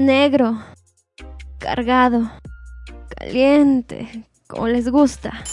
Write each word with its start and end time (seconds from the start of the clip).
negro, 0.00 0.56
cargado, 1.58 2.30
caliente, 3.16 4.24
como 4.48 4.66
les 4.66 4.90
gusta. 4.90 5.44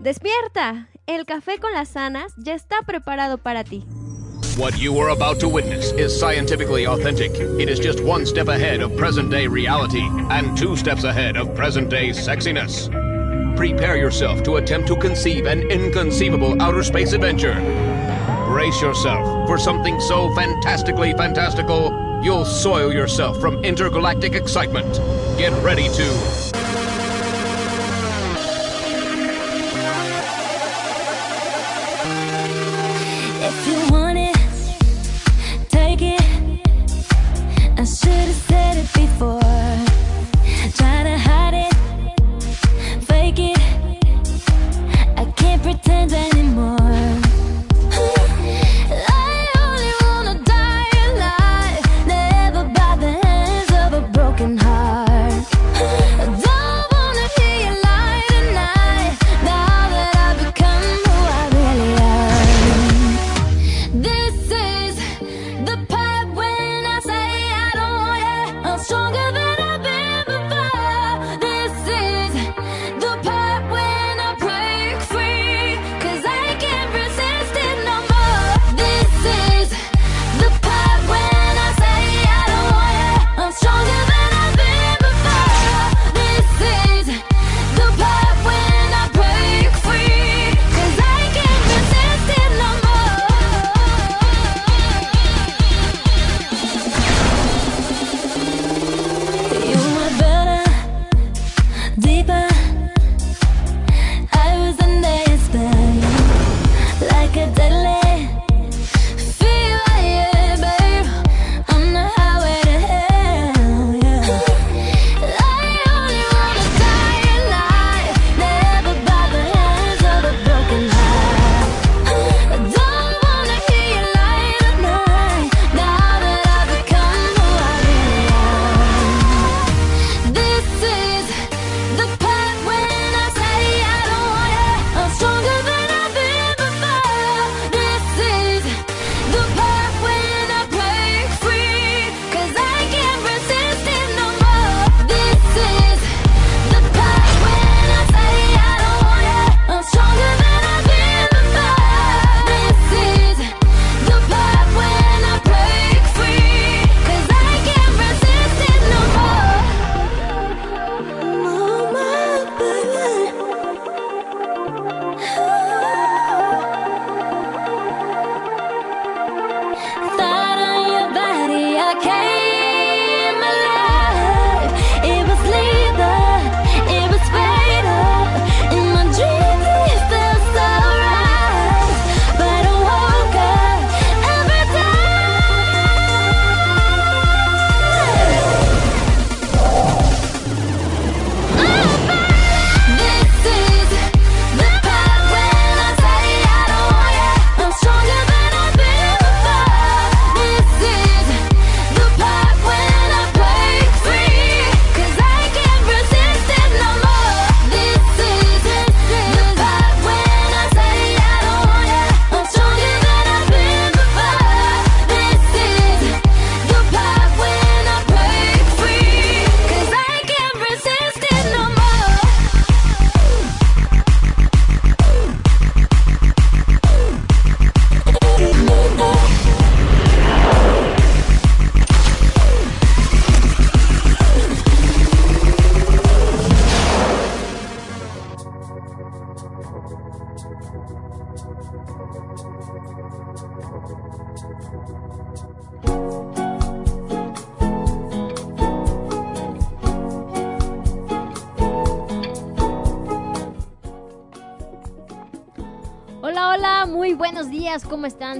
¡Despierta! 0.00 0.88
El 1.06 1.24
café 1.26 1.58
con 1.60 1.72
las 1.72 1.90
sanas 1.90 2.32
ya 2.36 2.54
está 2.54 2.82
preparado 2.84 3.38
para 3.38 3.62
ti. 3.62 3.84
What 4.58 4.76
you 4.78 4.98
are 4.98 5.10
about 5.10 5.38
to 5.40 5.48
witness 5.48 5.92
is 5.92 6.12
scientifically 6.12 6.86
authentic. 6.86 7.30
It 7.60 7.68
is 7.70 7.78
just 7.78 8.00
one 8.00 8.26
step 8.26 8.48
ahead 8.48 8.82
of 8.82 8.96
present 8.96 9.30
day 9.30 9.46
reality 9.46 10.04
and 10.30 10.56
two 10.58 10.76
steps 10.76 11.04
ahead 11.04 11.36
of 11.36 11.54
present 11.54 11.88
day 11.88 12.10
sexiness. 12.10 12.90
Prepare 13.56 13.96
yourself 13.96 14.42
to 14.42 14.56
attempt 14.56 14.88
to 14.88 14.96
conceive 14.96 15.46
an 15.46 15.70
inconceivable 15.70 16.60
outer 16.60 16.82
space 16.82 17.12
adventure. 17.12 17.54
Brace 18.48 18.82
yourself 18.82 19.46
for 19.46 19.56
something 19.56 20.00
so 20.00 20.34
fantastically 20.34 21.12
fantastical 21.12 22.11
you'll 22.22 22.44
soil 22.44 22.92
yourself 22.92 23.40
from 23.40 23.62
intergalactic 23.64 24.34
excitement. 24.34 25.00
Get 25.36 25.52
ready 25.62 25.88
to... 25.88 26.61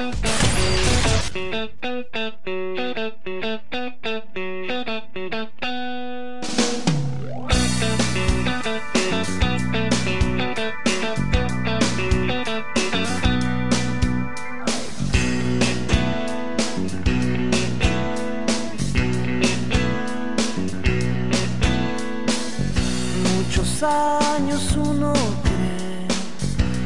Años 23.84 24.76
uno 24.76 25.12
cree 25.42 26.06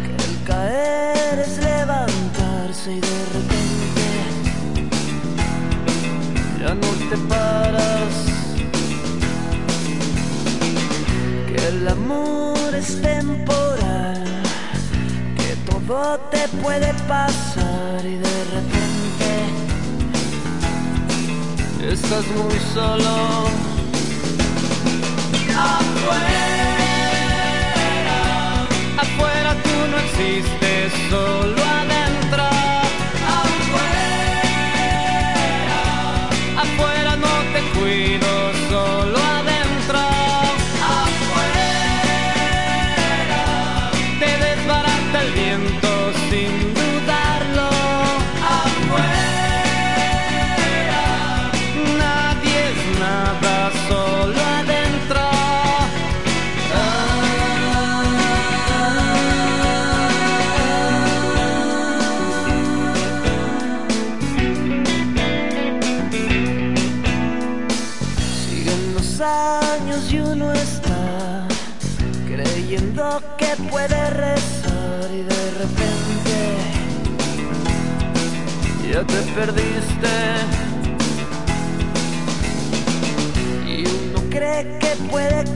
que 0.05 0.15
el 0.25 0.43
caer 0.45 1.39
es 1.39 1.59
levantarse 1.59 2.93
y 2.95 3.01
de 3.01 3.25
repente 3.35 4.07
ya 6.61 6.75
no 6.75 6.91
te 7.11 7.17
paras. 7.29 8.15
Que 11.47 11.69
el 11.69 11.89
amor 11.89 12.75
es 12.75 13.01
temporal, 13.01 14.25
que 15.37 15.57
todo 15.71 16.19
te 16.31 16.49
puede 16.63 16.93
pasar 17.07 18.05
y 18.05 18.17
de 18.17 18.45
repente 18.55 19.31
estás 21.93 22.25
muy 22.37 22.59
solo. 22.75 23.49
Afuera, 25.61 26.68
afuera 29.01 29.55
tú 29.63 29.91
no 29.91 29.99
existes, 29.99 30.93
solo 31.11 31.58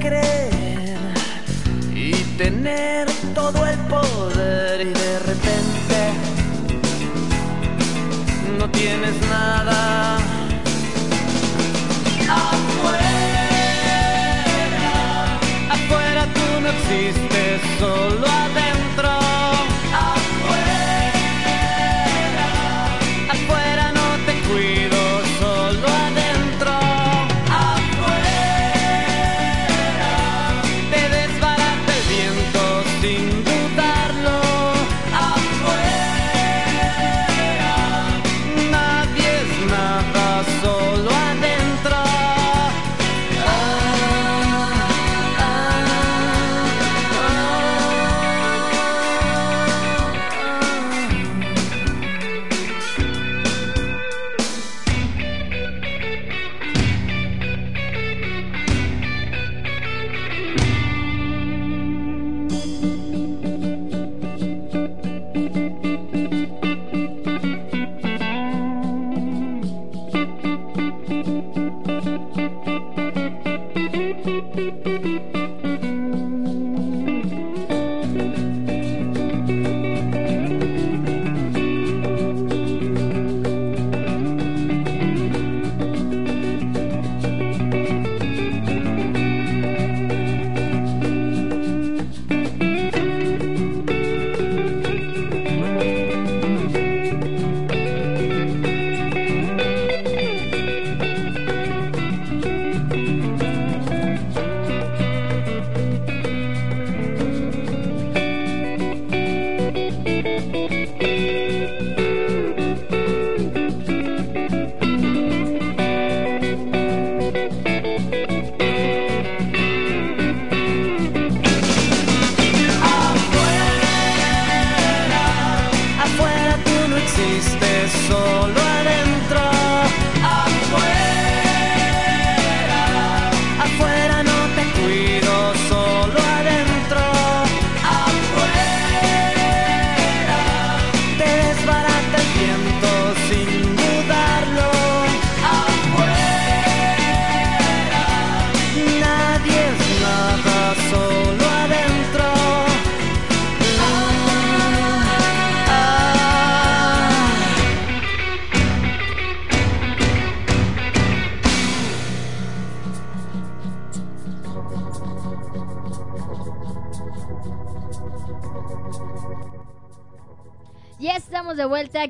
creer 0.03 0.99
y 1.95 2.13
tener 2.37 3.12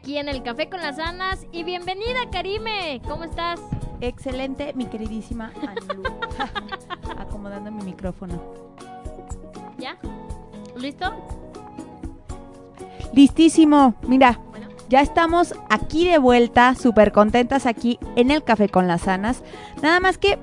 aquí 0.03 0.19
en 0.19 0.29
el 0.29 0.43
Café 0.43 0.69
con 0.69 0.83
las 0.83 0.99
Anas 0.99 1.47
y 1.53 1.63
bienvenida 1.63 2.29
Karime, 2.33 3.01
¿cómo 3.07 3.23
estás? 3.23 3.61
Excelente, 4.01 4.73
mi 4.75 4.87
queridísima. 4.87 5.53
Acomodando 7.19 7.71
mi 7.71 7.85
micrófono. 7.85 8.43
¿Ya? 9.79 9.97
¿Listo? 10.77 11.07
Listísimo. 13.15 13.95
Mira, 14.09 14.41
Bueno. 14.51 14.67
ya 14.89 15.03
estamos 15.03 15.55
aquí 15.71 16.09
de 16.09 16.19
vuelta, 16.19 16.75
súper 16.75 17.13
contentas 17.13 17.65
aquí 17.67 18.01
en 18.17 18.33
el 18.33 18.43
Café 18.43 18.69
con 18.69 18.89
las 18.89 19.07
Anas. 19.07 19.45
Nada 19.83 20.01
más 20.01 20.19
que, 20.19 20.37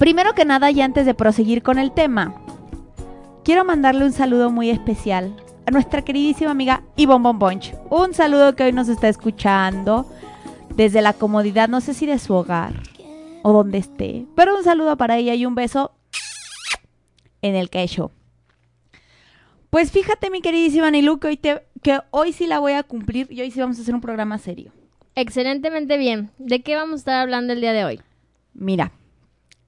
primero 0.00 0.32
que 0.32 0.44
nada 0.44 0.72
y 0.72 0.80
antes 0.80 1.06
de 1.06 1.14
proseguir 1.14 1.62
con 1.62 1.78
el 1.78 1.92
tema, 1.92 2.34
quiero 3.44 3.64
mandarle 3.64 4.04
un 4.04 4.12
saludo 4.12 4.50
muy 4.50 4.70
especial 4.70 5.36
a 5.64 5.70
nuestra 5.70 6.02
queridísima 6.02 6.50
amiga 6.50 6.82
Ivonne 6.96 7.22
Bombonch. 7.24 7.74
Un 7.90 8.14
saludo 8.14 8.54
que 8.54 8.64
hoy 8.64 8.72
nos 8.72 8.88
está 8.88 9.08
escuchando 9.08 10.06
desde 10.76 11.02
la 11.02 11.12
comodidad, 11.12 11.68
no 11.68 11.80
sé 11.80 11.94
si 11.94 12.06
de 12.06 12.18
su 12.18 12.34
hogar 12.34 12.72
o 13.42 13.52
donde 13.52 13.78
esté, 13.78 14.26
pero 14.34 14.56
un 14.56 14.64
saludo 14.64 14.96
para 14.96 15.16
ella 15.18 15.34
y 15.34 15.44
un 15.46 15.54
beso 15.54 15.92
en 17.42 17.54
el 17.56 17.68
quecho. 17.70 18.10
Pues 19.70 19.90
fíjate, 19.90 20.30
mi 20.30 20.40
queridísima 20.40 20.90
Nilu, 20.90 21.18
que 21.18 21.26
hoy, 21.28 21.36
te- 21.36 21.62
que 21.82 21.98
hoy 22.10 22.32
sí 22.32 22.46
la 22.46 22.58
voy 22.60 22.72
a 22.72 22.84
cumplir 22.84 23.26
y 23.30 23.40
hoy 23.40 23.50
sí 23.50 23.60
vamos 23.60 23.78
a 23.78 23.82
hacer 23.82 23.94
un 23.94 24.00
programa 24.00 24.38
serio. 24.38 24.72
Excelentemente 25.16 25.96
bien. 25.98 26.30
¿De 26.38 26.62
qué 26.62 26.76
vamos 26.76 26.94
a 26.94 26.96
estar 26.96 27.14
hablando 27.16 27.52
el 27.52 27.60
día 27.60 27.72
de 27.72 27.84
hoy? 27.84 28.00
Mira, 28.54 28.92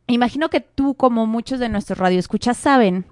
imagino 0.07 0.49
que 0.49 0.61
tú, 0.61 0.95
como 0.95 1.27
muchos 1.27 1.59
de 1.59 1.69
nuestros 1.69 1.99
radioescuchas 1.99 2.57
saben, 2.57 3.05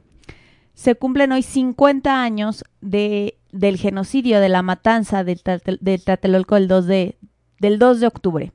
se 0.75 0.95
cumplen 0.95 1.33
hoy 1.33 1.43
50 1.43 2.23
años 2.23 2.65
de, 2.81 3.37
del 3.55 3.79
genocidio, 3.79 4.41
de 4.41 4.49
la 4.49 4.63
matanza 4.63 5.25
del, 5.25 5.41
del 5.81 6.03
Tlatelolco 6.03 6.57
del 6.57 6.69
2 6.69 6.87
de, 6.87 7.17
del 7.61 7.79
2 7.79 8.01
de 8.01 8.07
octubre. 8.07 8.53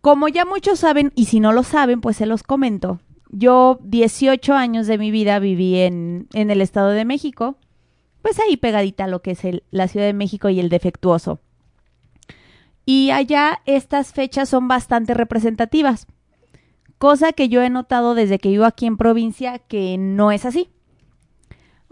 Como 0.00 0.28
ya 0.28 0.44
muchos 0.44 0.80
saben, 0.80 1.12
y 1.14 1.26
si 1.26 1.40
no 1.40 1.52
lo 1.52 1.62
saben, 1.62 2.00
pues 2.00 2.16
se 2.16 2.26
los 2.26 2.42
comento. 2.42 3.00
Yo 3.30 3.78
18 3.82 4.54
años 4.54 4.86
de 4.86 4.98
mi 4.98 5.10
vida 5.10 5.38
viví 5.38 5.78
en, 5.78 6.28
el 6.32 6.60
Estado 6.60 6.90
de 6.90 7.04
México, 7.04 7.56
pues 8.22 8.38
ahí 8.38 8.56
pegadita 8.56 9.04
a 9.04 9.08
lo 9.08 9.22
que 9.22 9.32
es 9.32 9.40
la 9.70 9.88
Ciudad 9.88 10.06
de 10.06 10.12
México 10.12 10.48
y 10.48 10.60
el 10.60 10.68
defectuoso. 10.68 11.40
Y 12.86 13.10
allá 13.10 13.60
estas 13.66 14.12
fechas 14.12 14.48
son 14.48 14.68
bastante 14.68 15.14
representativas, 15.14 16.06
cosa 16.98 17.32
que 17.32 17.48
yo 17.48 17.62
he 17.62 17.70
notado 17.70 18.14
desde 18.14 18.38
que 18.38 18.50
vivo 18.50 18.64
aquí 18.66 18.86
en 18.86 18.96
provincia 18.96 19.58
que 19.58 19.96
no 19.98 20.32
es 20.32 20.44
así. 20.44 20.68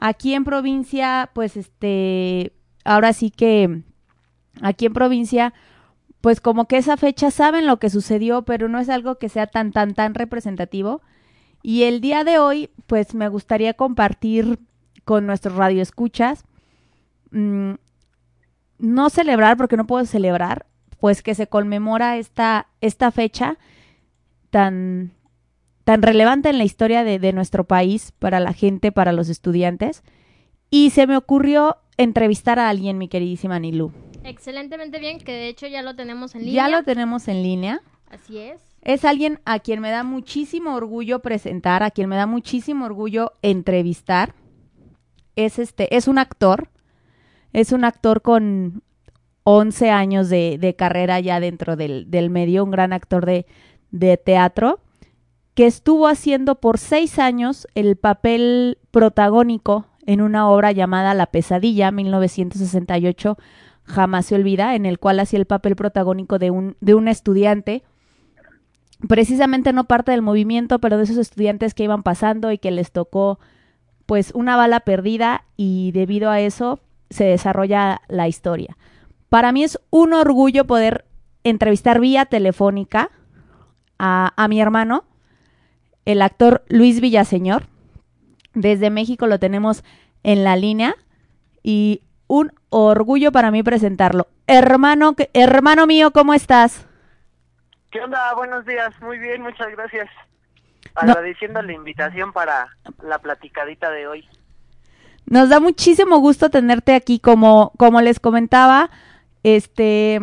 Aquí 0.04 0.34
en 0.34 0.42
provincia, 0.42 1.30
pues 1.32 1.56
este, 1.56 2.52
ahora 2.84 3.12
sí 3.12 3.30
que 3.30 3.82
aquí 4.60 4.86
en 4.86 4.94
provincia, 4.94 5.54
pues 6.20 6.40
como 6.40 6.66
que 6.66 6.76
esa 6.76 6.96
fecha 6.96 7.30
saben 7.30 7.68
lo 7.68 7.78
que 7.78 7.88
sucedió, 7.88 8.42
pero 8.42 8.68
no 8.68 8.80
es 8.80 8.88
algo 8.88 9.18
que 9.18 9.28
sea 9.28 9.46
tan, 9.46 9.70
tan, 9.70 9.94
tan 9.94 10.14
representativo. 10.14 11.02
Y 11.62 11.84
el 11.84 12.00
día 12.00 12.24
de 12.24 12.40
hoy, 12.40 12.70
pues 12.88 13.14
me 13.14 13.28
gustaría 13.28 13.74
compartir 13.74 14.58
con 15.04 15.24
nuestros 15.24 15.54
radioescuchas, 15.54 16.42
mm, 17.30 17.74
no 18.80 19.08
celebrar, 19.08 19.56
porque 19.56 19.76
no 19.76 19.86
puedo 19.86 20.04
celebrar, 20.04 20.66
pues 20.98 21.22
que 21.22 21.36
se 21.36 21.46
conmemora 21.46 22.16
esta, 22.16 22.66
esta 22.80 23.12
fecha 23.12 23.56
tan, 24.50 25.12
tan 25.84 26.02
relevante 26.02 26.48
en 26.48 26.58
la 26.58 26.64
historia 26.64 27.04
de, 27.04 27.18
de 27.18 27.32
nuestro 27.32 27.64
país, 27.64 28.12
para 28.18 28.40
la 28.40 28.52
gente, 28.52 28.92
para 28.92 29.12
los 29.12 29.28
estudiantes. 29.28 30.02
Y 30.70 30.90
se 30.90 31.06
me 31.06 31.16
ocurrió 31.16 31.76
entrevistar 31.96 32.58
a 32.58 32.68
alguien, 32.68 32.98
mi 32.98 33.08
queridísima 33.08 33.58
Nilu. 33.58 33.92
Excelentemente 34.24 34.98
bien, 34.98 35.18
que 35.18 35.32
de 35.32 35.48
hecho 35.48 35.66
ya 35.66 35.82
lo 35.82 35.94
tenemos 35.96 36.34
en 36.34 36.44
línea. 36.44 36.54
Ya 36.54 36.68
lo 36.68 36.84
tenemos 36.84 37.28
en 37.28 37.42
línea. 37.42 37.82
Así 38.10 38.38
es. 38.38 38.60
Es 38.82 39.04
alguien 39.04 39.40
a 39.44 39.58
quien 39.58 39.80
me 39.80 39.90
da 39.90 40.02
muchísimo 40.02 40.74
orgullo 40.74 41.20
presentar, 41.20 41.82
a 41.82 41.90
quien 41.90 42.08
me 42.08 42.16
da 42.16 42.26
muchísimo 42.26 42.84
orgullo 42.84 43.32
entrevistar. 43.42 44.34
Es 45.36 45.58
este, 45.58 45.96
es 45.96 46.08
un 46.08 46.18
actor. 46.18 46.68
Es 47.52 47.72
un 47.72 47.84
actor 47.84 48.22
con 48.22 48.82
11 49.44 49.90
años 49.90 50.28
de, 50.28 50.58
de 50.58 50.74
carrera 50.74 51.20
ya 51.20 51.40
dentro 51.40 51.76
del, 51.76 52.10
del 52.10 52.30
medio, 52.30 52.64
un 52.64 52.70
gran 52.70 52.92
actor 52.92 53.26
de, 53.26 53.46
de 53.90 54.16
teatro, 54.16 54.80
que 55.54 55.66
estuvo 55.66 56.08
haciendo 56.08 56.56
por 56.56 56.78
seis 56.78 57.18
años 57.18 57.66
el 57.74 57.96
papel 57.96 58.78
protagónico 58.90 59.86
en 60.06 60.20
una 60.20 60.48
obra 60.48 60.72
llamada 60.72 61.14
La 61.14 61.26
Pesadilla, 61.26 61.90
1968, 61.90 63.36
jamás 63.84 64.26
se 64.26 64.34
olvida, 64.34 64.74
en 64.74 64.86
el 64.86 64.98
cual 64.98 65.20
hacía 65.20 65.38
el 65.38 65.46
papel 65.46 65.76
protagónico 65.76 66.38
de 66.38 66.50
un, 66.50 66.76
de 66.80 66.94
un 66.94 67.08
estudiante 67.08 67.82
precisamente 69.08 69.72
no 69.72 69.84
parte 69.84 70.12
del 70.12 70.22
movimiento, 70.22 70.78
pero 70.78 70.96
de 70.96 71.04
esos 71.04 71.16
estudiantes 71.16 71.74
que 71.74 71.84
iban 71.84 72.02
pasando 72.02 72.52
y 72.52 72.58
que 72.58 72.70
les 72.70 72.92
tocó 72.92 73.38
pues 74.06 74.32
una 74.34 74.56
bala 74.56 74.80
perdida 74.80 75.44
y 75.56 75.92
debido 75.92 76.30
a 76.30 76.40
eso 76.40 76.80
se 77.10 77.24
desarrolla 77.24 78.00
la 78.08 78.28
historia. 78.28 78.76
Para 79.28 79.52
mí 79.52 79.64
es 79.64 79.78
un 79.90 80.12
orgullo 80.12 80.66
poder 80.66 81.04
entrevistar 81.44 82.00
vía 82.00 82.26
telefónica 82.26 83.10
a, 83.98 84.32
a 84.36 84.48
mi 84.48 84.60
hermano, 84.60 85.04
el 86.04 86.22
actor 86.22 86.64
Luis 86.68 87.00
Villaseñor. 87.00 87.64
Desde 88.54 88.90
México 88.90 89.26
lo 89.26 89.38
tenemos 89.38 89.84
en 90.22 90.44
la 90.44 90.56
línea 90.56 90.94
y 91.62 92.02
un 92.26 92.52
orgullo 92.70 93.32
para 93.32 93.50
mí 93.50 93.62
presentarlo. 93.62 94.28
Hermano, 94.46 95.14
hermano 95.32 95.86
mío, 95.86 96.10
¿cómo 96.12 96.34
estás? 96.34 96.86
¿Qué 97.90 98.00
onda? 98.00 98.34
Buenos 98.34 98.64
días. 98.64 98.90
Muy 99.00 99.18
bien, 99.18 99.42
muchas 99.42 99.70
gracias. 99.72 100.08
No. 101.02 101.12
Agradeciendo 101.12 101.62
la 101.62 101.72
invitación 101.72 102.32
para 102.32 102.68
la 103.02 103.18
platicadita 103.18 103.90
de 103.90 104.06
hoy. 104.06 104.28
Nos 105.26 105.48
da 105.48 105.60
muchísimo 105.60 106.18
gusto 106.18 106.50
tenerte 106.50 106.94
aquí, 106.94 107.18
como, 107.18 107.72
como 107.78 108.00
les 108.00 108.18
comentaba, 108.18 108.90
este 109.42 110.20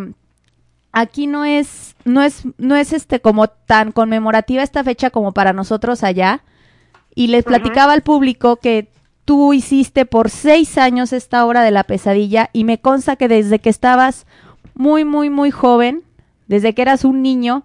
aquí 0.91 1.27
no 1.27 1.45
es, 1.45 1.95
no 2.05 2.21
es, 2.21 2.43
no 2.57 2.75
es 2.75 2.93
este 2.93 3.19
como 3.19 3.47
tan 3.47 3.91
conmemorativa 3.91 4.63
esta 4.63 4.83
fecha 4.83 5.09
como 5.09 5.31
para 5.31 5.53
nosotros 5.53 6.03
allá. 6.03 6.43
Y 7.15 7.27
les 7.27 7.43
platicaba 7.43 7.93
al 7.93 8.01
público 8.01 8.57
que 8.57 8.89
tú 9.25 9.53
hiciste 9.53 10.05
por 10.05 10.29
seis 10.29 10.77
años 10.77 11.13
esta 11.13 11.45
obra 11.45 11.61
de 11.61 11.71
la 11.71 11.83
pesadilla, 11.83 12.49
y 12.53 12.63
me 12.63 12.79
consta 12.79 13.15
que 13.15 13.27
desde 13.27 13.59
que 13.59 13.69
estabas 13.69 14.25
muy, 14.73 15.05
muy, 15.05 15.29
muy 15.29 15.51
joven, 15.51 16.03
desde 16.47 16.73
que 16.73 16.81
eras 16.81 17.03
un 17.05 17.21
niño, 17.21 17.63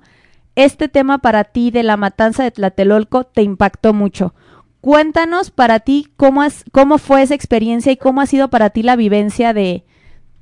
este 0.56 0.88
tema 0.88 1.18
para 1.18 1.44
ti 1.44 1.70
de 1.70 1.82
la 1.82 1.96
matanza 1.96 2.42
de 2.42 2.50
Tlatelolco 2.50 3.24
te 3.24 3.42
impactó 3.42 3.94
mucho. 3.94 4.34
Cuéntanos 4.80 5.50
para 5.50 5.80
ti 5.80 6.08
cómo, 6.16 6.42
has, 6.42 6.64
cómo 6.70 6.98
fue 6.98 7.22
esa 7.22 7.34
experiencia 7.34 7.92
y 7.92 7.96
cómo 7.96 8.20
ha 8.20 8.26
sido 8.26 8.48
para 8.50 8.70
ti 8.70 8.82
la 8.82 8.96
vivencia 8.96 9.54
de, 9.54 9.84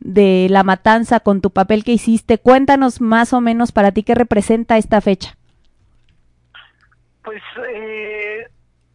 de 0.05 0.49
la 0.51 0.65
matanza 0.65 1.21
con 1.21 1.41
tu 1.41 1.51
papel 1.51 1.85
que 1.85 1.93
hiciste. 1.93 2.39
Cuéntanos 2.39 3.01
más 3.01 3.33
o 3.33 3.41
menos 3.41 3.73
para 3.73 3.93
ti 3.93 4.03
qué 4.03 4.15
representa 4.15 4.77
esta 4.77 5.01
fecha. 5.01 5.37
Pues 7.23 7.43
eh, 7.69 8.49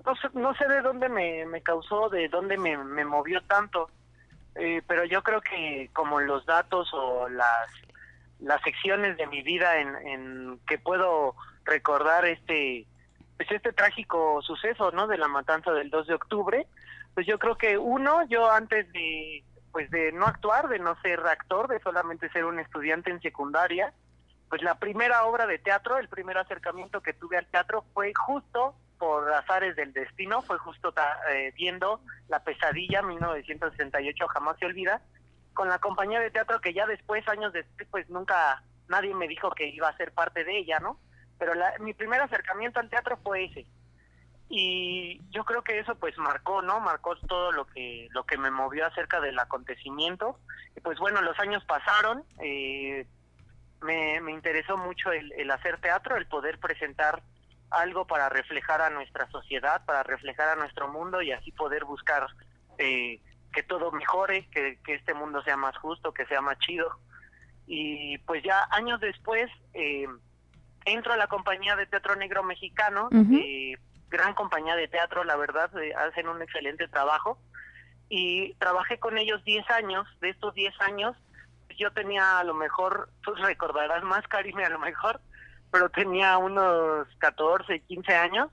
no, 0.05 0.15
sé, 0.15 0.27
no 0.33 0.53
sé 0.55 0.67
de 0.67 0.81
dónde 0.81 1.09
me, 1.09 1.45
me 1.45 1.61
causó, 1.61 2.09
de 2.09 2.27
dónde 2.27 2.57
me, 2.57 2.77
me 2.77 3.05
movió 3.05 3.41
tanto, 3.43 3.89
eh, 4.55 4.81
pero 4.87 5.05
yo 5.05 5.23
creo 5.23 5.41
que 5.41 5.89
como 5.93 6.19
los 6.19 6.45
datos 6.45 6.89
o 6.93 7.29
las, 7.29 7.69
las 8.39 8.61
secciones 8.63 9.15
de 9.17 9.27
mi 9.27 9.41
vida 9.43 9.79
en, 9.79 10.59
que 10.67 10.77
puedo 10.77 11.35
recordar 11.63 12.25
este 12.25 12.85
pues 13.37 13.51
este 13.51 13.71
trágico 13.71 14.41
suceso, 14.41 14.89
¿no? 14.91 15.05
De 15.05 15.17
la 15.17 15.27
matanza 15.27 15.71
del 15.71 15.91
2 15.91 16.07
de 16.07 16.13
octubre, 16.15 16.67
pues 17.13 17.27
yo 17.27 17.37
creo 17.37 17.55
que 17.55 17.77
uno, 17.77 18.27
yo 18.27 18.49
antes 18.49 18.91
de 18.93 19.43
pues 19.77 19.91
de 19.91 20.11
no 20.11 20.25
actuar, 20.25 20.69
de 20.69 20.79
no 20.79 20.99
ser 21.01 21.19
actor, 21.19 21.67
de 21.67 21.79
solamente 21.81 22.29
ser 22.31 22.45
un 22.45 22.57
estudiante 22.59 23.11
en 23.11 23.21
secundaria, 23.21 23.93
pues 24.49 24.63
la 24.63 24.79
primera 24.79 25.23
obra 25.25 25.45
de 25.45 25.59
teatro, 25.59 25.99
el 25.99 26.09
primer 26.09 26.35
acercamiento 26.35 27.01
que 27.01 27.13
tuve 27.13 27.37
al 27.37 27.45
teatro 27.45 27.85
fue 27.93 28.11
justo 28.15 28.73
por 28.97 29.31
azares 29.31 29.75
del 29.75 29.93
destino, 29.93 30.41
fue 30.41 30.57
justo 30.57 30.91
eh, 31.29 31.53
viendo 31.55 32.01
La 32.27 32.43
pesadilla 32.43 33.03
1968 33.03 34.27
jamás 34.29 34.57
se 34.57 34.65
olvida, 34.65 34.99
con 35.53 35.69
la 35.69 35.77
compañía 35.77 36.21
de 36.21 36.31
teatro 36.31 36.59
que 36.59 36.73
ya 36.73 36.87
después, 36.87 37.27
años 37.27 37.53
después, 37.53 37.87
pues 37.91 38.09
nunca 38.09 38.63
nadie 38.87 39.13
me 39.13 39.27
dijo 39.27 39.51
que 39.51 39.67
iba 39.67 39.89
a 39.89 39.97
ser 39.97 40.11
parte 40.11 40.43
de 40.43 40.57
ella, 40.57 40.79
¿no? 40.79 40.99
Pero 41.37 41.53
la- 41.53 41.75
mi 41.81 41.93
primer 41.93 42.19
acercamiento 42.21 42.79
al 42.79 42.89
teatro 42.89 43.15
fue 43.17 43.43
ese. 43.45 43.67
Y 44.49 45.21
yo 45.29 45.43
creo 45.43 45.61
que 45.61 45.79
eso 45.79 45.95
pues 45.95 46.17
marcó, 46.17 46.61
¿no? 46.61 46.79
Marcó 46.79 47.15
todo 47.27 47.51
lo 47.51 47.65
que 47.67 48.07
lo 48.11 48.23
que 48.25 48.37
me 48.37 48.49
movió 48.49 48.85
acerca 48.85 49.19
del 49.19 49.37
acontecimiento. 49.39 50.39
Y 50.75 50.79
pues 50.79 50.99
bueno, 50.99 51.21
los 51.21 51.37
años 51.39 51.63
pasaron, 51.65 52.23
eh, 52.41 53.05
me, 53.81 54.21
me 54.21 54.31
interesó 54.31 54.77
mucho 54.77 55.11
el, 55.11 55.31
el 55.33 55.51
hacer 55.51 55.79
teatro, 55.81 56.15
el 56.15 56.27
poder 56.27 56.59
presentar 56.59 57.21
algo 57.69 58.07
para 58.07 58.29
reflejar 58.29 58.81
a 58.81 58.89
nuestra 58.89 59.29
sociedad, 59.29 59.83
para 59.85 60.03
reflejar 60.03 60.49
a 60.49 60.55
nuestro 60.55 60.87
mundo 60.87 61.21
y 61.21 61.31
así 61.31 61.51
poder 61.51 61.83
buscar 61.83 62.27
eh, 62.77 63.19
que 63.51 63.63
todo 63.63 63.91
mejore, 63.91 64.47
que, 64.51 64.79
que 64.85 64.95
este 64.95 65.13
mundo 65.13 65.41
sea 65.43 65.57
más 65.57 65.75
justo, 65.77 66.13
que 66.13 66.25
sea 66.25 66.41
más 66.41 66.57
chido. 66.59 66.99
Y 67.65 68.17
pues 68.19 68.43
ya 68.43 68.65
años 68.71 69.01
después 69.01 69.51
eh, 69.73 70.07
entro 70.85 71.13
a 71.13 71.17
la 71.17 71.27
compañía 71.27 71.75
de 71.75 71.85
teatro 71.85 72.15
negro 72.15 72.43
mexicano, 72.43 73.09
eh, 73.11 73.77
gran 74.09 74.33
compañía 74.33 74.75
de 74.75 74.87
teatro, 74.87 75.23
la 75.23 75.35
verdad, 75.35 75.69
eh, 75.81 75.93
hacen 75.95 76.27
un 76.27 76.41
excelente 76.41 76.87
trabajo. 76.87 77.37
Y 78.09 78.53
trabajé 78.55 78.99
con 78.99 79.17
ellos 79.17 79.43
10 79.43 79.69
años, 79.69 80.07
de 80.21 80.29
estos 80.29 80.53
10 80.53 80.73
años, 80.81 81.15
yo 81.77 81.91
tenía 81.91 82.39
a 82.39 82.43
lo 82.43 82.53
mejor, 82.53 83.09
tú 83.21 83.33
recordarás 83.35 84.03
más, 84.03 84.27
Karime, 84.27 84.65
a 84.65 84.69
lo 84.69 84.79
mejor, 84.79 85.21
pero 85.71 85.89
tenía 85.89 86.37
unos 86.37 87.07
14, 87.19 87.81
15 87.81 88.15
años, 88.15 88.49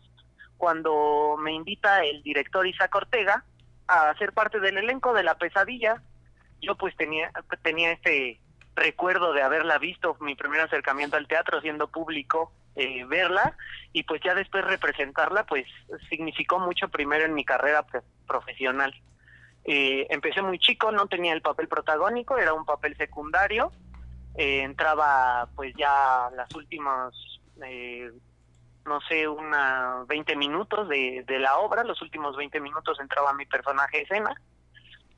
cuando 0.57 1.37
me 1.39 1.53
invita 1.53 2.05
el 2.05 2.23
director 2.23 2.67
Isaac 2.67 2.95
Ortega 2.95 3.45
a 3.89 4.15
ser 4.19 4.33
parte 4.33 4.61
del 4.61 4.79
elenco 4.79 5.13
de 5.13 5.23
La 5.23 5.37
Pesadilla. 5.37 6.03
Yo 6.61 6.77
pues 6.77 6.97
tenía, 6.97 7.31
tenía 7.63 7.93
este 7.93 8.41
recuerdo 8.75 9.33
de 9.33 9.43
haberla 9.43 9.79
visto, 9.79 10.17
mi 10.21 10.35
primer 10.35 10.61
acercamiento 10.61 11.17
al 11.17 11.29
teatro 11.29 11.61
siendo 11.61 11.89
público, 11.89 12.53
eh, 12.77 13.05
verla 13.05 13.57
y 13.93 14.03
pues 14.03 14.21
ya 14.25 14.35
después 14.35 14.65
representarla 14.65 15.47
pues 15.47 15.65
significó 16.09 16.59
mucho 16.59 16.89
primero 16.89 17.25
en 17.25 17.35
mi 17.35 17.45
carrera 17.45 17.87
profesional. 18.27 18.95
Eh, 19.65 20.07
empecé 20.11 20.43
muy 20.43 20.59
chico, 20.59 20.93
no 20.93 21.07
tenía 21.07 21.33
el 21.33 21.41
papel 21.41 21.69
protagónico, 21.69 22.37
era 22.37 22.53
un 22.53 22.65
papel 22.65 22.97
secundario. 22.97 23.73
Eh, 24.37 24.63
entraba 24.63 25.49
pues 25.55 25.73
ya 25.77 26.29
las 26.35 26.53
últimas, 26.55 27.15
eh, 27.65 28.11
no 28.85 29.01
sé, 29.03 29.29
una 29.29 30.05
20 30.07 30.37
minutos 30.37 30.89
de, 30.89 31.25
de 31.27 31.39
la 31.39 31.57
obra, 31.59 31.85
los 31.85 32.03
últimos 32.03 32.37
20 32.37 32.61
minutos 32.61 32.99
entraba 33.01 33.33
mi 33.33 33.47
personaje 33.47 34.03
escena. 34.03 34.35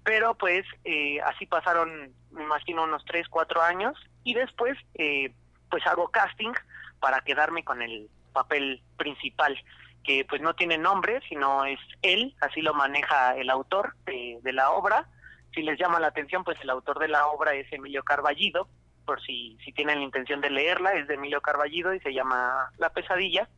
Pero 0.07 0.37
pues 0.37 0.65
eh, 0.85 1.21
así 1.23 1.47
pasaron, 1.47 2.15
me 2.31 2.45
imagino, 2.45 2.85
unos 2.85 3.05
3, 3.07 3.27
4 3.29 3.61
años 3.61 3.99
y 4.23 4.35
después 4.35 4.79
eh, 4.95 5.35
pues 5.69 5.85
hago 5.85 6.09
casting 6.11 6.53
para 7.01 7.23
quedarme 7.23 7.65
con 7.65 7.83
el 7.83 8.09
papel 8.33 8.81
principal 8.97 9.61
que 10.05 10.25
pues 10.25 10.41
no 10.41 10.55
tiene 10.55 10.79
nombre, 10.79 11.21
sino 11.29 11.65
es 11.65 11.81
él, 12.03 12.37
así 12.41 12.63
lo 12.63 12.73
maneja 12.73 13.35
el 13.35 13.51
autor 13.51 13.97
de, 14.05 14.39
de 14.43 14.53
la 14.53 14.71
obra. 14.71 15.09
Si 15.53 15.63
les 15.63 15.77
llama 15.77 15.99
la 15.99 16.07
atención, 16.07 16.45
pues 16.45 16.61
el 16.61 16.71
autor 16.71 17.01
de 17.01 17.09
la 17.09 17.27
obra 17.27 17.55
es 17.55 17.67
Emilio 17.73 18.05
Carballido, 18.05 18.69
por 19.05 19.21
si, 19.23 19.59
si 19.65 19.73
tienen 19.73 19.99
la 19.99 20.05
intención 20.05 20.41
de 20.41 20.51
leerla, 20.51 20.93
es 20.93 21.09
de 21.09 21.15
Emilio 21.15 21.41
Carballido 21.41 21.93
y 21.93 21.99
se 21.99 22.15
llama 22.15 22.71
La 22.79 22.91
pesadilla. 22.91 23.49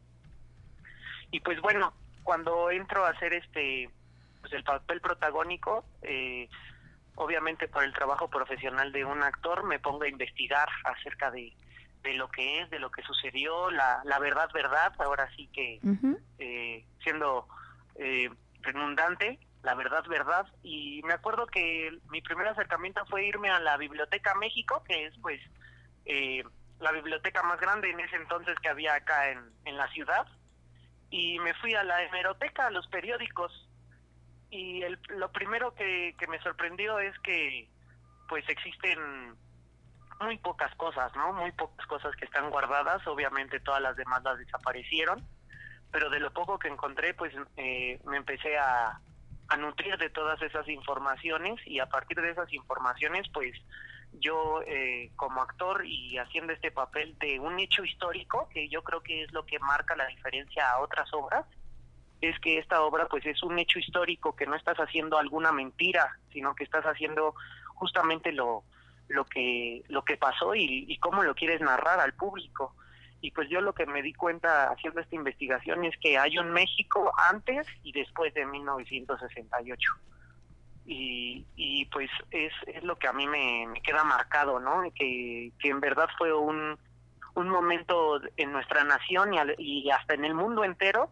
Y 1.31 1.41
pues 1.41 1.61
bueno, 1.61 1.93
cuando 2.23 2.71
entro 2.71 3.05
a 3.05 3.11
hacer 3.11 3.35
este, 3.35 3.91
pues 4.49 4.59
el 4.59 4.65
papel 4.65 5.01
protagónico, 5.01 5.85
eh, 6.03 6.49
obviamente 7.17 7.69
por 7.69 7.85
el 7.85 7.93
trabajo 7.93 8.29
profesional 8.29 8.93
de 8.93 9.05
un 9.05 9.23
actor, 9.23 9.65
me 9.65 9.79
pongo 9.79 10.05
a 10.05 10.09
investigar 10.09 10.69
acerca 10.85 11.31
de, 11.31 11.53
de 12.03 12.15
lo 12.15 12.31
que 12.31 12.63
es, 12.63 12.71
de 12.71 12.79
lo 12.79 12.91
que 12.91 13.03
sucedió, 13.03 13.71
la, 13.71 14.01
la 14.05 14.19
verdad, 14.19 14.49
verdad, 14.53 14.93
ahora 14.99 15.29
sí 15.37 15.49
que 15.53 15.81
eh, 16.39 16.85
siendo 17.03 17.47
eh, 17.97 18.31
redundante, 18.63 19.39
la 19.63 19.75
verdad, 19.75 20.05
verdad. 20.09 20.47
Y 20.63 21.03
me 21.05 21.15
acuerdo 21.15 21.47
que 21.47 21.99
mi 22.09 22.23
primer 22.23 22.49
acercamiento 22.49 23.05
fue 23.07 23.27
irme 23.27 23.51
a 23.51 23.61
la 23.61 23.77
Biblioteca 23.77 24.35
México, 24.35 24.83
que 24.87 25.07
es 25.07 25.15
pues 25.21 25.41
eh, 26.07 26.43
la 26.81 26.93
biblioteca 26.93 27.43
más 27.43 27.61
grande 27.61 27.91
en 27.91 28.01
ese 28.01 28.17
entonces 28.17 28.57
que 28.61 28.69
había 28.69 28.95
acá 28.95 29.31
en, 29.31 29.41
en 29.65 29.77
la 29.77 29.89
ciudad. 29.89 30.27
Y 31.11 31.39
me 31.41 31.55
fui 31.55 31.75
a 31.75 31.83
la 31.85 32.03
hemeroteca, 32.03 32.67
a 32.67 32.71
los 32.71 32.87
periódicos. 32.87 33.68
Y 34.51 34.83
el, 34.83 34.99
lo 35.09 35.31
primero 35.31 35.75
que, 35.75 36.15
me 36.29 36.41
sorprendió 36.41 36.99
es 36.99 37.19
que 37.21 37.69
pues 38.29 38.49
existen 38.49 38.99
muy 40.21 40.37
pocas 40.39 40.75
cosas, 40.77 41.15
¿no? 41.17 41.33
Muy 41.33 41.53
pocas 41.53 41.87
cosas 41.87 42.15
que 42.17 42.25
están 42.25 42.51
guardadas. 42.51 43.07
Obviamente 43.07 43.61
todas 43.61 43.81
las 43.81 43.97
demás 43.97 44.23
las 44.23 44.39
desaparecieron 44.39 45.27
pero 45.91 46.11
de 46.11 46.21
lo 46.21 46.33
poco 46.33 46.59
que 46.59 46.69
encontré, 46.69 47.15
pues 47.15 47.33
eh, 47.57 47.99
me 48.05 48.19
empecé 48.19 48.59
a, 48.59 49.01
a 49.49 49.57
nutrir 49.57 49.97
de 49.97 50.11
todas 50.11 50.41
esas 50.43 50.69
informaciones 50.69 51.59
y 51.67 51.81
a 51.81 51.87
partir 51.87 52.21
de 52.21 52.31
esas 52.31 52.53
informaciones, 52.53 53.27
pues 53.33 53.55
yo 54.13 54.63
eh, 54.67 55.11
como 55.17 55.43
actor 55.43 55.85
y 55.87 56.19
haciendo 56.19 56.53
este 56.53 56.71
papel 56.71 57.17
de 57.19 57.41
un 57.41 57.59
hecho 57.59 57.85
histórico, 57.85 58.49
que 58.53 58.69
yo 58.69 58.83
creo 58.83 59.03
que 59.03 59.23
es 59.25 59.33
lo 59.33 59.45
que 59.47 59.59
marca 59.59 59.97
la 59.97 60.07
diferencia 60.07 60.71
a 60.71 60.81
otras 60.81 61.13
obras, 61.13 61.47
es 62.21 62.39
que 62.41 62.59
esta 62.59 62.83
obra 62.83 63.07
pues 63.07 63.25
es 63.27 63.43
un 63.43 63.59
hecho 63.59 63.79
histórico 63.79 64.35
que 64.35 64.47
no 64.47 64.55
estás 64.57 64.77
haciendo 64.79 65.19
alguna 65.19 65.53
mentira, 65.53 66.17
sino 66.33 66.55
que 66.55 66.65
estás 66.65 66.85
haciendo 66.85 67.35
justamente 67.75 68.33
lo 68.33 68.65
lo 69.09 69.25
que 69.25 69.83
lo 69.89 70.05
que 70.05 70.17
pasó 70.19 70.55
y, 70.55 70.85
y 70.89 70.99
cómo 70.99 71.23
lo 71.23 71.35
quieres 71.35 71.61
narrar 71.61 72.01
al 72.01 72.13
público. 72.15 72.75
Y 73.21 73.31
pues 73.33 73.49
yo 73.49 73.61
lo 73.61 73.73
que 73.73 73.87
me 73.87 74.03
di 74.03 74.13
cuenta 74.13 74.71
haciendo 74.71 75.01
esta 75.01 75.17
investigación 75.17 75.85
es 75.85 75.97
que 75.99 76.19
hay 76.19 76.39
un 76.39 76.51
México 76.53 77.11
antes 77.31 77.67
y 77.83 77.93
después 77.93 78.33
de 78.35 78.45
1968 78.47 79.91
y, 80.87 81.45
y 81.57 81.85
pues 81.87 82.11
es, 82.31 82.53
es 82.67 82.83
lo 82.83 82.97
que 82.97 83.09
a 83.09 83.13
mí 83.13 83.27
me, 83.27 83.67
me 83.67 83.81
queda 83.83 84.05
marcado, 84.05 84.59
¿no? 84.61 84.83
Que, 84.95 85.53
que 85.59 85.69
en 85.69 85.81
verdad 85.81 86.09
fue 86.17 86.33
un, 86.33 86.79
un 87.35 87.49
momento 87.49 88.21
en 88.37 88.53
nuestra 88.53 88.85
nación 88.85 89.35
y, 89.35 89.39
al- 89.39 89.55
y 89.59 89.91
hasta 89.91 90.15
en 90.15 90.25
el 90.25 90.35
mundo 90.35 90.65
entero 90.65 91.11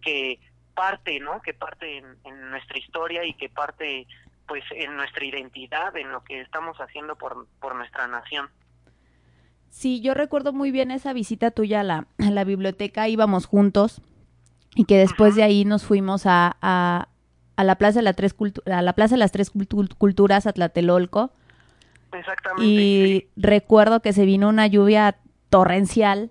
que 0.00 0.40
parte, 0.78 1.18
¿no? 1.20 1.42
Que 1.42 1.52
parte 1.54 1.98
en, 1.98 2.04
en 2.24 2.50
nuestra 2.50 2.78
historia 2.78 3.24
y 3.24 3.34
que 3.34 3.48
parte 3.48 4.06
pues 4.46 4.62
en 4.70 4.96
nuestra 4.96 5.24
identidad, 5.24 5.94
en 5.96 6.10
lo 6.10 6.22
que 6.24 6.40
estamos 6.40 6.76
haciendo 6.78 7.16
por, 7.16 7.46
por 7.60 7.74
nuestra 7.74 8.06
nación. 8.06 8.48
Sí, 9.68 10.00
yo 10.00 10.14
recuerdo 10.14 10.52
muy 10.54 10.70
bien 10.70 10.90
esa 10.90 11.12
visita 11.12 11.50
tuya 11.50 11.80
a 11.80 11.82
la, 11.84 12.06
a 12.18 12.30
la 12.30 12.44
biblioteca, 12.44 13.08
íbamos 13.08 13.44
juntos 13.46 14.00
y 14.74 14.84
que 14.84 14.96
después 14.96 15.34
de 15.34 15.42
ahí 15.42 15.64
nos 15.66 15.84
fuimos 15.84 16.24
a, 16.24 16.56
a, 16.62 17.08
a 17.56 17.64
la 17.64 17.74
Plaza 17.76 17.98
de 17.98 18.04
la 18.04 18.14
Tres 18.14 18.34
a 18.72 18.80
la 18.82 18.92
Plaza 18.94 19.16
de 19.16 19.18
las 19.18 19.32
Tres 19.32 19.52
Cultu- 19.52 19.94
Culturas 19.98 20.46
a 20.46 20.52
Tlatelolco 20.54 21.32
Exactamente. 22.12 22.64
y 22.64 23.28
recuerdo 23.36 24.00
que 24.00 24.14
se 24.14 24.24
vino 24.24 24.48
una 24.48 24.66
lluvia 24.66 25.16
torrencial 25.50 26.30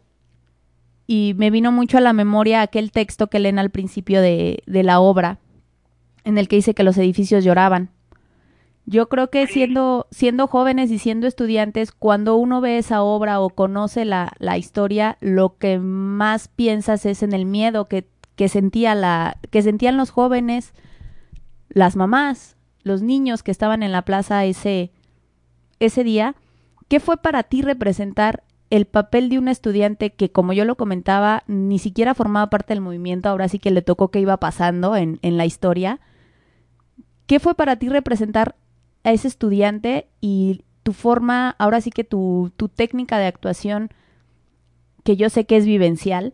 y 1.08 1.34
me 1.38 1.50
vino 1.50 1.72
mucho 1.72 1.98
a 1.98 2.02
la 2.02 2.14
memoria 2.14 2.62
aquel 2.62 2.92
texto 2.92 3.28
que 3.28 3.40
leen 3.40 3.58
al 3.58 3.72
principio 3.72 4.22
de, 4.22 4.62
de 4.68 4.84
la 4.84 5.00
obra 5.00 5.40
en 6.26 6.38
el 6.38 6.50
que 6.50 6.58
dice 6.58 6.74
que 6.74 6.84
los 6.84 6.98
edificios 6.98 7.46
lloraban. 7.46 7.90
Yo 8.86 9.10
creo 9.10 9.30
que 9.30 9.48
siendo, 9.48 10.08
siendo 10.12 10.48
jóvenes 10.48 10.92
y 10.92 11.00
siendo 11.00 11.28
estudiantes, 11.28 11.92
cuando 11.92 12.36
uno 12.36 12.62
ve 12.62 12.78
esa 12.78 13.02
obra 13.02 13.40
o 13.40 13.50
conoce 13.50 14.06
la, 14.06 14.34
la 14.40 14.58
historia, 14.58 15.18
lo 15.22 15.58
que 15.58 15.80
más 15.80 16.50
piensas 16.50 17.06
es 17.06 17.24
en 17.24 17.34
el 17.34 17.46
miedo 17.46 17.88
que, 17.88 18.08
que, 18.36 18.50
sentía 18.50 18.96
la, 18.96 19.38
que 19.50 19.62
sentían 19.62 19.98
los 19.98 20.10
jóvenes, 20.10 20.74
las 21.70 21.96
mamás, 21.96 22.56
los 22.84 23.02
niños 23.02 23.44
que 23.44 23.52
estaban 23.52 23.84
en 23.84 23.92
la 23.92 24.04
plaza 24.04 24.46
ese, 24.46 24.92
ese 25.80 26.04
día. 26.06 26.36
¿Qué 26.88 27.00
fue 27.00 27.18
para 27.18 27.44
ti 27.44 27.62
representar 27.62 28.44
el 28.70 28.86
papel 28.86 29.30
de 29.30 29.40
un 29.40 29.48
estudiante 29.48 30.12
que, 30.12 30.32
como 30.32 30.54
yo 30.54 30.66
lo 30.66 30.76
comentaba, 30.76 31.44
ni 31.48 31.80
siquiera 31.80 32.14
formaba 32.14 32.50
parte 32.50 32.74
del 32.74 32.82
movimiento, 32.82 33.30
ahora 33.30 33.48
sí 33.48 33.60
que 33.60 33.72
le 33.72 33.82
tocó 33.82 34.10
que 34.10 34.20
iba 34.20 34.38
pasando 34.38 34.96
en, 34.96 35.20
en 35.22 35.38
la 35.38 35.46
historia? 35.46 36.00
¿Qué 37.26 37.40
fue 37.40 37.56
para 37.56 37.78
ti 37.78 37.90
representar 37.90 38.56
a 39.04 39.12
ese 39.12 39.28
estudiante 39.28 40.08
y 40.22 40.64
tu 40.84 40.94
forma, 40.94 41.56
ahora 41.60 41.82
sí 41.82 41.92
que 41.92 42.04
tu, 42.04 42.52
tu 42.56 42.70
técnica 42.70 43.18
de 43.18 43.26
actuación, 43.26 43.90
que 45.04 45.16
yo 45.16 45.30
sé 45.30 45.46
que 45.46 45.58
es 45.58 45.66
vivencial. 45.66 46.34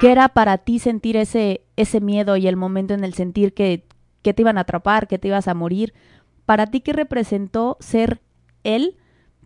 ¿qué 0.00 0.12
era 0.12 0.28
para 0.28 0.58
ti 0.58 0.78
sentir 0.78 1.16
ese, 1.16 1.62
ese 1.76 2.00
miedo 2.00 2.36
y 2.36 2.46
el 2.46 2.56
momento 2.56 2.94
en 2.94 3.04
el 3.04 3.14
sentir 3.14 3.52
que, 3.52 3.84
que 4.22 4.34
te 4.34 4.42
iban 4.42 4.56
a 4.56 4.62
atrapar, 4.62 5.08
que 5.08 5.18
te 5.18 5.28
ibas 5.28 5.48
a 5.48 5.54
morir? 5.54 5.94
¿Para 6.46 6.66
ti 6.66 6.80
qué 6.80 6.92
representó 6.92 7.76
ser 7.80 8.20
él 8.62 8.96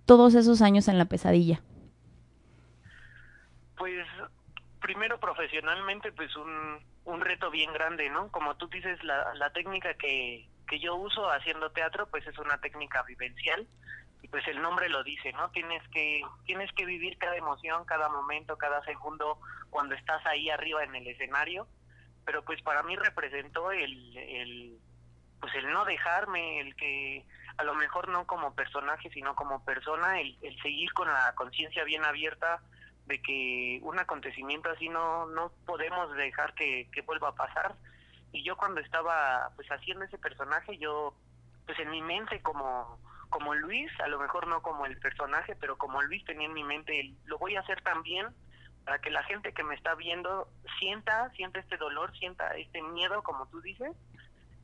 todos 0.08 0.34
esos 0.34 0.62
años 0.62 0.88
en 0.88 0.96
la 0.96 1.04
pesadilla? 1.04 1.60
Pues 3.76 4.06
primero 4.80 5.20
profesionalmente, 5.20 6.12
pues 6.12 6.34
un, 6.34 6.80
un 7.04 7.20
reto 7.20 7.50
bien 7.50 7.70
grande, 7.74 8.08
¿no? 8.08 8.32
Como 8.32 8.56
tú 8.56 8.68
dices, 8.68 9.04
la, 9.04 9.34
la 9.34 9.50
técnica 9.50 9.92
que, 9.94 10.48
que 10.66 10.80
yo 10.80 10.96
uso 10.96 11.30
haciendo 11.30 11.70
teatro, 11.72 12.08
pues 12.08 12.26
es 12.26 12.38
una 12.38 12.58
técnica 12.58 13.02
vivencial 13.02 13.68
y 14.22 14.28
pues 14.28 14.48
el 14.48 14.62
nombre 14.62 14.88
lo 14.88 15.04
dice, 15.04 15.30
¿no? 15.34 15.50
Tienes 15.50 15.86
que 15.90 16.22
tienes 16.46 16.72
que 16.72 16.86
vivir 16.86 17.18
cada 17.18 17.36
emoción, 17.36 17.84
cada 17.84 18.08
momento, 18.08 18.56
cada 18.56 18.82
segundo 18.84 19.38
cuando 19.68 19.94
estás 19.94 20.24
ahí 20.24 20.48
arriba 20.48 20.84
en 20.84 20.94
el 20.94 21.06
escenario, 21.06 21.68
pero 22.24 22.42
pues 22.46 22.62
para 22.62 22.82
mí 22.82 22.96
representó 22.96 23.72
el, 23.72 24.16
el 24.16 24.78
pues 25.38 25.54
el 25.54 25.70
no 25.70 25.84
dejarme, 25.84 26.60
el 26.60 26.74
que 26.76 27.26
a 27.58 27.64
lo 27.64 27.74
mejor 27.74 28.08
no 28.08 28.26
como 28.26 28.54
personaje, 28.54 29.10
sino 29.10 29.34
como 29.34 29.64
persona, 29.64 30.20
el, 30.20 30.38
el 30.42 30.60
seguir 30.62 30.92
con 30.92 31.08
la 31.08 31.34
conciencia 31.34 31.84
bien 31.84 32.04
abierta 32.04 32.60
de 33.06 33.20
que 33.20 33.80
un 33.82 33.98
acontecimiento 33.98 34.70
así 34.70 34.88
no 34.88 35.26
no 35.26 35.50
podemos 35.66 36.14
dejar 36.14 36.54
que, 36.54 36.88
que 36.92 37.02
vuelva 37.02 37.28
a 37.30 37.34
pasar. 37.34 37.74
Y 38.32 38.44
yo 38.44 38.56
cuando 38.56 38.80
estaba 38.80 39.50
pues 39.56 39.68
haciendo 39.68 40.04
ese 40.04 40.18
personaje 40.18 40.78
yo 40.78 41.14
pues 41.66 41.78
en 41.80 41.90
mi 41.90 42.02
mente 42.02 42.40
como 42.42 42.98
como 43.28 43.54
Luis, 43.54 43.90
a 44.00 44.08
lo 44.08 44.18
mejor 44.18 44.46
no 44.46 44.62
como 44.62 44.86
el 44.86 44.98
personaje, 44.98 45.54
pero 45.56 45.76
como 45.76 46.00
Luis 46.02 46.24
tenía 46.24 46.46
en 46.46 46.54
mi 46.54 46.64
mente, 46.64 47.12
lo 47.26 47.38
voy 47.38 47.56
a 47.56 47.60
hacer 47.60 47.82
también 47.82 48.26
para 48.84 49.00
que 49.00 49.10
la 49.10 49.22
gente 49.24 49.52
que 49.52 49.62
me 49.62 49.74
está 49.74 49.94
viendo 49.94 50.48
sienta, 50.78 51.30
sienta 51.32 51.60
este 51.60 51.76
dolor, 51.76 52.16
sienta 52.16 52.56
este 52.56 52.80
miedo, 52.80 53.22
como 53.22 53.46
tú 53.48 53.60
dices, 53.60 53.94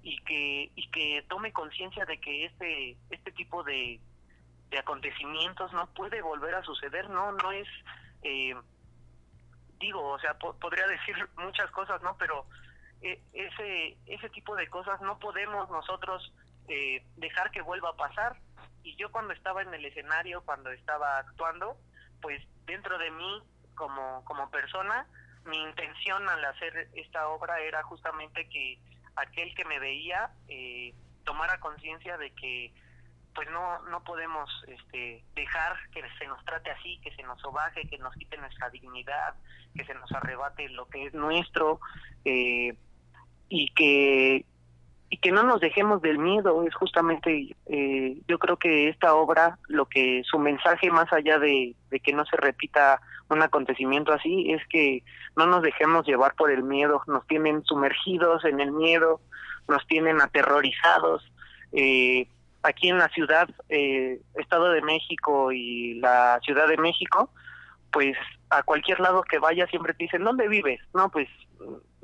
y 0.05 0.19
que 0.25 0.71
y 0.77 0.90
que 0.90 1.25
tome 1.29 1.53
conciencia 1.53 2.05
de 2.05 2.21
que 2.21 2.45
este 2.45 2.97
este 3.11 3.33
tipo 3.33 3.64
de, 3.64 3.99
de 4.69 4.79
acontecimientos 4.79 5.73
no 5.73 5.87
puede 5.95 6.21
volver 6.23 6.55
a 6.55 6.62
suceder, 6.62 7.09
no 7.09 7.33
no 7.33 7.51
es 7.53 7.67
eh, 8.23 8.55
digo, 9.81 10.03
o 10.12 10.19
sea, 10.19 10.38
po- 10.38 10.57
podría 10.59 10.87
decir 10.87 11.14
muchas 11.37 11.71
cosas, 11.71 12.01
¿no? 12.03 12.17
Pero 12.19 12.47
eh, 13.01 13.21
ese 13.33 13.97
ese 14.07 14.29
tipo 14.31 14.55
de 14.57 14.69
cosas 14.69 15.01
no 15.01 15.19
podemos 15.19 15.69
nosotros 15.71 16.33
eh, 16.69 17.03
dejar 17.17 17.51
que 17.51 17.62
vuelva 17.62 17.90
a 17.90 17.97
pasar. 17.97 18.37
Y 18.83 18.97
yo 18.97 19.11
cuando 19.11 19.33
estaba 19.33 19.62
en 19.62 19.73
el 19.73 19.85
escenario, 19.87 20.43
cuando 20.45 20.71
estaba 20.71 21.19
actuando, 21.19 21.77
pues 22.21 22.43
dentro 22.67 22.99
de 22.99 23.11
mí 23.11 23.43
como 23.75 24.23
como 24.25 24.51
persona, 24.51 25.07
mi 25.47 25.57
intención 25.62 26.29
al 26.29 26.45
hacer 26.45 26.88
esta 26.95 27.29
obra 27.29 27.59
era 27.61 27.83
justamente 27.85 28.47
que 28.49 28.79
aquel 29.16 29.55
que 29.55 29.64
me 29.64 29.79
veía 29.79 30.31
eh, 30.48 30.94
tomara 31.24 31.61
conciencia 31.61 32.16
de 32.18 32.31
que 32.31 32.72
pues 33.35 33.50
no 33.50 33.83
no 33.90 34.05
podemos 34.05 34.48
este 34.68 35.24
dejar 35.35 35.77
que 35.90 36.03
se 36.18 36.27
nos 36.27 36.44
trate 36.44 36.70
así 36.70 36.98
que 37.03 37.14
se 37.16 37.22
nos 37.22 37.40
sobaje 37.40 37.88
que 37.88 37.98
nos 37.98 38.14
quite 38.14 38.37
nuestra 38.37 38.70
dignidad 38.70 39.35
que 39.74 39.85
se 39.85 39.94
nos 39.94 40.11
arrebate 40.12 40.68
lo 40.68 40.87
que 40.88 41.07
es 41.07 41.14
nuestro 41.14 41.81
eh, 42.24 42.77
y 43.48 43.68
que 43.74 44.44
y 45.14 45.18
que 45.18 45.31
no 45.31 45.44
nos 45.44 45.61
dejemos 45.61 46.03
del 46.03 46.18
miedo 46.18 46.64
es 46.64 46.74
justamente 46.74 47.55
eh, 47.66 48.16
yo 48.27 48.37
creo 48.40 48.57
que 48.57 48.88
esta 48.88 49.14
obra 49.14 49.59
lo 49.68 49.87
que 49.87 50.22
su 50.24 50.40
mensaje 50.40 50.90
más 50.90 51.12
allá 51.12 51.38
de, 51.38 51.77
de 51.90 52.00
que 52.00 52.12
no 52.12 52.24
se 52.24 52.37
repita 52.37 53.00
un 53.29 53.40
acontecimiento 53.40 54.12
así 54.12 54.50
es 54.50 54.61
que 54.68 55.05
no 55.37 55.46
nos 55.46 55.62
dejemos 55.62 56.05
llevar 56.05 56.35
por 56.35 56.50
el 56.50 56.64
miedo. 56.64 57.00
Nos 57.07 57.24
tienen 57.29 57.62
sumergidos 57.64 58.44
en 58.44 58.59
el 58.59 58.72
miedo 58.72 59.20
nos 59.68 59.87
tienen 59.87 60.20
aterrorizados. 60.20 61.22
Eh, 61.70 62.27
aquí 62.64 62.88
en 62.88 62.98
la 62.98 63.09
ciudad 63.11 63.48
eh, 63.68 64.20
Estado 64.35 64.70
de 64.70 64.83
México 64.83 65.53
y 65.53 65.94
la 66.00 66.40
Ciudad 66.42 66.66
de 66.66 66.77
México 66.77 67.31
pues 67.92 68.16
a 68.50 68.64
cualquier 68.64 68.98
lado 68.98 69.22
que 69.22 69.38
vaya 69.38 69.68
siempre 69.68 69.94
te 69.94 70.05
dicen 70.05 70.24
dónde 70.24 70.48
vives 70.48 70.81
no 70.92 71.09
pues 71.11 71.29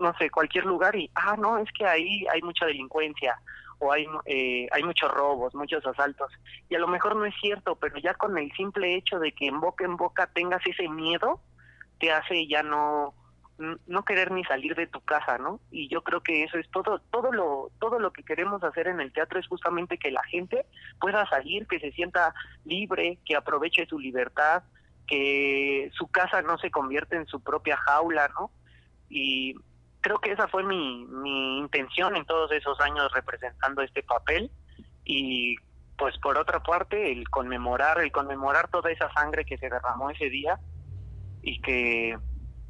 no 0.00 0.14
sé 0.18 0.30
cualquier 0.30 0.64
lugar 0.64 0.96
y 0.96 1.10
ah 1.14 1.36
no 1.38 1.58
es 1.58 1.68
que 1.72 1.86
ahí 1.86 2.26
hay 2.32 2.42
mucha 2.42 2.66
delincuencia 2.66 3.40
o 3.78 3.92
hay 3.92 4.06
eh, 4.26 4.66
hay 4.72 4.82
muchos 4.82 5.10
robos 5.10 5.54
muchos 5.54 5.86
asaltos 5.86 6.32
y 6.68 6.74
a 6.74 6.78
lo 6.78 6.88
mejor 6.88 7.16
no 7.16 7.24
es 7.24 7.34
cierto 7.40 7.76
pero 7.76 7.98
ya 7.98 8.14
con 8.14 8.36
el 8.38 8.50
simple 8.52 8.94
hecho 8.94 9.18
de 9.18 9.32
que 9.32 9.46
en 9.46 9.60
boca 9.60 9.84
en 9.84 9.96
boca 9.96 10.26
tengas 10.34 10.66
ese 10.66 10.88
miedo 10.88 11.40
te 11.98 12.10
hace 12.10 12.46
ya 12.46 12.62
no 12.62 13.14
no 13.86 14.04
querer 14.04 14.30
ni 14.30 14.42
salir 14.44 14.74
de 14.74 14.86
tu 14.86 15.00
casa, 15.00 15.38
¿no? 15.38 15.60
Y 15.70 15.88
yo 15.88 16.02
creo 16.02 16.22
que 16.22 16.44
eso 16.44 16.58
es 16.58 16.68
todo 16.70 17.00
todo 17.10 17.32
lo 17.32 17.70
todo 17.78 17.98
lo 17.98 18.12
que 18.12 18.22
queremos 18.22 18.62
hacer 18.64 18.88
en 18.88 19.00
el 19.00 19.12
teatro 19.12 19.38
es 19.38 19.46
justamente 19.46 19.98
que 19.98 20.10
la 20.10 20.22
gente 20.24 20.66
pueda 20.98 21.28
salir, 21.28 21.66
que 21.66 21.78
se 21.78 21.92
sienta 21.92 22.34
libre, 22.64 23.18
que 23.24 23.36
aproveche 23.36 23.86
su 23.86 23.98
libertad, 23.98 24.62
que 25.06 25.90
su 25.92 26.08
casa 26.08 26.42
no 26.42 26.58
se 26.58 26.70
convierta 26.70 27.16
en 27.16 27.26
su 27.26 27.40
propia 27.40 27.76
jaula, 27.76 28.28
¿no? 28.28 28.50
Y 29.08 29.54
creo 30.00 30.18
que 30.18 30.32
esa 30.32 30.48
fue 30.48 30.64
mi, 30.64 31.04
mi 31.06 31.58
intención 31.58 32.16
en 32.16 32.24
todos 32.24 32.50
esos 32.52 32.80
años 32.80 33.10
representando 33.12 33.82
este 33.82 34.02
papel. 34.02 34.50
Y 35.04 35.56
pues 36.00 36.16
por 36.18 36.38
otra 36.38 36.62
parte 36.62 37.12
el 37.12 37.28
conmemorar 37.28 38.00
el 38.00 38.10
conmemorar 38.10 38.68
toda 38.68 38.90
esa 38.90 39.12
sangre 39.12 39.44
que 39.44 39.58
se 39.58 39.68
derramó 39.68 40.08
ese 40.08 40.30
día 40.30 40.58
y 41.42 41.60
que 41.60 42.18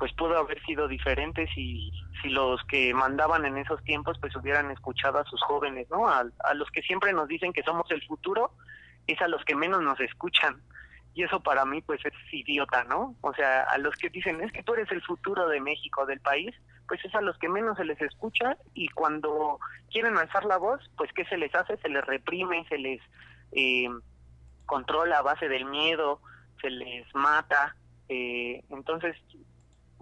pues 0.01 0.13
pudo 0.15 0.37
haber 0.37 0.61
sido 0.65 0.89
diferente 0.89 1.47
si 1.55 1.93
si 2.21 2.29
los 2.29 2.61
que 2.65 2.93
mandaban 2.93 3.47
en 3.47 3.57
esos 3.57 3.81
tiempos 3.85 4.19
pues 4.21 4.35
hubieran 4.35 4.73
escuchado 4.73 5.21
a 5.21 5.25
sus 5.27 5.41
jóvenes 5.43 5.89
no 5.91 6.09
a, 6.09 6.25
a 6.41 6.55
los 6.55 6.69
que 6.73 6.83
siempre 6.83 7.13
nos 7.13 7.29
dicen 7.29 7.53
que 7.53 7.63
somos 7.63 7.89
el 7.93 8.05
futuro 8.05 8.53
es 9.07 9.21
a 9.23 9.29
los 9.29 9.45
que 9.45 9.55
menos 9.55 9.81
nos 9.81 9.99
escuchan. 10.01 10.61
Y 11.15 11.23
eso 11.25 11.41
para 11.41 11.65
mí 11.65 11.83
pues 11.83 12.05
es 12.05 12.13
idiota 12.33 12.83
no 12.83 13.15
o 13.21 13.33
sea 13.35 13.63
a 13.63 13.79
los 13.79 13.95
que 13.95 14.11
dicen 14.11 14.41
es 14.41 14.51
que 14.51 14.65
tú 14.65 14.75
eres 14.75 14.91
el 14.91 15.03
futuro 15.03 15.47
de 15.47 15.61
México 15.61 16.05
del 16.05 16.21
país 16.21 16.53
pues 16.91 17.05
es 17.05 17.15
a 17.15 17.21
los 17.21 17.39
que 17.39 17.49
menos 17.49 17.77
se 17.77 17.85
les 17.85 18.03
escucha 18.03 18.57
y 18.75 18.89
cuando 18.89 19.61
quieren 19.93 20.19
alzar 20.19 20.45
la 20.45 20.59
voz 20.59 20.81
pues 20.97 21.09
qué 21.15 21.25
se 21.27 21.37
les 21.37 21.55
hace 21.55 21.77
se 21.77 21.89
les 21.89 22.05
reprime 22.05 22.67
se 22.69 22.79
les 22.79 23.01
eh, 23.53 23.89
controla 24.67 25.19
a 25.19 25.23
base 25.23 25.49
del 25.49 25.67
miedo 25.67 26.21
se 26.61 26.69
les 26.69 27.07
mata 27.15 27.77
eh, 28.09 28.65
entonces 28.71 29.17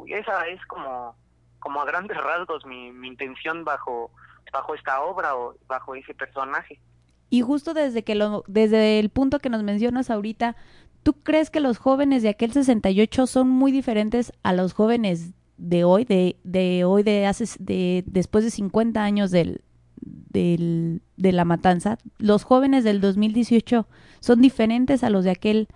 esa 0.07 0.47
es 0.47 0.65
como 0.65 1.15
como 1.59 1.83
a 1.83 1.85
grandes 1.85 2.17
rasgos 2.23 2.65
mi, 2.65 2.91
mi 2.91 3.09
intención 3.09 3.67
bajo 3.67 4.11
bajo 4.51 4.75
esta 4.75 5.03
obra 5.03 5.37
o 5.37 5.55
bajo 5.67 5.95
ese 5.95 6.15
personaje. 6.15 6.81
Y 7.29 7.43
justo 7.43 7.75
desde 7.75 8.03
que 8.05 8.15
lo, 8.15 8.45
desde 8.47 8.99
el 8.99 9.11
punto 9.11 9.41
que 9.41 9.51
nos 9.51 9.63
mencionas 9.63 10.09
ahorita, 10.09 10.57
¿tú 11.03 11.13
crees 11.23 11.51
que 11.51 11.61
los 11.61 11.77
jóvenes 11.77 12.23
de 12.23 12.31
aquel 12.31 12.53
68 12.53 13.27
son 13.27 13.51
muy 13.51 13.73
diferentes 13.73 14.33
a 14.43 14.55
los 14.55 14.73
jóvenes 14.73 15.35
de 15.59 15.85
hoy, 15.85 16.05
de, 16.05 16.37
de 16.45 16.85
hoy 16.85 17.03
de 17.03 17.27
hace 17.27 17.45
de 17.59 18.03
después 18.07 18.45
de 18.45 18.51
50 18.51 19.03
años 19.03 19.31
del, 19.31 19.63
del 20.01 21.03
de 21.17 21.33
la 21.33 21.45
matanza? 21.45 21.99
¿Los 22.19 22.45
jóvenes 22.45 22.85
del 22.85 23.01
2018 23.01 23.87
son 24.21 24.41
diferentes 24.41 25.05
a 25.05 25.11
los 25.11 25.25
de 25.25 25.31
aquel 25.33 25.69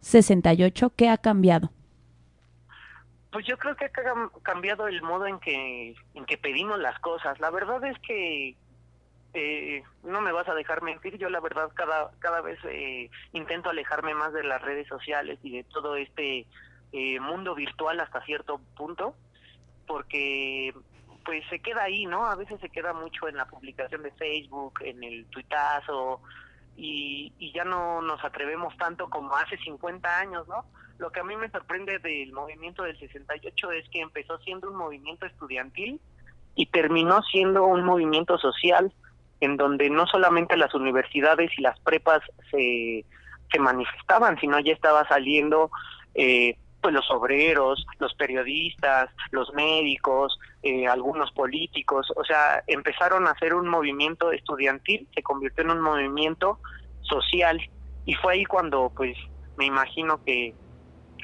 68? 0.00 0.92
¿Qué 0.96 1.08
ha 1.08 1.16
cambiado? 1.18 1.72
Pues 3.30 3.46
yo 3.46 3.58
creo 3.58 3.76
que 3.76 3.84
ha 3.84 3.92
cam- 3.92 4.30
cambiado 4.42 4.88
el 4.88 5.02
modo 5.02 5.26
en 5.26 5.38
que 5.38 5.94
en 6.14 6.24
que 6.24 6.38
pedimos 6.38 6.78
las 6.78 6.98
cosas. 7.00 7.38
La 7.40 7.50
verdad 7.50 7.84
es 7.84 7.98
que 8.00 8.56
eh, 9.34 9.82
no 10.02 10.20
me 10.22 10.32
vas 10.32 10.48
a 10.48 10.54
dejar 10.54 10.82
mentir. 10.82 11.18
Yo 11.18 11.28
la 11.28 11.40
verdad 11.40 11.68
cada 11.74 12.10
cada 12.20 12.40
vez 12.40 12.58
eh, 12.64 13.10
intento 13.32 13.68
alejarme 13.68 14.14
más 14.14 14.32
de 14.32 14.44
las 14.44 14.62
redes 14.62 14.88
sociales 14.88 15.38
y 15.42 15.50
de 15.58 15.64
todo 15.64 15.96
este 15.96 16.46
eh, 16.92 17.20
mundo 17.20 17.54
virtual 17.54 18.00
hasta 18.00 18.24
cierto 18.24 18.62
punto, 18.76 19.14
porque 19.88 20.72
pues 21.24 21.42
se 21.50 21.58
queda 21.58 21.82
ahí, 21.82 22.06
¿no? 22.06 22.26
A 22.26 22.36
veces 22.36 22.60
se 22.60 22.70
queda 22.70 22.92
mucho 22.92 23.26
en 23.28 23.36
la 23.36 23.46
publicación 23.46 24.02
de 24.02 24.12
Facebook, 24.12 24.74
en 24.82 25.02
el 25.02 25.26
tuitazo 25.26 26.22
y, 26.76 27.32
y 27.38 27.52
ya 27.52 27.64
no 27.64 28.00
nos 28.00 28.24
atrevemos 28.24 28.76
tanto 28.76 29.10
como 29.10 29.34
hace 29.34 29.58
50 29.58 30.20
años, 30.20 30.46
¿no? 30.46 30.64
Lo 30.98 31.10
que 31.10 31.20
a 31.20 31.24
mí 31.24 31.36
me 31.36 31.50
sorprende 31.50 31.98
del 31.98 32.32
movimiento 32.32 32.82
del 32.84 32.98
68 32.98 33.72
es 33.72 33.88
que 33.90 34.00
empezó 34.00 34.38
siendo 34.38 34.70
un 34.70 34.76
movimiento 34.76 35.26
estudiantil 35.26 36.00
y 36.54 36.66
terminó 36.66 37.22
siendo 37.22 37.66
un 37.66 37.84
movimiento 37.84 38.38
social 38.38 38.92
en 39.40 39.56
donde 39.56 39.90
no 39.90 40.06
solamente 40.06 40.56
las 40.56 40.74
universidades 40.74 41.50
y 41.56 41.62
las 41.62 41.78
prepas 41.80 42.20
se, 42.50 43.04
se 43.52 43.58
manifestaban, 43.58 44.38
sino 44.40 44.58
ya 44.58 44.72
estaba 44.72 45.06
saliendo 45.08 45.70
eh, 46.14 46.56
pues 46.80 46.94
los 46.94 47.10
obreros, 47.10 47.86
los 47.98 48.14
periodistas, 48.14 49.10
los 49.30 49.52
médicos, 49.54 50.38
eh, 50.62 50.86
algunos 50.86 51.32
políticos, 51.32 52.12
o 52.16 52.24
sea, 52.24 52.62
empezaron 52.66 53.26
a 53.26 53.32
hacer 53.32 53.54
un 53.54 53.68
movimiento 53.68 54.32
estudiantil, 54.32 55.08
se 55.14 55.22
convirtió 55.22 55.64
en 55.64 55.70
un 55.70 55.80
movimiento 55.80 56.60
social 57.02 57.60
y 58.04 58.14
fue 58.14 58.34
ahí 58.34 58.44
cuando 58.44 58.92
pues 58.94 59.16
me 59.56 59.66
imagino 59.66 60.22
que 60.24 60.54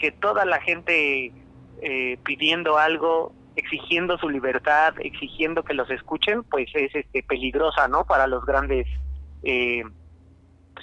que 0.00 0.10
toda 0.10 0.44
la 0.44 0.60
gente 0.60 1.32
eh, 1.80 2.18
pidiendo 2.24 2.78
algo, 2.78 3.32
exigiendo 3.56 4.18
su 4.18 4.28
libertad, 4.28 4.94
exigiendo 5.00 5.62
que 5.62 5.74
los 5.74 5.90
escuchen, 5.90 6.42
pues 6.44 6.68
es 6.74 6.94
este 6.94 7.22
peligrosa, 7.22 7.88
¿no? 7.88 8.04
Para 8.04 8.26
los 8.26 8.44
grandes, 8.44 8.86
eh, 9.42 9.82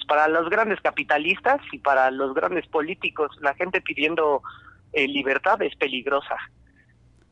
para 0.05 0.27
los 0.27 0.49
grandes 0.49 0.79
capitalistas 0.81 1.61
y 1.71 1.79
para 1.79 2.11
los 2.11 2.33
grandes 2.33 2.67
políticos, 2.67 3.37
la 3.41 3.53
gente 3.55 3.81
pidiendo 3.81 4.41
eh, 4.93 5.07
libertad 5.07 5.61
es 5.61 5.75
peligrosa. 5.75 6.35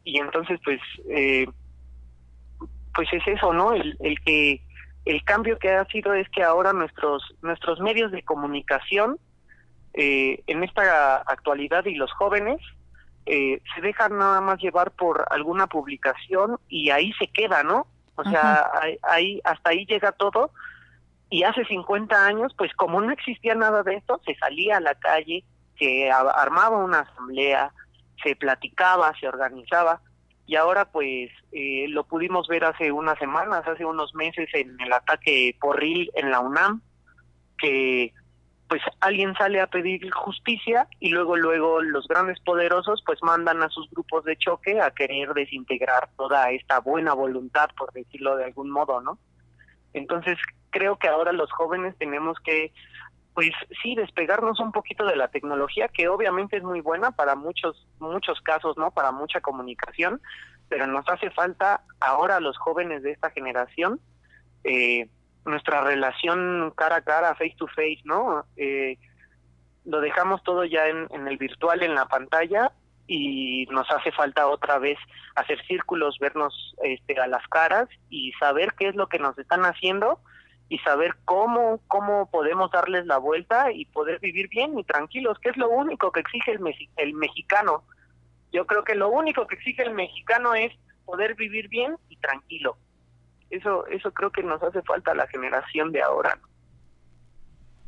Y 0.04 0.20
entonces, 0.20 0.60
pues, 0.64 0.80
eh, 1.10 1.48
pues 2.94 3.08
es 3.12 3.28
eso, 3.28 3.54
¿no? 3.54 3.74
El, 3.74 3.98
el 4.00 4.20
que 4.22 4.62
el 5.06 5.24
cambio 5.24 5.58
que 5.58 5.72
ha 5.72 5.86
sido 5.86 6.14
es 6.14 6.30
que 6.30 6.44
ahora 6.44 6.74
nuestros 6.74 7.24
nuestros 7.42 7.80
medios 7.80 8.12
de 8.12 8.24
comunicación 8.24 9.18
eh, 9.94 10.44
en 10.48 10.64
esta 10.64 11.18
actualidad 11.18 11.86
y 11.86 11.96
los 11.96 12.12
jóvenes 12.14 12.60
eh, 13.26 13.62
se 13.74 13.82
dejan 13.82 14.18
nada 14.18 14.42
más 14.42 14.60
llevar 14.60 14.92
por 14.92 15.26
alguna 15.32 15.68
publicación 15.68 16.58
y 16.68 16.90
ahí 16.90 17.12
se 17.14 17.28
queda, 17.28 17.64
¿no? 17.64 17.88
O 18.16 18.24
sea, 18.24 18.70
ahí, 18.82 18.98
ahí 19.04 19.42
hasta 19.44 19.70
ahí 19.70 19.86
llega 19.86 20.12
todo 20.12 20.52
y 21.30 21.44
hace 21.44 21.64
50 21.66 22.26
años, 22.26 22.54
pues 22.58 22.74
como 22.74 23.02
no 23.02 23.12
existía 23.12 23.54
nada 23.56 23.84
de 23.84 23.96
esto, 23.96 24.20
se 24.26 24.36
salía 24.36 24.78
a 24.78 24.82
la 24.82 24.96
calle, 24.96 25.44
se 25.78 26.12
armaba 26.12 26.84
una 26.84 27.02
asamblea, 27.02 27.72
se 28.24 28.36
platicaba, 28.36 29.14
se 29.20 29.28
organizaba 29.28 30.02
y 30.46 30.56
ahora 30.56 30.86
pues 30.86 31.30
eh, 31.52 31.86
lo 31.90 32.04
pudimos 32.06 32.48
ver 32.48 32.66
hace 32.66 32.92
unas 32.92 33.20
semanas, 33.20 33.68
hace 33.68 33.86
unos 33.86 34.16
meses 34.16 34.50
en 34.54 34.80
el 34.82 34.92
ataque 34.92 35.56
porril 35.62 36.10
en 36.16 36.32
la 36.32 36.40
UNAM, 36.40 36.82
que 37.60 38.14
pues 38.68 38.82
alguien 39.00 39.36
sale 39.36 39.62
a 39.62 39.68
pedir 39.68 40.10
justicia 40.12 40.88
y 41.00 41.10
luego 41.10 41.36
luego 41.36 41.82
los 41.82 42.08
grandes 42.08 42.40
poderosos 42.40 43.04
pues 43.06 43.20
mandan 43.22 43.62
a 43.64 43.70
sus 43.70 43.90
grupos 43.92 44.24
de 44.26 44.38
choque 44.38 44.82
a 44.82 44.92
querer 44.92 45.34
desintegrar 45.34 46.10
toda 46.18 46.52
esta 46.52 46.80
buena 46.80 47.14
voluntad 47.14 47.70
por 47.78 47.92
decirlo 47.94 48.36
de 48.36 48.46
algún 48.46 48.72
modo, 48.72 49.02
¿no? 49.02 49.20
Entonces 49.94 50.38
creo 50.70 50.98
que 50.98 51.08
ahora 51.08 51.32
los 51.32 51.52
jóvenes 51.52 51.96
tenemos 51.98 52.40
que 52.40 52.72
pues 53.34 53.52
sí 53.82 53.96
despegarnos 53.96 54.60
un 54.60 54.72
poquito 54.72 55.06
de 55.06 55.16
la 55.16 55.30
tecnología 55.30 55.88
que 55.88 56.10
obviamente 56.10 56.58
es 56.58 56.64
muy 56.64 56.82
buena 56.82 57.12
para 57.12 57.36
muchos 57.36 57.88
muchos 58.00 58.42
casos, 58.42 58.78
¿no? 58.78 58.92
Para 58.92 59.12
mucha 59.12 59.40
comunicación, 59.40 60.22
pero 60.68 60.88
nos 60.88 61.08
hace 61.08 61.30
falta 61.32 61.82
ahora 62.00 62.40
los 62.40 62.58
jóvenes 62.58 63.04
de 63.04 63.12
esta 63.12 63.30
generación 63.32 64.00
eh, 64.64 65.08
nuestra 65.46 65.82
relación 65.82 66.72
cara 66.76 66.98
a 66.98 67.02
cara, 67.02 67.36
face 67.36 67.56
to 67.58 67.68
face, 67.68 68.02
¿no? 68.04 68.46
Eh, 68.58 68.98
lo 69.86 70.02
dejamos 70.02 70.44
todo 70.44 70.66
ya 70.66 70.88
en, 70.88 71.08
en, 71.12 71.28
el 71.28 71.38
virtual, 71.38 71.82
en 71.82 71.96
la 71.96 72.08
pantalla, 72.08 72.72
y 73.08 73.66
nos 73.72 73.90
hace 73.90 74.12
falta 74.12 74.48
otra 74.48 74.78
vez 74.78 74.98
hacer 75.36 75.60
círculos, 75.66 76.20
vernos 76.20 76.76
este, 76.84 77.20
a 77.20 77.28
las 77.28 77.46
caras 77.48 77.90
y 78.10 78.32
saber 78.34 78.74
qué 78.78 78.90
es 78.90 78.96
lo 78.96 79.08
que 79.08 79.18
nos 79.18 79.38
están 79.40 79.66
haciendo 79.66 80.20
y 80.70 80.78
saber 80.80 81.16
cómo, 81.26 81.82
cómo 81.88 82.30
podemos 82.30 82.70
darles 82.72 83.08
la 83.08 83.18
vuelta 83.18 83.72
y 83.72 83.86
poder 83.86 84.20
vivir 84.20 84.48
bien 84.50 84.78
y 84.78 84.84
tranquilos, 84.84 85.40
que 85.40 85.50
es 85.50 85.58
lo 85.58 85.68
único 85.68 86.12
que 86.12 86.20
exige 86.20 86.52
el, 86.52 86.60
el 86.98 87.14
mexicano. 87.16 87.84
Yo 88.52 88.68
creo 88.68 88.84
que 88.84 88.94
lo 88.94 89.10
único 89.10 89.48
que 89.48 89.56
exige 89.56 89.82
el 89.82 89.94
mexicano 89.94 90.54
es 90.54 90.72
poder 91.06 91.36
vivir 91.36 91.68
bien 91.70 91.98
y 92.08 92.18
tranquilo. 92.18 92.78
Eso, 93.50 93.88
eso 93.88 94.14
creo 94.14 94.32
que 94.32 94.44
nos 94.44 94.62
hace 94.62 94.84
falta 94.84 95.12
a 95.12 95.16
la 95.16 95.28
generación 95.28 95.92
de 95.92 96.04
ahora. 96.04 96.40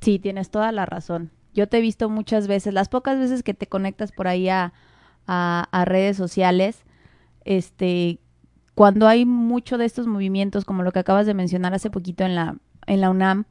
Sí, 0.02 0.18
tienes 0.18 0.50
toda 0.50 0.72
la 0.72 0.88
razón. 0.88 1.32
Yo 1.54 1.70
te 1.70 1.78
he 1.78 1.82
visto 1.82 2.10
muchas 2.10 2.48
veces, 2.48 2.74
las 2.74 2.90
pocas 2.90 3.20
veces 3.20 3.44
que 3.44 3.54
te 3.54 3.68
conectas 3.68 4.12
por 4.12 4.28
ahí 4.28 4.50
a, 4.50 4.74
a, 5.28 5.68
a 5.72 5.86
redes 5.86 6.18
sociales, 6.18 6.84
este, 7.46 8.18
cuando 8.74 9.08
hay 9.08 9.26
mucho 9.26 9.78
de 9.78 9.86
estos 9.86 10.08
movimientos, 10.08 10.66
como 10.66 10.82
lo 10.82 10.92
que 10.92 11.00
acabas 11.00 11.28
de 11.28 11.36
mencionar 11.36 11.76
hace 11.76 11.92
poquito 11.92 12.24
en 12.24 12.34
la, 12.34 12.56
en 12.92 13.00
la 13.00 13.10
UNAM, 13.10 13.46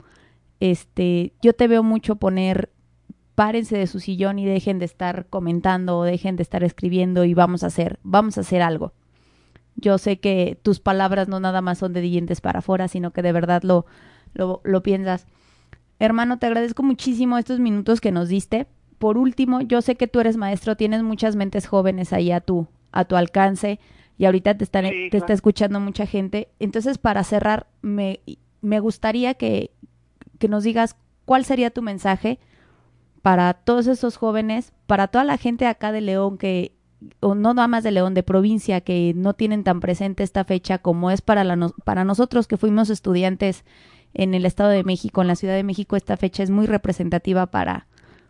este, 0.61 1.33
yo 1.41 1.55
te 1.55 1.67
veo 1.67 1.83
mucho 1.83 2.17
poner 2.17 2.71
párense 3.35 3.79
de 3.79 3.87
su 3.87 3.99
sillón 3.99 4.39
y 4.39 4.45
dejen 4.45 4.79
de 4.79 4.85
estar 4.85 5.27
comentando 5.31 5.97
o 5.99 6.05
dejen 6.05 6.37
de 6.37 6.43
estar 6.43 6.63
escribiendo 6.63 7.25
y 7.25 7.33
vamos 7.33 7.65
a 7.65 7.69
hacer, 7.69 7.99
vamos 8.03 8.37
a 8.37 8.43
hacer 8.43 8.61
algo. 8.61 8.93
Yo 9.77 9.97
sé 9.97 10.21
que 10.21 10.59
tus 10.63 10.79
palabras 10.79 11.27
no 11.27 11.41
nada 11.41 11.63
más 11.63 11.79
son 11.79 11.95
de 11.95 12.03
dientes 12.03 12.43
para 12.43 12.59
afuera, 12.59 12.87
sino 12.87 13.13
que 13.13 13.23
de 13.23 13.33
verdad 13.33 13.63
lo, 13.63 13.87
lo, 14.35 14.61
lo 14.63 14.83
piensas. 14.83 15.27
Hermano, 15.99 16.39
te 16.39 16.45
agradezco 16.45 16.83
muchísimo 16.83 17.39
estos 17.39 17.61
minutos 17.61 18.03
que 18.03 18.13
nos 18.13 18.29
diste. 18.29 18.67
Por 18.99 19.17
último, 19.17 19.63
yo 19.63 19.81
sé 19.81 19.95
que 19.95 20.07
tú 20.07 20.21
eres 20.21 20.37
maestro, 20.37 20.77
tienes 20.77 21.03
muchas 21.03 21.35
mentes 21.35 21.67
jóvenes 21.67 22.13
ahí 22.13 22.31
a 22.31 22.43
tu, 22.43 22.69
a 22.93 23.07
tu 23.07 23.17
alcance 23.17 23.81
y 24.19 24.27
ahorita 24.27 24.59
te, 24.59 24.65
están, 24.65 24.85
Sí, 24.85 25.09
te 25.11 25.17
está 25.17 25.33
escuchando 25.33 25.81
mucha 25.81 26.05
gente. 26.05 26.49
Entonces, 26.59 26.99
para 26.99 27.25
cerrar, 27.25 27.69
me, 27.81 28.21
me 28.61 28.81
gustaría 28.81 29.35
que, 29.35 29.73
que 30.39 30.49
nos 30.49 30.65
digas 30.65 30.97
cuál 31.25 31.45
sería 31.45 31.71
tu 31.71 31.83
mensaje 31.83 32.39
para 33.23 33.55
todos 33.55 33.87
esos 33.87 34.17
jóvenes, 34.17 34.73
para 34.87 35.09
toda 35.09 35.25
la 35.25 35.37
gente 35.37 35.67
acá 35.67 35.93
de 35.93 36.01
León 36.01 36.39
que, 36.39 36.75
o 37.21 37.35
no 37.35 37.55
nada 37.55 37.69
más 37.69 37.85
de 37.85 37.91
León, 37.91 38.15
de 38.15 38.23
provincia, 38.23 38.81
que 38.81 39.13
no 39.15 39.35
tienen 39.35 39.65
tan 39.65 39.81
presente 39.81 40.23
esta 40.23 40.45
fecha 40.45 40.79
como 40.79 41.11
es 41.11 41.21
para, 41.21 41.45
la 41.45 41.71
para 41.85 42.05
nosotros 42.05 42.47
que 42.47 42.57
fuimos 42.57 42.91
estudiantes 42.91 43.65
en 44.15 44.35
el 44.35 44.45
Estado 44.45 44.71
de 44.71 44.85
México, 44.85 45.23
en 45.23 45.29
la 45.29 45.37
Ciudad 45.37 45.55
de 45.55 45.63
México, 45.63 45.97
esta 45.97 46.17
fecha 46.17 46.43
es 46.43 46.51
muy 46.51 46.67
representativa 46.67 47.47
para, 47.47 47.87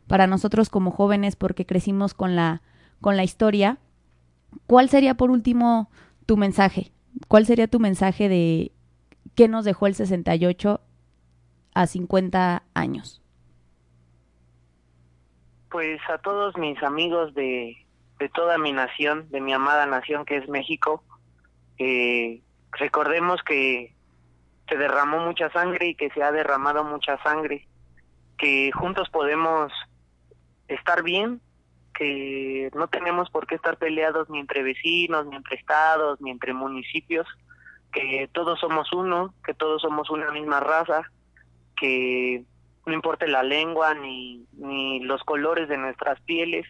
para 0.06 0.26
nosotros 0.26 0.68
como 0.68 0.90
jóvenes 0.90 1.36
porque 1.36 1.66
crecimos 1.66 2.14
con 2.14 2.36
la, 2.36 2.62
con 3.00 3.16
la 3.16 3.24
historia. 3.24 3.78
¿Cuál 4.66 4.88
sería 4.88 5.14
por 5.14 5.30
último 5.30 5.88
tu 6.26 6.36
mensaje? 6.36 6.92
¿Cuál 7.28 7.46
sería 7.46 7.68
tu 7.68 7.80
mensaje 7.80 8.28
de 8.28 8.72
qué 9.34 9.48
nos 9.48 9.64
dejó 9.64 9.86
el 9.86 9.94
68 9.94 10.80
a 11.74 11.86
50 11.86 12.62
años? 12.74 13.22
Pues 15.70 16.00
a 16.08 16.18
todos 16.18 16.56
mis 16.56 16.82
amigos 16.82 17.34
de, 17.34 17.76
de 18.18 18.28
toda 18.28 18.58
mi 18.58 18.72
nación, 18.72 19.28
de 19.30 19.40
mi 19.40 19.52
amada 19.52 19.86
nación 19.86 20.24
que 20.24 20.36
es 20.36 20.48
México, 20.48 21.02
recordemos 22.72 23.42
que 23.42 23.94
se 24.68 24.76
derramó 24.76 25.18
mucha 25.20 25.50
sangre 25.50 25.88
y 25.88 25.94
que 25.94 26.10
se 26.10 26.22
ha 26.22 26.30
derramado 26.30 26.84
mucha 26.84 27.20
sangre, 27.22 27.66
que 28.38 28.70
juntos 28.72 29.08
podemos 29.10 29.72
estar 30.68 31.02
bien, 31.02 31.40
que 31.94 32.70
no 32.74 32.88
tenemos 32.88 33.30
por 33.30 33.46
qué 33.46 33.56
estar 33.56 33.76
peleados 33.76 34.30
ni 34.30 34.38
entre 34.38 34.62
vecinos, 34.62 35.26
ni 35.26 35.36
entre 35.36 35.56
estados, 35.56 36.20
ni 36.20 36.30
entre 36.30 36.52
municipios, 36.54 37.26
que 37.92 38.28
todos 38.32 38.58
somos 38.60 38.92
uno, 38.92 39.34
que 39.44 39.54
todos 39.54 39.82
somos 39.82 40.10
una 40.10 40.30
misma 40.30 40.60
raza, 40.60 41.10
que 41.76 42.44
no 42.86 42.94
importa 42.94 43.26
la 43.26 43.42
lengua 43.42 43.94
ni, 43.94 44.46
ni 44.52 45.00
los 45.00 45.22
colores 45.24 45.68
de 45.68 45.76
nuestras 45.76 46.20
pieles, 46.22 46.66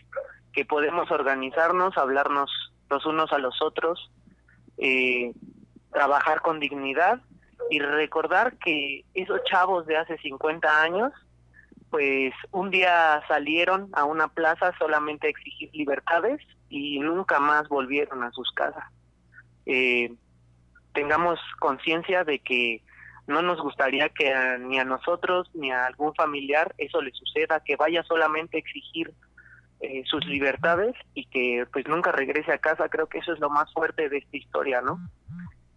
que 0.52 0.64
podemos 0.64 1.10
organizarnos, 1.10 1.96
hablarnos 1.96 2.50
los 2.88 3.06
unos 3.06 3.32
a 3.32 3.38
los 3.38 3.62
otros, 3.62 4.10
eh, 4.78 5.32
trabajar 5.92 6.40
con 6.40 6.60
dignidad 6.60 7.20
y 7.70 7.78
recordar 7.78 8.56
que 8.58 9.04
esos 9.14 9.42
chavos 9.44 9.86
de 9.86 9.96
hace 9.96 10.18
50 10.18 10.82
años, 10.82 11.12
pues 11.90 12.32
un 12.50 12.70
día 12.70 13.22
salieron 13.28 13.90
a 13.92 14.04
una 14.04 14.28
plaza 14.28 14.72
solamente 14.78 15.26
a 15.26 15.30
exigir 15.30 15.70
libertades 15.72 16.40
y 16.68 16.98
nunca 17.00 17.38
más 17.40 17.68
volvieron 17.68 18.22
a 18.22 18.30
sus 18.32 18.50
casas. 18.52 18.84
Eh, 19.66 20.14
tengamos 20.92 21.38
conciencia 21.58 22.24
de 22.24 22.38
que 22.40 22.82
no 23.26 23.42
nos 23.42 23.60
gustaría 23.60 24.08
que 24.08 24.32
a- 24.32 24.58
ni 24.58 24.78
a 24.78 24.84
nosotros 24.84 25.50
ni 25.54 25.70
a 25.70 25.86
algún 25.86 26.14
familiar 26.14 26.74
eso 26.78 27.00
le 27.00 27.12
suceda, 27.12 27.62
que 27.64 27.76
vaya 27.76 28.02
solamente 28.04 28.56
a 28.56 28.60
exigir 28.60 29.12
eh, 29.82 30.02
sus 30.04 30.24
libertades 30.26 30.94
y 31.14 31.24
que 31.26 31.64
pues 31.72 31.86
nunca 31.88 32.12
regrese 32.12 32.52
a 32.52 32.58
casa. 32.58 32.88
Creo 32.90 33.06
que 33.08 33.18
eso 33.18 33.32
es 33.32 33.38
lo 33.40 33.48
más 33.48 33.72
fuerte 33.72 34.08
de 34.10 34.18
esta 34.18 34.36
historia, 34.36 34.82
¿no? 34.82 34.98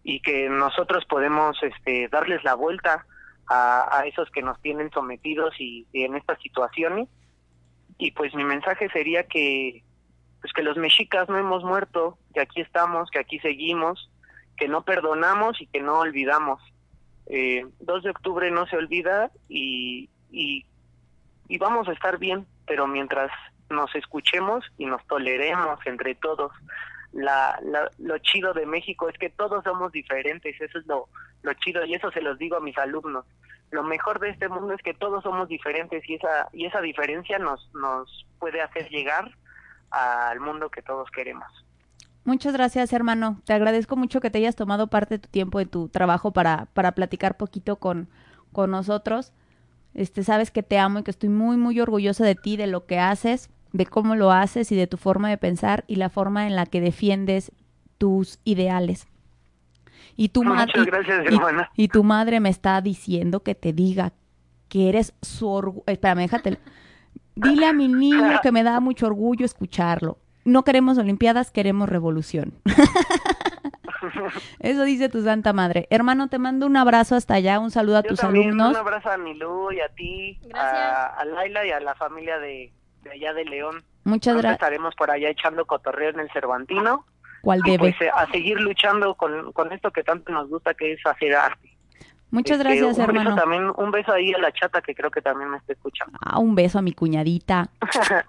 Y 0.02 0.20
que 0.20 0.50
nosotros 0.50 1.06
podemos 1.06 1.56
este, 1.62 2.08
darles 2.08 2.44
la 2.44 2.54
vuelta 2.54 3.06
a, 3.48 3.98
a 3.98 4.06
esos 4.06 4.30
que 4.30 4.42
nos 4.42 4.60
tienen 4.60 4.90
sometidos 4.90 5.54
y, 5.58 5.86
y 5.92 6.04
en 6.04 6.16
estas 6.16 6.38
situaciones. 6.42 7.08
Y 7.96 8.10
pues 8.10 8.34
mi 8.34 8.44
mensaje 8.44 8.90
sería 8.90 9.22
que 9.26 9.82
pues 10.42 10.52
que 10.52 10.62
los 10.62 10.76
mexicas 10.76 11.26
no 11.30 11.38
hemos 11.38 11.64
muerto, 11.64 12.18
que 12.34 12.40
aquí 12.42 12.60
estamos, 12.60 13.08
que 13.10 13.18
aquí 13.20 13.38
seguimos, 13.38 14.10
que 14.56 14.68
no 14.68 14.82
perdonamos 14.82 15.60
y 15.60 15.66
que 15.66 15.80
no 15.80 15.98
olvidamos. 16.00 16.60
Eh, 17.26 17.66
2 17.80 18.02
de 18.02 18.10
octubre 18.10 18.50
no 18.50 18.66
se 18.66 18.76
olvida 18.76 19.30
y, 19.48 20.08
y, 20.30 20.64
y 21.48 21.58
vamos 21.58 21.88
a 21.88 21.92
estar 21.92 22.18
bien, 22.18 22.46
pero 22.66 22.86
mientras 22.86 23.30
nos 23.70 23.94
escuchemos 23.94 24.64
y 24.78 24.86
nos 24.86 25.04
toleremos 25.06 25.78
entre 25.86 26.14
todos. 26.14 26.52
La, 27.12 27.58
la- 27.62 27.90
lo 27.98 28.18
chido 28.18 28.52
de 28.52 28.66
México 28.66 29.08
es 29.08 29.16
que 29.18 29.30
todos 29.30 29.62
somos 29.64 29.92
diferentes, 29.92 30.60
eso 30.60 30.78
es 30.78 30.86
lo, 30.86 31.08
lo 31.42 31.54
chido 31.54 31.84
y 31.84 31.94
eso 31.94 32.10
se 32.10 32.20
los 32.20 32.38
digo 32.38 32.56
a 32.56 32.60
mis 32.60 32.76
alumnos. 32.76 33.24
Lo 33.70 33.82
mejor 33.82 34.20
de 34.20 34.30
este 34.30 34.48
mundo 34.48 34.74
es 34.74 34.82
que 34.82 34.94
todos 34.94 35.22
somos 35.24 35.48
diferentes 35.48 36.08
y 36.08 36.14
esa, 36.16 36.48
y 36.52 36.66
esa 36.66 36.80
diferencia 36.80 37.38
nos, 37.38 37.72
nos 37.74 38.26
puede 38.38 38.60
hacer 38.60 38.88
llegar 38.90 39.30
al 39.90 40.40
mundo 40.40 40.70
que 40.70 40.82
todos 40.82 41.10
queremos. 41.10 41.48
Muchas 42.24 42.54
gracias, 42.54 42.92
hermano. 42.92 43.40
Te 43.44 43.52
agradezco 43.52 43.96
mucho 43.96 44.20
que 44.20 44.30
te 44.30 44.38
hayas 44.38 44.56
tomado 44.56 44.86
parte 44.88 45.14
de 45.16 45.18
tu 45.18 45.28
tiempo 45.28 45.58
de 45.58 45.66
tu 45.66 45.88
trabajo 45.88 46.32
para, 46.32 46.66
para 46.72 46.92
platicar 46.92 47.36
poquito 47.36 47.76
con, 47.76 48.08
con 48.52 48.70
nosotros. 48.70 49.32
Este, 49.92 50.24
sabes 50.24 50.50
que 50.50 50.62
te 50.62 50.78
amo 50.78 51.00
y 51.00 51.02
que 51.02 51.10
estoy 51.10 51.28
muy, 51.28 51.56
muy 51.56 51.78
orgullosa 51.80 52.24
de 52.24 52.34
ti, 52.34 52.56
de 52.56 52.66
lo 52.66 52.86
que 52.86 52.98
haces, 52.98 53.50
de 53.72 53.86
cómo 53.86 54.16
lo 54.16 54.32
haces 54.32 54.72
y 54.72 54.76
de 54.76 54.86
tu 54.86 54.96
forma 54.96 55.28
de 55.28 55.36
pensar 55.38 55.84
y 55.86 55.96
la 55.96 56.08
forma 56.08 56.46
en 56.46 56.56
la 56.56 56.64
que 56.66 56.80
defiendes 56.80 57.52
tus 57.98 58.38
ideales. 58.44 59.06
Y 60.16 60.30
tu, 60.30 60.42
ma- 60.44 60.60
Muchas 60.66 60.86
y- 61.30 61.36
y 61.76 61.88
tu 61.88 62.04
madre 62.04 62.40
me 62.40 62.48
está 62.48 62.80
diciendo 62.80 63.42
que 63.42 63.54
te 63.54 63.72
diga 63.72 64.12
que 64.68 64.88
eres 64.88 65.12
su 65.22 65.48
orgullo. 65.48 65.84
Espérame, 65.86 66.20
déjate. 66.22 66.58
Dile 67.36 67.66
a 67.66 67.72
mi 67.72 67.88
niño 67.88 68.40
que 68.42 68.52
me 68.52 68.62
da 68.62 68.80
mucho 68.80 69.06
orgullo 69.06 69.44
escucharlo. 69.44 70.18
No 70.44 70.62
queremos 70.64 70.98
Olimpiadas, 70.98 71.50
queremos 71.50 71.88
revolución. 71.88 72.54
Eso 74.60 74.82
dice 74.84 75.08
tu 75.08 75.22
santa 75.22 75.52
madre. 75.52 75.86
Hermano, 75.90 76.28
te 76.28 76.38
mando 76.38 76.66
un 76.66 76.76
abrazo 76.76 77.14
hasta 77.16 77.34
allá, 77.34 77.58
un 77.58 77.70
saludo 77.70 77.98
a 77.98 78.02
Yo 78.02 78.10
tus 78.10 78.20
también, 78.20 78.48
alumnos. 78.48 78.70
un 78.70 78.76
abrazo 78.76 79.10
a 79.10 79.16
Milú 79.16 79.72
y 79.72 79.80
a 79.80 79.88
ti, 79.88 80.38
Gracias. 80.42 80.72
a, 80.82 81.06
a 81.06 81.24
Laila 81.24 81.66
y 81.66 81.70
a 81.70 81.80
la 81.80 81.94
familia 81.94 82.38
de, 82.38 82.72
de 83.02 83.10
allá 83.10 83.32
de 83.32 83.44
León. 83.44 83.82
Muchas 84.04 84.34
gracias. 84.34 84.54
estaremos 84.54 84.94
por 84.96 85.10
allá 85.10 85.30
echando 85.30 85.64
cotorreo 85.64 86.10
en 86.10 86.20
el 86.20 86.30
Cervantino 86.32 87.06
cual 87.42 87.60
y 87.64 87.70
debe. 87.70 87.94
pues 87.98 88.10
a 88.14 88.26
seguir 88.30 88.60
luchando 88.60 89.14
con, 89.14 89.52
con 89.52 89.72
esto 89.72 89.90
que 89.90 90.02
tanto 90.02 90.30
nos 90.32 90.48
gusta 90.48 90.74
que 90.74 90.92
es 90.92 91.00
hacer 91.06 91.34
arte. 91.34 91.70
Muchas 92.30 92.58
Este, 92.58 92.68
gracias, 92.68 92.96
un 92.98 93.04
hermano. 93.04 93.30
Beso 93.30 93.40
también, 93.42 93.70
un 93.76 93.90
beso 93.90 94.12
ahí 94.12 94.32
a 94.34 94.38
la 94.38 94.52
chata 94.52 94.82
que 94.82 94.94
creo 94.94 95.10
que 95.10 95.22
también 95.22 95.50
me 95.50 95.56
está 95.58 95.72
escuchando. 95.72 96.18
Ah, 96.20 96.38
un 96.38 96.54
beso 96.54 96.78
a 96.78 96.82
mi 96.82 96.92
cuñadita. 96.92 97.68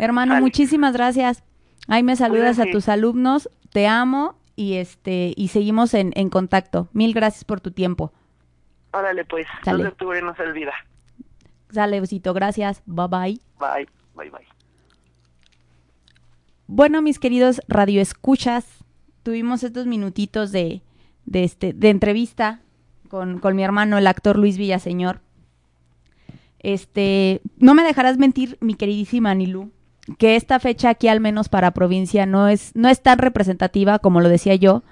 Hermano, 0.00 0.40
muchísimas 0.40 0.94
gracias. 0.94 1.44
Ahí 1.86 2.02
me 2.02 2.16
saludas 2.16 2.58
a 2.58 2.64
tus 2.64 2.88
alumnos, 2.88 3.50
te 3.70 3.86
amo 3.86 4.38
y 4.56 4.74
este 4.74 5.34
y 5.36 5.48
seguimos 5.48 5.92
en, 5.92 6.12
en 6.16 6.30
contacto. 6.30 6.88
Mil 6.92 7.12
gracias 7.12 7.44
por 7.44 7.60
tu 7.60 7.70
tiempo. 7.70 8.10
Órale, 8.92 9.26
pues, 9.26 9.46
Sale. 9.62 9.78
2 9.78 9.82
de 9.82 9.88
octubre 9.88 10.22
no 10.22 10.34
se 10.34 10.42
olvida. 10.42 10.72
Sale, 11.70 12.00
gracias. 12.34 12.82
Bye 12.86 13.06
bye. 13.08 13.40
Bye, 13.58 13.88
bye, 14.16 14.30
bye. 14.30 14.46
Bueno, 16.66 17.02
mis 17.02 17.18
queridos 17.18 17.60
radioescuchas, 17.68 18.66
tuvimos 19.22 19.62
estos 19.62 19.86
minutitos 19.86 20.50
de, 20.50 20.82
de, 21.26 21.44
este, 21.44 21.72
de 21.74 21.90
entrevista 21.90 22.60
con, 23.10 23.38
con 23.38 23.54
mi 23.54 23.64
hermano, 23.64 23.98
el 23.98 24.06
actor 24.06 24.38
Luis 24.38 24.56
Villaseñor. 24.56 25.20
Este, 26.58 27.42
no 27.58 27.74
me 27.74 27.82
dejarás 27.82 28.18
mentir, 28.18 28.56
mi 28.60 28.74
queridísima 28.74 29.30
Anilú, 29.30 29.72
que 30.18 30.36
esta 30.36 30.58
fecha 30.58 30.90
aquí, 30.90 31.08
al 31.08 31.20
menos 31.20 31.48
para 31.48 31.72
provincia, 31.72 32.26
no 32.26 32.48
es, 32.48 32.72
no 32.74 32.88
es 32.88 33.02
tan 33.02 33.18
representativa 33.18 33.98
como 33.98 34.20
lo 34.20 34.28
decía 34.28 34.54
yo, 34.54 34.82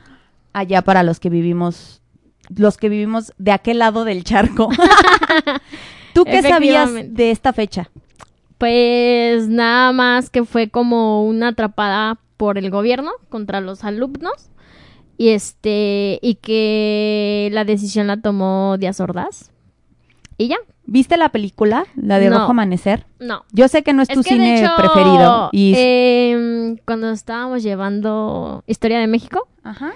allá 0.53 0.83
para 0.83 1.03
los 1.03 1.21
que 1.21 1.31
vivimos, 1.31 2.03
los 2.55 2.77
que 2.77 2.88
vivimos 2.88 3.33
de 3.38 3.53
aquel 3.53 3.79
lado 3.79 4.05
del 4.05 4.25
charco. 4.25 4.68
¿Tú 6.14 6.25
qué 6.25 6.42
sabías 6.42 6.90
de 6.92 7.31
esta 7.31 7.53
fecha? 7.53 7.90
Pues 8.59 9.49
nada 9.49 9.92
más 9.92 10.31
que 10.31 10.44
fue 10.44 10.68
como 10.68 11.25
una 11.25 11.49
atrapada 11.49 12.18
por 12.37 12.59
el 12.59 12.71
gobierno 12.71 13.12
contra 13.29 13.61
los 13.61 13.85
alumnos 13.85 14.51
y 15.16 15.31
este 15.31 16.18
y 16.23 16.37
que 16.37 17.51
la 17.53 17.64
decisión 17.64 18.07
la 18.07 18.21
tomó 18.21 18.77
Díaz 18.79 19.01
Ordaz. 19.01 19.51
Y 20.38 20.48
ya, 20.48 20.57
¿Viste 20.90 21.18
la 21.18 21.29
película, 21.29 21.85
la 21.96 22.18
de 22.18 22.31
No. 22.31 22.38
Rojo 22.38 22.53
Amanecer? 22.53 23.05
no. 23.18 23.44
Yo 23.53 23.68
sé 23.68 23.83
que 23.83 23.92
no 23.92 24.01
es 24.01 24.09
tu 24.09 24.20
Es 24.20 24.27
cine 24.27 24.62
hecho, 24.62 24.70
preferido. 24.79 25.51
Y... 25.53 25.74
em, 25.77 26.79
cuando 26.87 27.11
estábamos 27.11 27.62
llevando 27.62 28.64
Historia 28.66 28.98
de 28.98 29.07
México, 29.07 29.48
Ajá. 29.64 29.92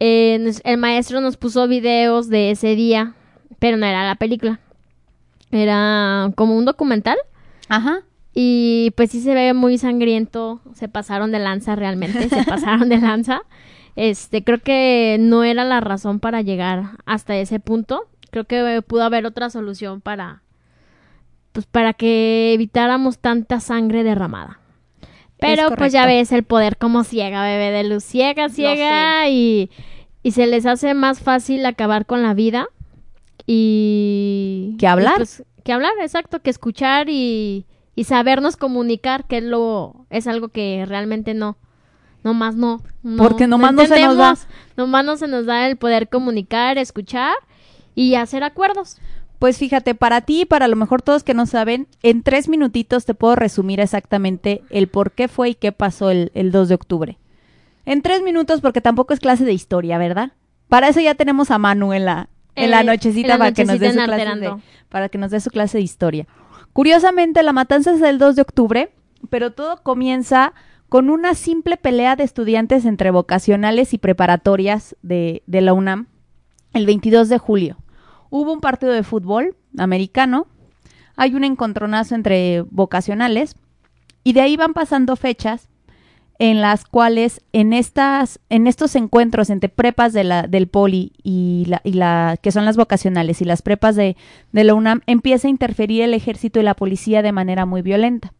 eh, 0.00 0.52
el 0.64 0.78
maestro 0.78 1.20
nos 1.20 1.36
puso 1.36 1.68
videos 1.68 2.28
de 2.28 2.50
ese 2.50 2.74
día, 2.74 3.14
pero 3.60 3.76
no 3.76 3.86
era 3.86 4.04
la 4.04 4.16
película. 4.16 4.58
Era 5.52 6.32
como 6.34 6.56
un 6.56 6.64
documental. 6.64 7.16
Ajá. 7.68 8.00
Y 8.34 8.92
pues 8.96 9.12
sí 9.12 9.20
se 9.20 9.34
ve 9.34 9.54
muy 9.54 9.78
sangriento. 9.78 10.60
Se 10.74 10.88
pasaron 10.88 11.30
de 11.30 11.38
lanza 11.38 11.76
realmente. 11.76 12.28
se 12.28 12.42
pasaron 12.44 12.88
de 12.88 12.98
lanza. 12.98 13.42
Este, 13.94 14.42
creo 14.42 14.58
que 14.58 15.16
no 15.20 15.44
era 15.44 15.62
la 15.64 15.80
razón 15.80 16.18
para 16.18 16.42
llegar 16.42 16.96
hasta 17.06 17.36
ese 17.36 17.60
punto. 17.60 18.06
Creo 18.34 18.46
que 18.46 18.82
pudo 18.82 19.04
haber 19.04 19.26
otra 19.26 19.48
solución 19.48 20.00
para. 20.00 20.42
Pues 21.52 21.66
para 21.66 21.92
que 21.92 22.52
evitáramos 22.52 23.20
tanta 23.20 23.60
sangre 23.60 24.02
derramada. 24.02 24.58
Pero 25.38 25.70
pues 25.76 25.92
ya 25.92 26.04
ves 26.04 26.32
el 26.32 26.42
poder 26.42 26.76
como 26.76 27.04
ciega, 27.04 27.44
bebé 27.44 27.70
de 27.70 27.84
luz. 27.84 28.02
Ciega, 28.02 28.48
ciega. 28.48 29.28
Y, 29.28 29.70
y 30.24 30.32
se 30.32 30.48
les 30.48 30.66
hace 30.66 30.94
más 30.94 31.20
fácil 31.20 31.64
acabar 31.64 32.06
con 32.06 32.24
la 32.24 32.34
vida. 32.34 32.66
Y. 33.46 34.74
Que 34.80 34.88
hablar. 34.88 35.14
y, 35.14 35.18
pues, 35.18 35.44
que 35.62 35.72
hablar, 35.72 35.92
exacto. 36.02 36.40
Que 36.40 36.50
escuchar 36.50 37.08
y, 37.08 37.66
y 37.94 38.02
sabernos 38.02 38.56
comunicar, 38.56 39.28
que 39.28 39.36
es 39.36 39.44
lo. 39.44 40.06
Es 40.10 40.26
algo 40.26 40.48
que 40.48 40.86
realmente 40.88 41.34
no. 41.34 41.56
Nomás 42.24 42.56
no. 42.56 42.82
no 43.04 43.22
Porque 43.22 43.46
nomás 43.46 43.74
no 43.74 43.86
se 43.86 44.04
nos 44.04 44.16
da. 44.16 44.36
Nomás 44.76 45.04
no 45.04 45.16
se 45.16 45.28
nos 45.28 45.46
da 45.46 45.68
el 45.68 45.76
poder 45.76 46.08
comunicar, 46.08 46.78
escuchar 46.78 47.36
y 47.94 48.14
hacer 48.14 48.42
acuerdos. 48.44 48.98
Pues 49.38 49.58
fíjate, 49.58 49.94
para 49.94 50.22
ti 50.22 50.42
y 50.42 50.44
para 50.46 50.64
a 50.66 50.68
lo 50.68 50.76
mejor 50.76 51.02
todos 51.02 51.22
que 51.22 51.34
no 51.34 51.46
saben, 51.46 51.86
en 52.02 52.22
tres 52.22 52.48
minutitos 52.48 53.04
te 53.04 53.14
puedo 53.14 53.36
resumir 53.36 53.80
exactamente 53.80 54.62
el 54.70 54.88
por 54.88 55.12
qué 55.12 55.28
fue 55.28 55.50
y 55.50 55.54
qué 55.54 55.72
pasó 55.72 56.10
el, 56.10 56.30
el 56.34 56.50
2 56.50 56.68
de 56.68 56.74
octubre. 56.74 57.18
En 57.84 58.00
tres 58.00 58.22
minutos, 58.22 58.60
porque 58.60 58.80
tampoco 58.80 59.12
es 59.12 59.20
clase 59.20 59.44
de 59.44 59.52
historia, 59.52 59.98
¿verdad? 59.98 60.32
Para 60.68 60.88
eso 60.88 61.00
ya 61.00 61.14
tenemos 61.14 61.50
a 61.50 61.58
Manu 61.58 61.92
en 61.92 62.06
la, 62.06 62.28
en 62.54 62.70
la 62.70 62.80
Eh, 62.80 62.84
nochecita 62.84 63.34
en 63.34 63.38
la 63.38 63.38
para 63.38 63.52
que 63.52 63.64
nos 63.64 63.78
dé 63.78 63.92
su 63.92 63.98
clase 64.04 64.40
de, 64.40 64.56
para 64.88 65.08
que 65.08 65.18
nos 65.18 65.30
dé 65.30 65.40
su 65.40 65.50
clase 65.50 65.78
de 65.78 65.84
historia. 65.84 66.26
Curiosamente, 66.72 67.42
la 67.42 67.52
matanza 67.52 67.92
es 67.92 68.00
el 68.00 68.18
2 68.18 68.36
de 68.36 68.42
octubre, 68.42 68.90
pero 69.28 69.52
todo 69.52 69.82
comienza 69.82 70.54
con 70.88 71.10
una 71.10 71.34
simple 71.34 71.76
pelea 71.76 72.16
de 72.16 72.24
estudiantes 72.24 72.84
entre 72.84 73.10
vocacionales 73.10 73.92
y 73.92 73.98
preparatorias 73.98 74.96
de, 75.02 75.42
de 75.46 75.60
la 75.60 75.74
UNAM 75.74 76.06
el 76.72 76.86
22 76.86 77.28
de 77.28 77.38
julio. 77.38 77.76
Hubo 78.36 78.52
un 78.52 78.60
partido 78.60 78.90
de 78.90 79.04
fútbol 79.04 79.54
americano, 79.78 80.48
hay 81.14 81.36
un 81.36 81.44
encontronazo 81.44 82.16
entre 82.16 82.62
vocacionales 82.62 83.54
y 84.24 84.32
de 84.32 84.40
ahí 84.40 84.56
van 84.56 84.74
pasando 84.74 85.14
fechas 85.14 85.68
en 86.40 86.60
las 86.60 86.84
cuales 86.84 87.42
en 87.52 87.72
estas 87.72 88.40
en 88.48 88.66
estos 88.66 88.96
encuentros 88.96 89.50
entre 89.50 89.68
prepas 89.68 90.12
de 90.12 90.24
la, 90.24 90.48
del 90.48 90.66
poli 90.66 91.12
y 91.22 91.72
la, 91.84 92.36
que 92.42 92.50
son 92.50 92.64
las 92.64 92.76
vocacionales 92.76 93.40
y 93.40 93.44
las 93.44 93.62
prepas 93.62 93.94
de, 93.94 94.16
de 94.50 94.64
la 94.64 94.74
UNAM 94.74 95.02
empieza 95.06 95.46
a 95.46 95.52
interferir 95.52 96.02
el 96.02 96.12
ejército 96.12 96.58
y 96.58 96.64
la 96.64 96.74
policía 96.74 97.22
de 97.22 97.30
manera 97.30 97.66
muy 97.66 97.82
violenta. 97.82 98.32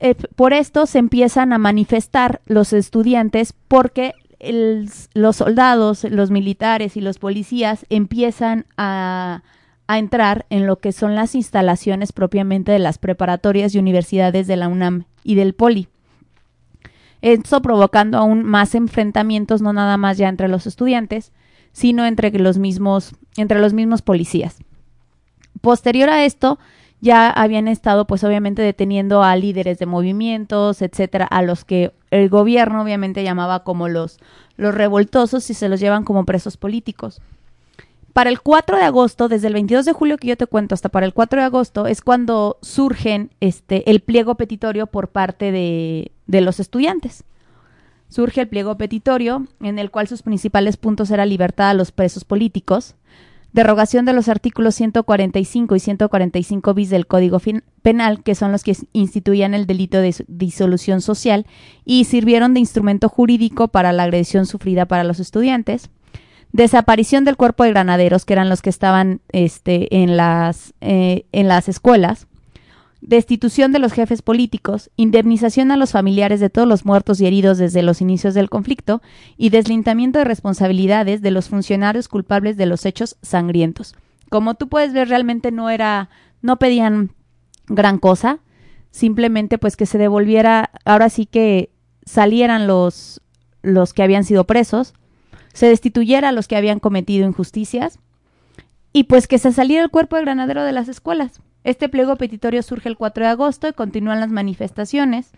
Eh, 0.00 0.14
por 0.36 0.52
esto 0.52 0.86
se 0.86 0.98
empiezan 0.98 1.52
a 1.52 1.58
manifestar 1.58 2.42
los 2.44 2.72
estudiantes 2.72 3.54
porque 3.68 4.12
los 4.42 5.36
soldados, 5.36 6.04
los 6.04 6.30
militares 6.30 6.96
y 6.96 7.00
los 7.00 7.18
policías 7.18 7.86
empiezan 7.90 8.66
a, 8.76 9.42
a 9.86 9.98
entrar 9.98 10.46
en 10.50 10.66
lo 10.66 10.78
que 10.78 10.92
son 10.92 11.14
las 11.14 11.34
instalaciones 11.34 12.12
propiamente 12.12 12.72
de 12.72 12.78
las 12.78 12.98
preparatorias 12.98 13.74
y 13.74 13.78
universidades 13.78 14.46
de 14.46 14.56
la 14.56 14.68
UNAM 14.68 15.04
y 15.22 15.36
del 15.36 15.54
Poli. 15.54 15.88
Esto 17.20 17.62
provocando 17.62 18.18
aún 18.18 18.42
más 18.42 18.74
enfrentamientos, 18.74 19.62
no 19.62 19.72
nada 19.72 19.96
más 19.96 20.18
ya 20.18 20.28
entre 20.28 20.48
los 20.48 20.66
estudiantes, 20.66 21.32
sino 21.72 22.04
entre 22.04 22.30
los 22.38 22.58
mismos, 22.58 23.14
entre 23.36 23.60
los 23.60 23.72
mismos 23.72 24.02
policías. 24.02 24.58
Posterior 25.60 26.10
a 26.10 26.24
esto, 26.24 26.58
ya 27.00 27.30
habían 27.30 27.68
estado, 27.68 28.06
pues 28.06 28.24
obviamente, 28.24 28.62
deteniendo 28.62 29.22
a 29.22 29.36
líderes 29.36 29.78
de 29.78 29.86
movimientos, 29.86 30.82
etcétera, 30.82 31.24
a 31.26 31.42
los 31.42 31.64
que 31.64 31.92
el 32.12 32.28
gobierno 32.28 32.82
obviamente 32.82 33.24
llamaba 33.24 33.64
como 33.64 33.88
los, 33.88 34.20
los 34.56 34.74
revoltosos 34.74 35.48
y 35.48 35.54
se 35.54 35.70
los 35.70 35.80
llevan 35.80 36.04
como 36.04 36.26
presos 36.26 36.58
políticos. 36.58 37.22
Para 38.12 38.28
el 38.28 38.42
4 38.42 38.76
de 38.76 38.82
agosto, 38.82 39.28
desde 39.28 39.46
el 39.46 39.54
22 39.54 39.86
de 39.86 39.94
julio 39.94 40.18
que 40.18 40.28
yo 40.28 40.36
te 40.36 40.46
cuento 40.46 40.74
hasta 40.74 40.90
para 40.90 41.06
el 41.06 41.14
4 41.14 41.40
de 41.40 41.46
agosto, 41.46 41.86
es 41.86 42.02
cuando 42.02 42.58
surgen 42.60 43.30
este, 43.40 43.90
el 43.90 44.00
pliego 44.00 44.34
petitorio 44.34 44.86
por 44.86 45.08
parte 45.08 45.50
de, 45.52 46.12
de 46.26 46.40
los 46.42 46.60
estudiantes. 46.60 47.24
Surge 48.10 48.42
el 48.42 48.48
pliego 48.48 48.76
petitorio, 48.76 49.46
en 49.62 49.78
el 49.78 49.90
cual 49.90 50.06
sus 50.06 50.20
principales 50.20 50.76
puntos 50.76 51.10
eran 51.10 51.30
libertad 51.30 51.70
a 51.70 51.74
los 51.74 51.92
presos 51.92 52.24
políticos, 52.24 52.94
derogación 53.52 54.04
de 54.04 54.12
los 54.12 54.28
artículos 54.28 54.74
145 54.74 55.76
y 55.76 55.80
145 55.80 56.74
bis 56.74 56.90
del 56.90 57.06
Código 57.06 57.40
Penal, 57.82 58.22
que 58.22 58.34
son 58.34 58.52
los 58.52 58.62
que 58.62 58.76
instituían 58.92 59.54
el 59.54 59.66
delito 59.66 59.98
de 60.00 60.08
dis- 60.08 60.24
disolución 60.28 61.00
social 61.00 61.46
y 61.84 62.04
sirvieron 62.04 62.54
de 62.54 62.60
instrumento 62.60 63.08
jurídico 63.08 63.68
para 63.68 63.92
la 63.92 64.04
agresión 64.04 64.46
sufrida 64.46 64.86
para 64.86 65.04
los 65.04 65.20
estudiantes. 65.20 65.90
Desaparición 66.52 67.24
del 67.24 67.36
cuerpo 67.36 67.64
de 67.64 67.70
granaderos, 67.70 68.24
que 68.24 68.34
eran 68.34 68.48
los 68.50 68.60
que 68.60 68.70
estaban 68.70 69.20
este, 69.32 70.02
en, 70.02 70.16
las, 70.16 70.74
eh, 70.80 71.24
en 71.32 71.48
las 71.48 71.68
escuelas. 71.68 72.26
Destitución 73.04 73.72
de 73.72 73.80
los 73.80 73.92
jefes 73.92 74.22
políticos, 74.22 74.88
indemnización 74.94 75.72
a 75.72 75.76
los 75.76 75.90
familiares 75.90 76.38
de 76.38 76.50
todos 76.50 76.68
los 76.68 76.84
muertos 76.84 77.20
y 77.20 77.26
heridos 77.26 77.58
desde 77.58 77.82
los 77.82 78.00
inicios 78.00 78.32
del 78.32 78.48
conflicto 78.48 79.02
y 79.36 79.50
deslindamiento 79.50 80.20
de 80.20 80.24
responsabilidades 80.24 81.20
de 81.20 81.32
los 81.32 81.48
funcionarios 81.48 82.06
culpables 82.06 82.56
de 82.56 82.66
los 82.66 82.86
hechos 82.86 83.16
sangrientos. 83.20 83.96
Como 84.30 84.54
tú 84.54 84.68
puedes 84.68 84.92
ver, 84.92 85.08
realmente 85.08 85.50
no 85.50 85.68
era, 85.68 86.10
no 86.42 86.60
pedían 86.60 87.10
gran 87.66 87.98
cosa, 87.98 88.38
simplemente 88.92 89.58
pues 89.58 89.76
que 89.76 89.86
se 89.86 89.98
devolviera, 89.98 90.70
ahora 90.84 91.08
sí 91.08 91.26
que 91.26 91.70
salieran 92.06 92.68
los, 92.68 93.20
los 93.62 93.94
que 93.94 94.04
habían 94.04 94.22
sido 94.22 94.44
presos, 94.44 94.94
se 95.52 95.66
destituyera 95.66 96.28
a 96.28 96.32
los 96.32 96.46
que 96.46 96.54
habían 96.54 96.78
cometido 96.78 97.26
injusticias 97.26 97.98
y 98.92 99.04
pues 99.04 99.26
que 99.26 99.38
se 99.38 99.52
saliera 99.52 99.82
el 99.84 99.90
cuerpo 99.90 100.16
de 100.16 100.22
granadero 100.22 100.64
de 100.64 100.72
las 100.72 100.88
escuelas. 100.88 101.40
Este 101.64 101.88
pliego 101.88 102.16
petitorio 102.16 102.62
surge 102.62 102.88
el 102.88 102.96
4 102.96 103.24
de 103.24 103.30
agosto 103.30 103.68
y 103.68 103.72
continúan 103.72 104.20
las 104.20 104.30
manifestaciones, 104.30 105.30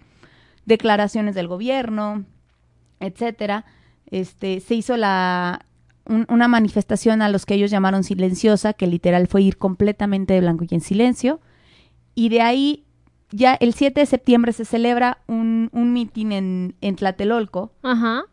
declaraciones 0.65 1.35
del 1.35 1.49
gobierno, 1.49 2.25
etcétera. 3.01 3.65
Este, 4.11 4.61
se 4.61 4.75
hizo 4.75 4.97
la 4.97 5.67
un- 6.07 6.27
una 6.29 6.49
manifestación 6.49 7.23
a 7.23 7.31
los 7.31 7.47
que 7.47 7.55
ellos 7.55 7.71
llamaron 7.71 8.05
silenciosa, 8.05 8.75
que 8.75 8.87
literal 8.87 9.27
fue 9.27 9.41
ir 9.43 9.57
completamente 9.57 10.35
de 10.35 10.41
blanco 10.41 10.65
y 10.69 10.75
en 10.75 10.83
silencio, 10.83 11.41
y 12.15 12.29
de 12.29 12.43
ahí 12.43 12.85
ya 13.31 13.55
el 13.55 13.73
7 13.73 14.01
de 14.01 14.07
septiembre 14.07 14.53
se 14.53 14.65
celebra 14.67 15.19
un, 15.27 15.71
un 15.73 15.93
mitin 15.95 16.33
en, 16.33 16.75
en 16.83 16.97
Tlatelolco. 16.97 17.73
Ajá. 17.83 18.25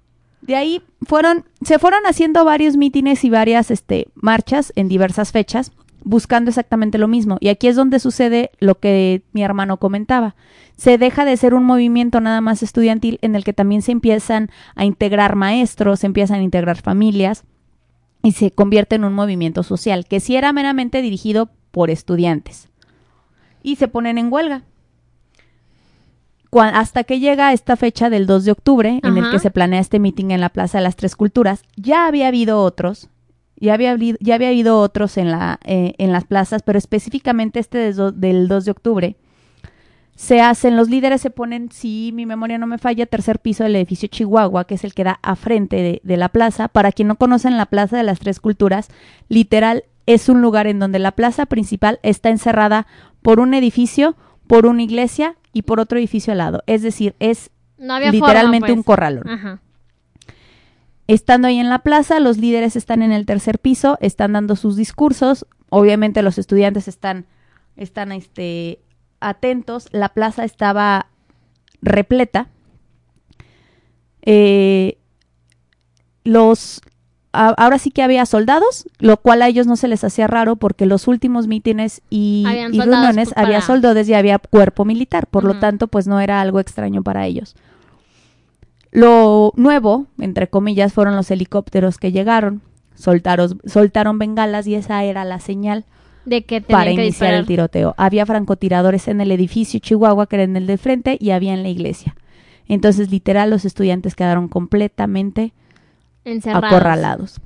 De 0.41 0.55
ahí 0.55 0.81
fueron, 1.03 1.45
se 1.61 1.79
fueron 1.79 2.05
haciendo 2.05 2.43
varios 2.43 2.77
mítines 2.77 3.23
y 3.23 3.29
varias 3.29 3.71
este, 3.71 4.07
marchas 4.15 4.73
en 4.75 4.87
diversas 4.87 5.31
fechas, 5.31 5.71
buscando 6.03 6.49
exactamente 6.49 6.97
lo 6.97 7.07
mismo. 7.07 7.37
Y 7.39 7.49
aquí 7.49 7.67
es 7.67 7.75
donde 7.75 7.99
sucede 7.99 8.51
lo 8.59 8.79
que 8.79 9.21
mi 9.33 9.43
hermano 9.43 9.77
comentaba. 9.77 10.35
Se 10.77 10.97
deja 10.97 11.25
de 11.25 11.37
ser 11.37 11.53
un 11.53 11.63
movimiento 11.63 12.21
nada 12.21 12.41
más 12.41 12.63
estudiantil 12.63 13.19
en 13.21 13.35
el 13.35 13.43
que 13.43 13.53
también 13.53 13.83
se 13.83 13.91
empiezan 13.91 14.49
a 14.75 14.85
integrar 14.85 15.35
maestros, 15.35 15.99
se 15.99 16.07
empiezan 16.07 16.39
a 16.39 16.43
integrar 16.43 16.81
familias 16.81 17.43
y 18.23 18.31
se 18.33 18.51
convierte 18.51 18.95
en 18.95 19.03
un 19.03 19.13
movimiento 19.13 19.63
social, 19.63 20.05
que 20.07 20.19
sí 20.19 20.35
era 20.35 20.53
meramente 20.53 21.01
dirigido 21.01 21.49
por 21.71 21.89
estudiantes. 21.89 22.67
Y 23.63 23.75
se 23.75 23.87
ponen 23.87 24.17
en 24.17 24.33
huelga. 24.33 24.63
Hasta 26.75 27.03
que 27.05 27.19
llega 27.19 27.53
esta 27.53 27.75
fecha 27.77 28.09
del 28.09 28.25
2 28.27 28.45
de 28.45 28.51
octubre, 28.51 28.99
en 29.03 29.17
el 29.17 29.23
que 29.31 29.39
se 29.39 29.51
planea 29.51 29.79
este 29.79 29.99
meeting 29.99 30.31
en 30.31 30.41
la 30.41 30.49
Plaza 30.49 30.77
de 30.79 30.83
las 30.83 30.95
Tres 30.95 31.15
Culturas, 31.15 31.63
ya 31.77 32.07
había 32.07 32.27
habido 32.27 32.61
otros, 32.61 33.09
ya 33.55 33.73
había, 33.73 33.91
habido- 33.91 34.17
ya 34.19 34.35
había 34.35 34.49
habido 34.49 34.79
otros 34.79 35.17
en, 35.17 35.31
la, 35.31 35.59
eh, 35.63 35.93
en 35.97 36.11
las 36.11 36.25
plazas, 36.25 36.61
pero 36.63 36.77
específicamente 36.77 37.59
este 37.59 37.93
del 37.93 38.47
2 38.47 38.65
de 38.65 38.71
octubre, 38.71 39.15
se 40.15 40.41
hacen, 40.41 40.75
los 40.77 40.89
líderes 40.89 41.21
se 41.21 41.29
ponen, 41.31 41.71
si 41.71 42.11
mi 42.13 42.25
memoria 42.25 42.57
no 42.57 42.67
me 42.67 42.77
falla, 42.77 43.05
tercer 43.05 43.39
piso 43.39 43.63
del 43.63 43.75
edificio 43.75 44.07
Chihuahua, 44.09 44.65
que 44.65 44.75
es 44.75 44.83
el 44.83 44.93
que 44.93 45.03
da 45.05 45.19
a 45.23 45.35
frente 45.35 45.77
de, 45.77 46.01
de 46.03 46.17
la 46.17 46.29
plaza. 46.29 46.67
Para 46.67 46.91
quien 46.91 47.07
no 47.07 47.15
conocen 47.15 47.57
la 47.57 47.65
Plaza 47.65 47.97
de 47.97 48.03
las 48.03 48.19
Tres 48.19 48.39
Culturas, 48.39 48.89
literal 49.29 49.85
es 50.05 50.29
un 50.29 50.41
lugar 50.41 50.67
en 50.67 50.79
donde 50.79 50.99
la 50.99 51.13
plaza 51.13 51.45
principal 51.47 51.99
está 52.03 52.29
encerrada 52.29 52.85
por 53.21 53.39
un 53.39 53.53
edificio, 53.53 54.15
por 54.47 54.65
una 54.65 54.83
iglesia 54.83 55.35
y 55.53 55.63
por 55.63 55.79
otro 55.79 55.97
edificio 55.99 56.31
al 56.31 56.39
lado. 56.39 56.63
Es 56.67 56.81
decir, 56.81 57.15
es 57.19 57.49
No 57.77 57.99
literalmente 57.99 58.67
forma, 58.67 58.73
un 58.73 58.83
pues. 58.83 58.85
corralón. 58.85 59.29
Ajá. 59.29 59.61
Estando 61.07 61.47
ahí 61.47 61.59
en 61.59 61.69
la 61.69 61.79
plaza, 61.79 62.19
los 62.19 62.37
líderes 62.37 62.75
están 62.75 63.01
en 63.01 63.11
el 63.11 63.25
tercer 63.25 63.59
piso, 63.59 63.97
están 63.99 64.33
dando 64.33 64.55
sus 64.55 64.77
discursos. 64.77 65.45
Obviamente 65.69 66.21
los 66.21 66.37
estudiantes 66.37 66.87
están, 66.87 67.25
están 67.75 68.11
este, 68.11 68.79
atentos. 69.19 69.89
La 69.91 70.09
plaza 70.09 70.45
estaba 70.45 71.07
repleta. 71.81 72.47
Eh, 74.21 74.99
los 76.23 76.81
a- 77.33 77.49
ahora 77.49 77.77
sí 77.79 77.91
que 77.91 78.03
había 78.03 78.25
soldados, 78.25 78.87
lo 78.99 79.17
cual 79.17 79.41
a 79.41 79.47
ellos 79.47 79.67
no 79.67 79.75
se 79.75 79.87
les 79.87 80.03
hacía 80.03 80.27
raro 80.27 80.55
porque 80.57 80.85
los 80.85 81.07
últimos 81.07 81.47
mítines 81.47 82.01
y, 82.09 82.43
reuniones 82.45 83.31
había 83.35 83.61
soldados 83.61 84.07
y 84.09 84.13
había 84.13 84.39
cuerpo 84.39 84.85
militar, 84.85 85.27
por 85.27 85.43
lo 85.43 85.59
tanto, 85.59 85.87
pues 85.87 86.07
no 86.07 86.19
era 86.19 86.41
algo 86.41 86.59
extraño 86.59 87.03
para 87.03 87.25
ellos. 87.25 87.55
Lo 88.91 89.53
nuevo, 89.55 90.07
entre 90.19 90.47
comillas, 90.49 90.91
fueron 90.93 91.15
los 91.15 91.31
helicópteros 91.31 91.97
que 91.97 92.11
llegaron, 92.11 92.61
soltaron, 92.95 93.59
soltaron 93.65 94.19
bengalas 94.19 94.67
y 94.67 94.75
esa 94.75 95.03
era 95.05 95.23
la 95.23 95.39
señal 95.39 95.85
De 96.25 96.43
que 96.43 96.59
para 96.61 96.85
que 96.85 96.91
iniciar 96.91 97.07
disparar. 97.11 97.33
el 97.35 97.45
tiroteo. 97.47 97.95
Había 97.97 98.25
francotiradores 98.25 99.07
en 99.07 99.21
el 99.21 99.31
edificio 99.31 99.79
Chihuahua, 99.79 100.27
que 100.27 100.35
era 100.35 100.43
en 100.43 100.57
el 100.57 100.67
de 100.67 100.77
frente, 100.77 101.17
y 101.21 101.29
había 101.31 101.53
en 101.53 101.63
la 101.63 101.69
iglesia. 101.69 102.15
Entonces, 102.67 103.09
literal, 103.11 103.49
los 103.49 103.63
estudiantes 103.63 104.15
quedaron 104.15 104.49
completamente 104.49 105.53
Encerrados. 106.25 106.71
acorralados. 106.71 107.41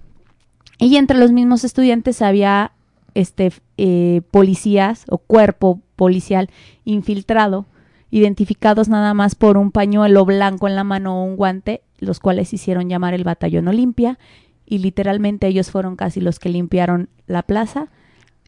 Y 0.78 0.98
entre 0.98 1.18
los 1.18 1.32
mismos 1.32 1.64
estudiantes 1.64 2.22
había 2.22 2.74
este 3.14 3.52
eh, 3.78 4.22
policías 4.32 5.06
o 5.10 5.18
cuerpo 5.18 5.82
policial 5.96 6.50
infiltrado, 6.84 7.66
identificados 8.12 8.90
nada 8.90 9.14
más 9.14 9.36
por 9.36 9.58
un 9.58 9.72
pañuelo 9.72 10.26
blanco 10.26 10.68
en 10.68 10.76
la 10.76 10.84
mano 10.84 11.22
o 11.22 11.24
un 11.24 11.38
guante, 11.38 11.82
los 11.98 12.20
cuales 12.20 12.54
hicieron 12.54 12.90
llamar 12.90 13.14
el 13.14 13.24
batallón 13.24 13.68
Olimpia 13.68 14.20
y 14.66 14.80
literalmente 14.80 15.48
ellos 15.48 15.72
fueron 15.72 15.96
casi 15.96 16.22
los 16.22 16.40
que 16.40 16.50
limpiaron 16.50 17.10
la 17.28 17.44
plaza 17.44 17.88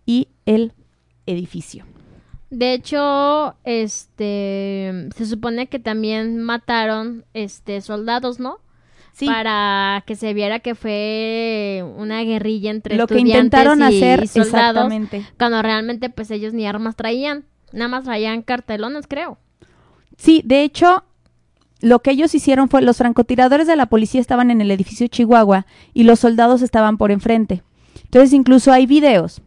y 0.06 0.28
el 0.46 0.74
edificio. 1.26 1.86
De 2.50 2.74
hecho, 2.74 3.56
este 3.66 5.10
se 5.16 5.26
supone 5.26 5.68
que 5.68 5.80
también 5.80 6.40
mataron 6.42 7.26
este 7.34 7.82
soldados, 7.82 8.40
¿no? 8.40 8.60
Sí. 9.18 9.26
Para 9.26 10.04
que 10.06 10.16
se 10.16 10.36
viera 10.36 10.60
que 10.60 10.76
fue 10.76 11.84
una 11.98 12.22
guerrilla 12.22 12.70
entre 12.70 12.98
Lo 12.98 13.08
que 13.08 13.16
estudiantes 13.16 13.46
intentaron 13.46 13.80
y 13.80 13.86
hacer 13.86 14.28
soldados, 14.28 14.54
exactamente. 14.54 15.26
cuando 15.40 15.60
realmente 15.64 16.12
pues 16.12 16.30
ellos 16.30 16.54
ni 16.54 16.68
armas 16.68 16.96
traían, 16.96 17.46
nada 17.72 17.88
más 17.88 18.04
traían 18.04 18.44
cartelones, 18.44 19.08
creo. 19.08 19.40
Sí, 20.18 20.44
de 20.46 20.62
hecho, 20.62 21.04
lo 21.82 22.04
que 22.04 22.12
ellos 22.12 22.36
hicieron 22.36 22.70
fue, 22.70 22.84
los 22.84 22.98
francotiradores 22.98 23.66
de 23.66 23.76
la 23.76 23.88
policía 23.88 24.22
estaban 24.22 24.52
en 24.52 24.62
el 24.62 24.70
edificio 24.70 25.08
Chihuahua 25.08 25.66
y 25.96 26.04
los 26.04 26.20
soldados 26.20 26.62
estaban 26.62 27.00
por 27.00 27.10
enfrente. 27.10 27.64
Entonces, 28.04 28.34
incluso 28.34 28.72
hay 28.72 28.86
videos 28.86 29.42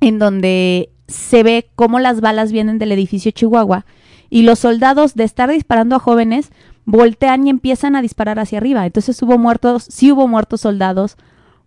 en 0.00 0.20
donde 0.20 0.90
se 1.08 1.42
ve 1.42 1.68
cómo 1.74 1.98
las 1.98 2.20
balas 2.20 2.52
vienen 2.52 2.78
del 2.78 2.92
edificio 2.92 3.32
Chihuahua 3.32 3.86
y 4.30 4.42
los 4.42 4.60
soldados 4.60 5.16
de 5.16 5.24
estar 5.24 5.50
disparando 5.50 5.96
a 5.96 5.98
jóvenes 5.98 6.52
voltean 6.84 7.46
y 7.46 7.50
empiezan 7.50 7.96
a 7.96 8.02
disparar 8.02 8.38
hacia 8.38 8.58
arriba. 8.58 8.84
Entonces 8.86 9.20
hubo 9.22 9.38
muertos, 9.38 9.84
sí 9.90 10.12
hubo 10.12 10.28
muertos 10.28 10.60
soldados 10.62 11.16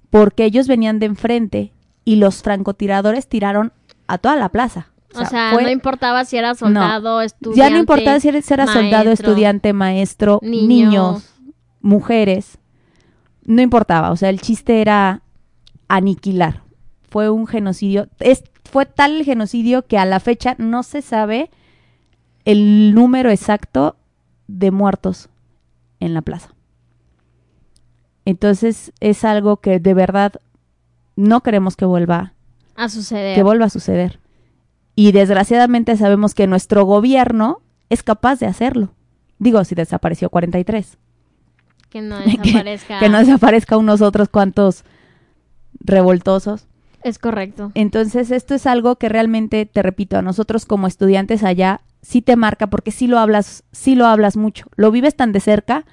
porque 0.09 0.45
ellos 0.45 0.67
venían 0.67 0.99
de 0.99 1.07
enfrente 1.07 1.73
y 2.05 2.15
los 2.17 2.41
francotiradores 2.43 3.27
tiraron 3.27 3.73
a 4.07 4.17
toda 4.17 4.35
la 4.35 4.49
plaza. 4.49 4.91
O 5.15 5.25
sea, 5.25 5.51
fue- 5.53 5.63
no 5.63 5.69
importaba 5.69 6.25
si 6.25 6.37
era 6.37 6.53
soldado, 6.53 7.21
estudiante. 7.21 7.57
ya 7.59 7.69
no 7.69 7.77
importaba 7.79 8.19
si 8.19 8.27
era, 8.29 8.41
si 8.41 8.53
era 8.53 8.67
soldado, 8.67 9.05
maestro. 9.05 9.29
estudiante, 9.31 9.73
maestro, 9.73 10.39
niño. 10.43 10.67
niños, 10.67 11.29
mujeres. 11.81 12.57
No 13.43 13.61
importaba. 13.61 14.11
O 14.11 14.15
sea, 14.17 14.29
el 14.29 14.41
chiste 14.41 14.81
era 14.81 15.21
aniquilar. 15.87 16.61
Fue 17.09 17.29
un 17.29 17.47
genocidio. 17.47 18.09
Es, 18.19 18.43
fue 18.69 18.85
tal 18.85 19.17
el 19.17 19.23
genocidio 19.25 19.87
que 19.87 19.97
a 19.97 20.05
la 20.05 20.19
fecha 20.19 20.55
no 20.59 20.83
se 20.83 21.01
sabe 21.01 21.49
el 22.45 22.93
número 22.93 23.29
exacto 23.31 23.95
de 24.47 24.71
muertos 24.71 25.29
en 25.99 26.13
la 26.13 26.21
plaza. 26.21 26.49
Entonces 28.25 28.91
es 28.99 29.23
algo 29.23 29.57
que 29.57 29.79
de 29.79 29.93
verdad 29.93 30.33
no 31.15 31.41
queremos 31.41 31.75
que 31.75 31.85
vuelva 31.85 32.33
A 32.75 32.89
suceder. 32.89 33.35
que 33.35 33.43
vuelva 33.43 33.65
a 33.65 33.69
suceder. 33.69 34.19
Y 34.95 35.11
desgraciadamente 35.11 35.95
sabemos 35.95 36.33
que 36.33 36.47
nuestro 36.47 36.83
gobierno 36.85 37.61
es 37.89 38.03
capaz 38.03 38.39
de 38.39 38.47
hacerlo. 38.47 38.89
Digo, 39.39 39.63
si 39.63 39.75
desapareció 39.75 40.29
43. 40.29 40.97
que 41.89 42.01
no 42.01 42.17
Que- 42.23 42.37
desaparezca. 42.37 42.99
Que 42.99 43.09
no 43.09 43.19
desaparezca 43.19 43.77
unos 43.77 44.01
otros 44.01 44.27
cuantos 44.29 44.83
revoltosos. 45.79 46.67
Es 47.03 47.19
correcto. 47.19 47.71
Entonces, 47.75 48.31
esto 48.31 48.55
es 48.55 48.65
algo 48.67 48.97
que 48.97 49.07
realmente, 49.07 49.65
te 49.65 49.81
repito, 49.83 50.17
a 50.17 50.21
nosotros 50.21 50.65
como 50.65 50.87
estudiantes 50.87 51.43
allá 51.43 51.79
sí 52.01 52.21
te 52.21 52.35
marca 52.35 52.67
porque 52.67 52.91
sí 52.91 53.07
lo 53.07 53.19
hablas, 53.19 53.63
sí 53.71 53.95
lo 53.95 54.05
hablas 54.05 54.37
mucho. 54.37 54.67
Lo 54.75 54.91
vives 54.91 55.15
tan 55.15 55.31
de 55.31 55.39
cerca 55.39 55.85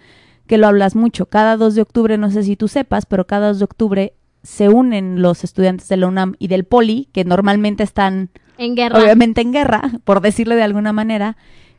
que 0.46 0.58
lo 0.58 0.66
hablas 0.66 0.94
mucho. 0.94 1.26
Cada 1.26 1.56
2 1.56 1.74
de 1.74 1.82
octubre, 1.82 2.18
no 2.18 2.30
sé 2.30 2.42
si 2.42 2.56
tú 2.56 2.68
sepas, 2.68 3.06
pero 3.06 3.26
cada 3.26 3.48
2 3.48 3.58
de 3.58 3.64
octubre 3.64 4.14
se 4.42 4.68
unen 4.68 5.22
los 5.22 5.42
estudiantes 5.42 5.88
de 5.88 5.96
la 5.96 6.06
UNAM 6.06 6.34
y 6.38 6.48
del 6.48 6.64
Poli, 6.64 7.08
que 7.12 7.24
normalmente 7.24 7.82
están 7.82 8.30
En 8.58 8.74
guerra. 8.74 8.98
obviamente 9.00 9.40
en 9.40 9.52
guerra, 9.52 9.82
por 10.04 10.20
decirlo 10.20 10.54
de 10.54 10.62
alguna 10.62 10.92
manera, 10.92 11.36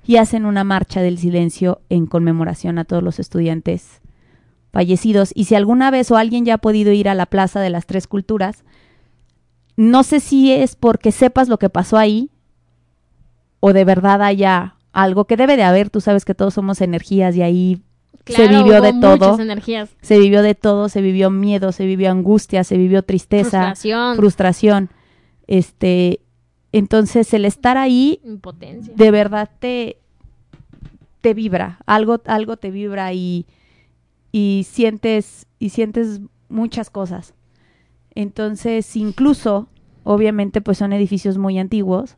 y 0.07 0.17
hacen 0.17 0.45
una 0.45 0.63
marcha 0.63 1.01
del 1.01 1.17
silencio 1.17 1.81
en 1.89 2.05
conmemoración 2.05 2.77
a 2.79 2.85
todos 2.85 3.03
los 3.03 3.19
estudiantes 3.19 4.01
fallecidos. 4.71 5.31
Y 5.33 5.45
si 5.45 5.55
alguna 5.55 5.89
vez 5.89 6.11
o 6.11 6.17
alguien 6.17 6.45
ya 6.45 6.55
ha 6.55 6.57
podido 6.59 6.91
ir 6.91 7.07
a 7.07 7.15
la 7.15 7.25
Plaza 7.25 7.59
de 7.61 7.69
las 7.69 7.85
Tres 7.85 8.07
Culturas, 8.07 8.63
no 9.77 10.03
sé 10.03 10.19
si 10.19 10.51
es 10.51 10.75
porque 10.75 11.11
sepas 11.11 11.49
lo 11.49 11.57
que 11.57 11.69
pasó 11.69 11.97
ahí 11.97 12.29
o 13.67 13.73
de 13.73 13.83
verdad 13.83 14.21
haya 14.21 14.75
algo 14.93 15.25
que 15.25 15.37
debe 15.37 15.57
de 15.57 15.63
haber, 15.63 15.89
tú 15.89 15.99
sabes 15.99 16.23
que 16.23 16.35
todos 16.35 16.53
somos 16.53 16.81
energías 16.81 17.35
y 17.35 17.41
ahí 17.41 17.81
se 18.27 18.47
vivió 18.47 18.77
hubo 18.77 18.81
de 18.81 18.93
todo. 19.01 19.39
energías. 19.39 19.89
Se 20.03 20.19
vivió 20.19 20.43
de 20.43 20.53
todo, 20.53 20.87
se 20.87 21.01
vivió 21.01 21.31
miedo, 21.31 21.71
se 21.71 21.87
vivió 21.87 22.11
angustia, 22.11 22.63
se 22.63 22.77
vivió 22.77 23.01
tristeza, 23.01 23.61
Frustración. 23.73 24.15
frustración. 24.17 24.89
Este, 25.47 26.19
entonces 26.71 27.33
el 27.33 27.43
estar 27.45 27.75
ahí 27.75 28.19
Impotencia. 28.23 28.93
de 28.95 29.09
verdad 29.09 29.49
te 29.57 29.97
te 31.21 31.33
vibra, 31.33 31.79
algo 31.87 32.21
algo 32.27 32.57
te 32.57 32.69
vibra 32.69 33.11
y 33.13 33.47
y 34.31 34.67
sientes 34.69 35.47
y 35.57 35.69
sientes 35.69 36.21
muchas 36.49 36.91
cosas. 36.91 37.33
Entonces, 38.13 38.95
incluso 38.95 39.69
obviamente 40.03 40.61
pues 40.61 40.77
son 40.77 40.93
edificios 40.93 41.39
muy 41.39 41.57
antiguos. 41.57 42.17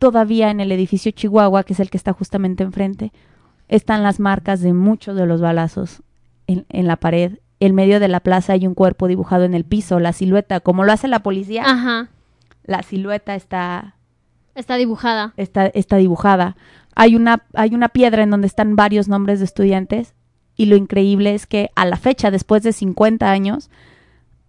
Todavía 0.00 0.50
en 0.50 0.58
el 0.60 0.72
edificio 0.72 1.12
Chihuahua, 1.12 1.62
que 1.62 1.74
es 1.74 1.80
el 1.80 1.90
que 1.90 1.96
está 1.98 2.12
justamente 2.12 2.64
enfrente, 2.64 3.12
están 3.68 4.02
las 4.02 4.18
marcas 4.18 4.60
de 4.60 4.72
muchos 4.72 5.14
de 5.14 5.26
los 5.26 5.40
balazos 5.40 6.02
en, 6.48 6.66
en 6.70 6.86
la 6.88 6.96
pared. 6.96 7.38
En 7.60 7.74
medio 7.74 8.00
de 8.00 8.08
la 8.08 8.20
plaza 8.20 8.54
hay 8.54 8.66
un 8.66 8.74
cuerpo 8.74 9.06
dibujado 9.06 9.44
en 9.44 9.54
el 9.54 9.64
piso, 9.64 10.00
la 10.00 10.12
silueta, 10.14 10.60
como 10.60 10.82
lo 10.84 10.92
hace 10.92 11.06
la 11.06 11.22
policía 11.22 11.64
Ajá. 11.66 12.08
la 12.64 12.82
silueta 12.82 13.34
está 13.34 13.94
Está 14.54 14.76
dibujada. 14.76 15.34
está, 15.36 15.66
está 15.66 15.96
dibujada. 15.98 16.56
Hay 16.96 17.14
una, 17.14 17.44
hay 17.54 17.74
una 17.74 17.90
piedra 17.90 18.22
en 18.22 18.30
donde 18.30 18.46
están 18.46 18.76
varios 18.76 19.06
nombres 19.06 19.38
de 19.38 19.44
estudiantes 19.44 20.14
y 20.56 20.66
lo 20.66 20.76
increíble 20.76 21.34
es 21.34 21.46
que 21.46 21.70
a 21.76 21.84
la 21.84 21.96
fecha, 21.96 22.30
después 22.30 22.62
de 22.62 22.72
50 22.72 23.30
años, 23.30 23.70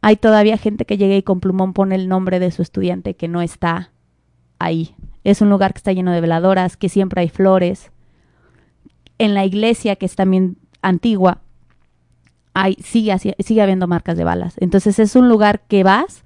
hay 0.01 0.15
todavía 0.15 0.57
gente 0.57 0.85
que 0.85 0.97
llega 0.97 1.15
y 1.15 1.23
con 1.23 1.39
plumón 1.41 1.73
pone 1.73 1.95
el 1.95 2.07
nombre 2.07 2.39
de 2.39 2.51
su 2.51 2.61
estudiante 2.61 3.15
que 3.15 3.27
no 3.27 3.41
está 3.41 3.91
ahí. 4.57 4.95
Es 5.23 5.41
un 5.41 5.49
lugar 5.49 5.73
que 5.73 5.77
está 5.79 5.91
lleno 5.93 6.11
de 6.11 6.21
veladoras, 6.21 6.77
que 6.77 6.89
siempre 6.89 7.21
hay 7.21 7.29
flores. 7.29 7.91
En 9.17 9.33
la 9.33 9.45
iglesia, 9.45 9.95
que 9.95 10.05
es 10.05 10.15
también 10.15 10.57
antigua, 10.81 11.39
hay, 12.53 12.75
sigue, 12.83 13.15
sigue 13.39 13.61
habiendo 13.61 13.87
marcas 13.87 14.17
de 14.17 14.23
balas. 14.23 14.55
Entonces 14.57 14.99
es 14.99 15.15
un 15.15 15.29
lugar 15.29 15.61
que 15.67 15.83
vas 15.83 16.23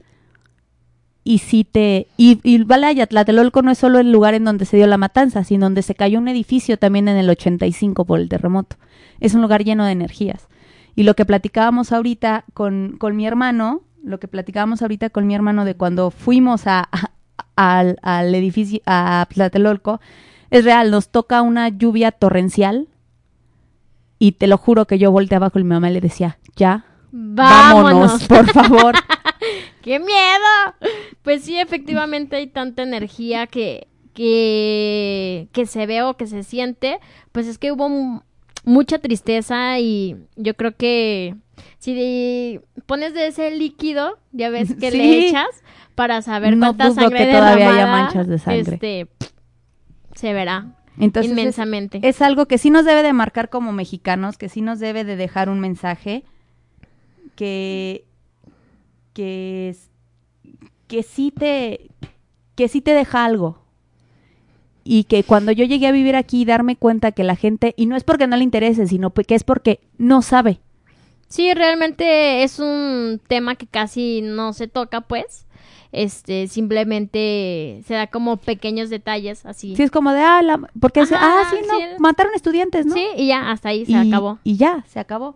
y 1.24 1.39
sí 1.39 1.64
te... 1.64 2.08
Y, 2.18 2.39
y 2.43 2.64
Balaya, 2.64 3.08
Tlatelolco 3.08 3.62
no 3.62 3.72
es 3.72 3.78
solo 3.80 4.00
el 4.00 4.12
lugar 4.12 4.34
en 4.34 4.46
donde 4.46 4.66
se 4.66 4.78
dio 4.78 4.88
la 4.88 4.98
matanza, 4.98 5.43
sino 5.43 5.66
donde 5.66 5.82
se 5.82 5.96
cayó 5.96 6.20
un 6.20 6.28
edificio 6.28 6.78
también 6.78 7.08
en 7.08 7.18
el 7.18 7.30
85 7.30 8.06
por 8.06 8.20
el 8.20 8.30
terremoto. 8.30 8.78
Es 9.20 9.34
un 9.34 9.41
lugar 9.41 9.64
lleno 9.64 9.86
de 9.86 9.91
energías. 9.91 10.48
Y 10.96 11.04
lo 11.04 11.16
que 11.16 11.26
platicábamos 11.26 11.91
ahorita 11.91 12.46
con, 12.54 12.96
con 12.98 13.16
mi 13.16 13.28
hermano, 13.28 13.82
lo 14.04 14.20
que 14.20 14.28
platicábamos 14.28 14.82
ahorita 14.82 15.10
con 15.10 15.28
mi 15.28 15.36
hermano 15.36 15.66
de 15.66 15.76
cuando 15.76 16.12
fuimos 16.12 16.68
a- 16.68 16.89
al, 17.56 17.97
al 18.01 18.34
edificio, 18.36 18.80
a 18.86 19.26
Tlatelolco, 19.34 19.99
es 20.49 20.64
real, 20.66 20.91
nos 20.91 21.10
toca 21.10 21.41
una 21.41 21.70
lluvia 21.70 22.12
torrencial 22.12 22.88
y 24.20 24.34
te 24.34 24.47
lo 24.47 24.58
juro 24.58 24.86
que 24.86 24.97
yo 24.97 25.12
volteé 25.12 25.36
abajo 25.38 25.60
y 25.60 25.64
mi 25.64 25.70
mamá 25.70 25.89
le 25.89 26.01
decía, 26.01 26.38
ya, 26.56 26.86
Vámonos. 27.12 27.84
vámonos, 27.84 28.24
por 28.28 28.47
favor. 28.51 28.95
¡Qué 29.82 29.99
miedo! 29.99 30.91
Pues 31.22 31.43
sí, 31.43 31.58
efectivamente 31.60 32.36
hay 32.38 32.47
tanta 32.47 32.84
energía 32.84 33.47
que, 33.47 33.88
que, 34.14 35.47
que 35.51 35.66
se 35.66 35.86
ve 35.86 36.01
o 36.03 36.16
que 36.18 36.28
se 36.28 36.43
siente. 36.43 36.99
Pues 37.32 37.47
es 37.47 37.58
que 37.58 37.72
hubo 37.72 37.88
mu- 37.89 38.22
mucha 38.64 38.99
tristeza 38.99 39.80
y 39.80 40.16
yo 40.36 40.56
creo 40.56 40.76
que 40.76 41.36
si 41.80 41.93
de- 41.93 42.61
pones 42.86 43.13
de 43.13 43.28
ese 43.28 43.51
líquido, 43.51 44.18
ya 44.32 44.49
ves 44.49 44.74
que 44.80 44.91
Sí. 44.91 44.97
le 44.97 45.28
echas 45.30 45.47
para 45.95 46.22
saber 46.22 46.57
No 46.57 46.76
cuánta 46.76 46.91
sangre 47.01 47.26
que 47.26 47.32
todavía 47.32 47.70
haya 47.74 47.88
manchas 47.88 48.28
de 48.28 48.38
sangre. 48.39 48.74
Este, 48.76 49.07
se 50.16 50.34
verá 50.34 50.76
Entonces 50.99 51.32
es- 51.32 51.38
inmensamente. 51.38 51.99
Es, 52.03 52.22
algo 52.22 52.45
que 52.47 52.57
sí 52.57 52.70
nos 52.70 52.86
debe 52.86 53.03
de 53.03 53.13
marcar 53.13 53.49
como 53.49 53.72
mexicanos, 53.72 54.38
que 54.38 54.49
sí 54.49 54.61
nos 54.61 54.80
debe 54.80 55.03
de 55.03 55.16
dejar 55.16 55.49
un 55.49 55.59
mensaje 55.59 56.24
que 57.36 58.05
que 59.13 59.70
es- 59.70 59.89
que 60.88 61.03
sí 61.03 61.32
te 61.32 61.89
que 62.55 62.68
sí 62.68 62.82
te 62.82 62.91
deja 62.91 63.26
algo. 63.26 63.61
Y 64.88 65.05
que 65.05 65.24
cuando 65.24 65.51
yo 65.51 65.66
llegué 65.66 65.88
a 65.88 65.91
vivir 65.91 66.16
aquí 66.16 66.45
darme 66.45 66.76
cuenta 66.76 67.11
que 67.11 67.24
la 67.24 67.36
gente 67.36 67.74
y 67.76 67.86
no 67.88 67.95
es 67.95 68.03
porque 68.03 68.28
no 68.28 68.38
le 68.38 68.43
interese, 68.43 68.86
sino 68.88 69.11
que 69.13 69.36
es 69.36 69.43
porque 69.43 69.80
no 69.97 70.22
sabe. 70.22 70.59
Sí, 71.36 71.54
realmente 71.54 72.44
es 72.44 72.60
un 72.60 73.20
tema 73.28 73.56
que 73.56 73.68
casi 73.68 74.22
no 74.24 74.54
se 74.54 74.68
toca, 74.70 75.02
pues. 75.02 75.46
Este, 75.92 76.48
simplemente 76.48 77.82
se 77.86 77.94
da 77.94 78.08
como 78.08 78.38
pequeños 78.38 78.90
detalles 78.90 79.46
así. 79.46 79.76
Sí 79.76 79.84
es 79.84 79.92
como 79.92 80.12
de 80.14 80.22
ah, 80.22 80.42
la- 80.42 80.62
porque 80.80 81.06
se- 81.06 81.16
Ajá, 81.16 81.42
ah, 81.42 81.48
sí, 81.50 81.58
no, 81.68 81.78
sí. 81.78 81.84
mataron 82.00 82.34
estudiantes, 82.36 82.86
¿no? 82.86 82.96
Sí, 82.96 83.06
y 83.18 83.28
ya, 83.28 83.52
hasta 83.52 83.70
ahí 83.70 83.86
se 83.86 83.92
y, 83.92 83.96
acabó. 83.96 84.40
Y 84.46 84.56
ya, 84.58 84.84
se 84.88 85.00
acabó. 85.00 85.36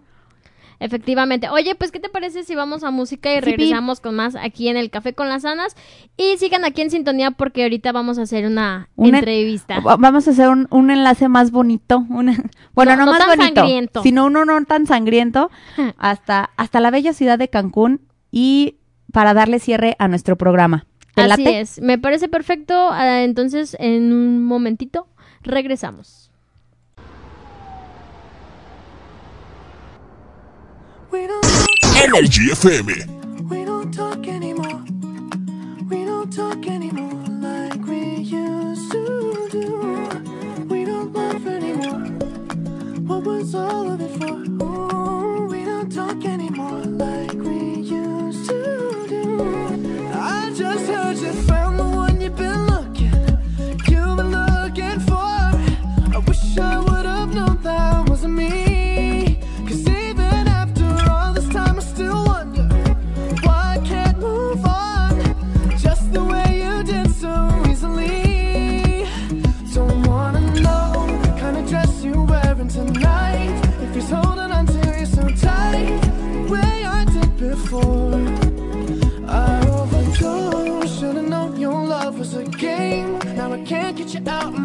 Efectivamente. 0.79 1.49
Oye, 1.49 1.75
pues, 1.75 1.91
¿qué 1.91 1.99
te 1.99 2.07
parece 2.09 2.43
si 2.43 2.55
vamos 2.55 2.83
a 2.83 2.91
música 2.91 3.31
y 3.33 3.35
Sí, 3.35 3.41
regresamos 3.41 3.99
con 3.99 4.15
más 4.15 4.35
aquí 4.35 4.69
en 4.69 4.77
el 4.77 4.89
Café 4.89 5.13
con 5.13 5.27
las 5.27 5.43
Anas? 5.45 5.75
Y 6.15 6.37
sigan 6.37 6.63
aquí 6.63 6.81
en 6.81 6.89
sintonía 6.89 7.31
porque 7.31 7.63
ahorita 7.63 7.91
vamos 7.91 8.17
a 8.17 8.21
hacer 8.21 8.45
una, 8.45 8.89
Una- 8.95 9.19
entrevista. 9.19 9.81
Va- 9.81 9.97
Vamos 9.97 10.27
a 10.27 10.31
hacer 10.31 10.47
un, 10.47 10.67
un 10.71 10.89
enlace 10.89 11.27
más 11.27 11.51
bonito. 11.51 12.05
una- 12.09 12.37
bueno, 12.73 12.91
No- 12.91 12.97
no, 12.97 13.05
no 13.05 13.11
más 13.11 13.19
tan 13.19 13.27
bonito, 13.37 13.55
sangriento. 13.61 14.03
sino 14.03 14.25
uno 14.25 14.45
no 14.45 14.63
tan 14.65 14.87
sangriento 14.87 15.51
hasta, 15.97 16.51
hasta 16.55 16.79
la 16.79 16.91
bella 16.91 17.11
ciudad 17.13 17.37
de 17.37 17.49
Cancún 17.49 18.01
y 18.31 18.77
para 19.11 19.33
darle 19.33 19.59
cierre 19.59 19.95
a 19.99 20.07
nuestro 20.07 20.37
programa. 20.37 20.85
¿Te 21.15 21.23
Así 21.23 21.43
late? 21.43 21.59
es. 21.59 21.81
Me 21.81 21.97
parece 21.97 22.29
perfecto. 22.29 22.89
Ah, 22.91 23.23
entonces, 23.23 23.75
en 23.79 24.13
un 24.13 24.43
momentito, 24.45 25.07
regresamos. 25.41 26.28
What 43.07 43.23
was 43.23 43.55
all 43.55 43.91
of 43.91 43.99
it 43.99 44.11
for? 44.19 44.35
Ooh, 44.63 45.47
we 45.47 45.65
don't 45.65 45.91
talk 45.91 46.23
anymore 46.25 46.83
like 46.85 47.28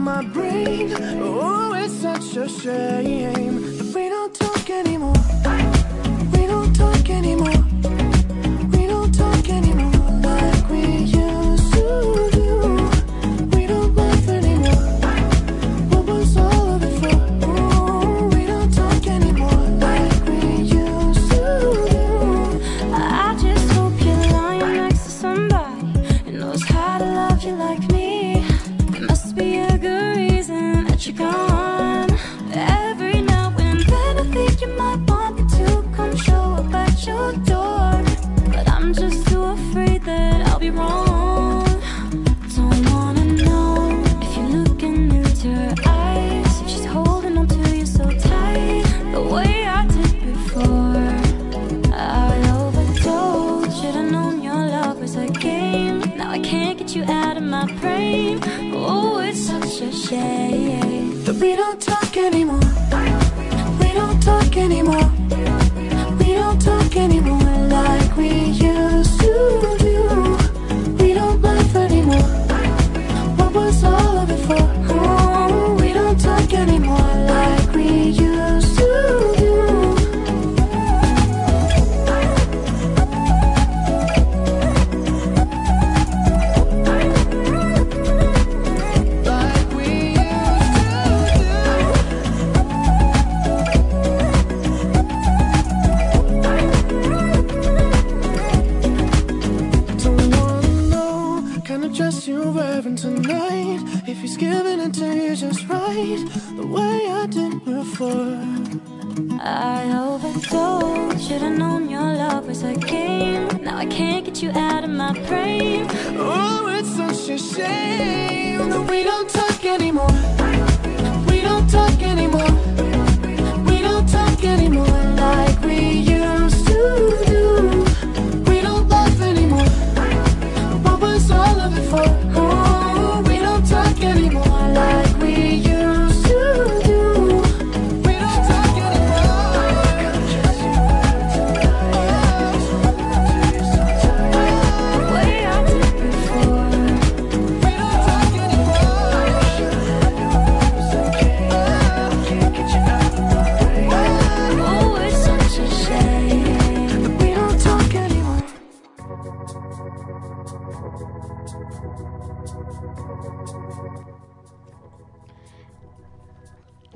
my 0.04 0.22
brain. 0.22 0.92
Oh, 1.22 1.72
it's 1.72 1.94
such 1.94 2.36
a 2.36 2.46
shame 2.46 3.53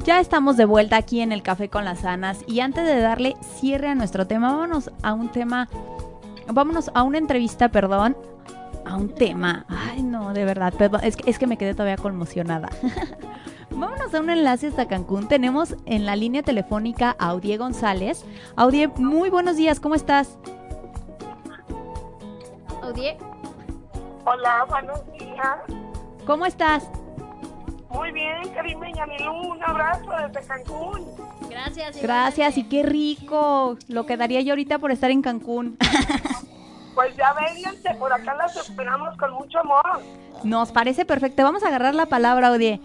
Ya 0.09 0.21
estamos 0.21 0.57
de 0.57 0.65
vuelta 0.65 0.97
aquí 0.97 1.21
en 1.21 1.33
el 1.33 1.43
Café 1.43 1.69
con 1.69 1.85
las 1.85 2.07
Anas 2.07 2.43
y 2.47 2.61
antes 2.61 2.87
de 2.87 2.99
darle 2.99 3.37
cierre 3.43 3.89
a 3.89 3.95
nuestro 3.95 4.27
tema, 4.27 4.51
vámonos 4.51 4.91
a 5.03 5.13
un 5.13 5.29
tema, 5.29 5.69
vámonos 6.47 6.91
a 6.95 7.03
una 7.03 7.19
entrevista, 7.19 7.69
perdón, 7.69 8.17
a 8.87 8.97
un 8.97 9.15
tema. 9.15 9.67
Ay, 9.69 10.03
no, 10.03 10.33
de 10.33 10.47
verdad, 10.47 10.73
perdón, 10.73 11.03
es 11.05 11.15
que, 11.15 11.29
es 11.29 11.39
que 11.39 11.47
me 11.47 11.59
quedé 11.59 11.75
todavía 11.75 11.99
conmocionada. 11.99 12.71
Vámonos 13.71 14.15
a 14.15 14.21
un 14.21 14.31
enlace 14.31 14.69
hasta 14.69 14.89
Cancún. 14.89 15.29
Tenemos 15.29 15.77
en 15.85 16.07
la 16.07 16.17
línea 16.17 16.43
telefónica 16.43 17.15
a 17.19 17.29
Audie 17.29 17.59
González. 17.59 18.25
Audie, 18.57 18.89
muy 18.97 19.29
buenos 19.29 19.57
días, 19.57 19.79
¿cómo 19.79 19.95
estás? 19.95 20.39
Audie, 22.81 23.19
Hola, 24.25 24.65
buenos 24.71 25.01
días. 25.13 25.59
¿Cómo 26.25 26.47
estás? 26.47 26.89
Muy 27.91 28.13
bien, 28.13 28.49
Karime 28.55 28.93
Yanilú, 28.93 29.53
un 29.53 29.63
abrazo 29.63 30.11
desde 30.27 30.47
Cancún. 30.47 31.07
gracias. 31.49 32.01
Gracias 32.03 32.59
y 32.59 32.65
qué 32.65 32.83
rico. 32.83 33.77
Lo 33.89 34.05
que 34.07 34.17
daría 34.17 34.41
yo 34.43 34.53
ahorita 34.53 34.79
por 34.79 34.91
estar 34.93 35.11
en 35.11 35.23
Cancún. 35.23 35.77
Pues 36.95 37.15
ya 37.17 37.33
vénganse, 37.33 37.95
por 37.95 38.13
acá 38.13 38.35
las 38.35 38.57
esperamos 38.57 39.17
con 39.19 39.33
mucho 39.35 39.61
amor. 39.61 40.01
Nos 40.43 40.73
parece 40.73 41.05
perfecto. 41.05 41.45
Vamos 41.45 41.63
a 41.63 41.69
agarrar 41.69 41.95
la 41.95 42.07
palabra, 42.07 42.49
Audie. 42.49 42.81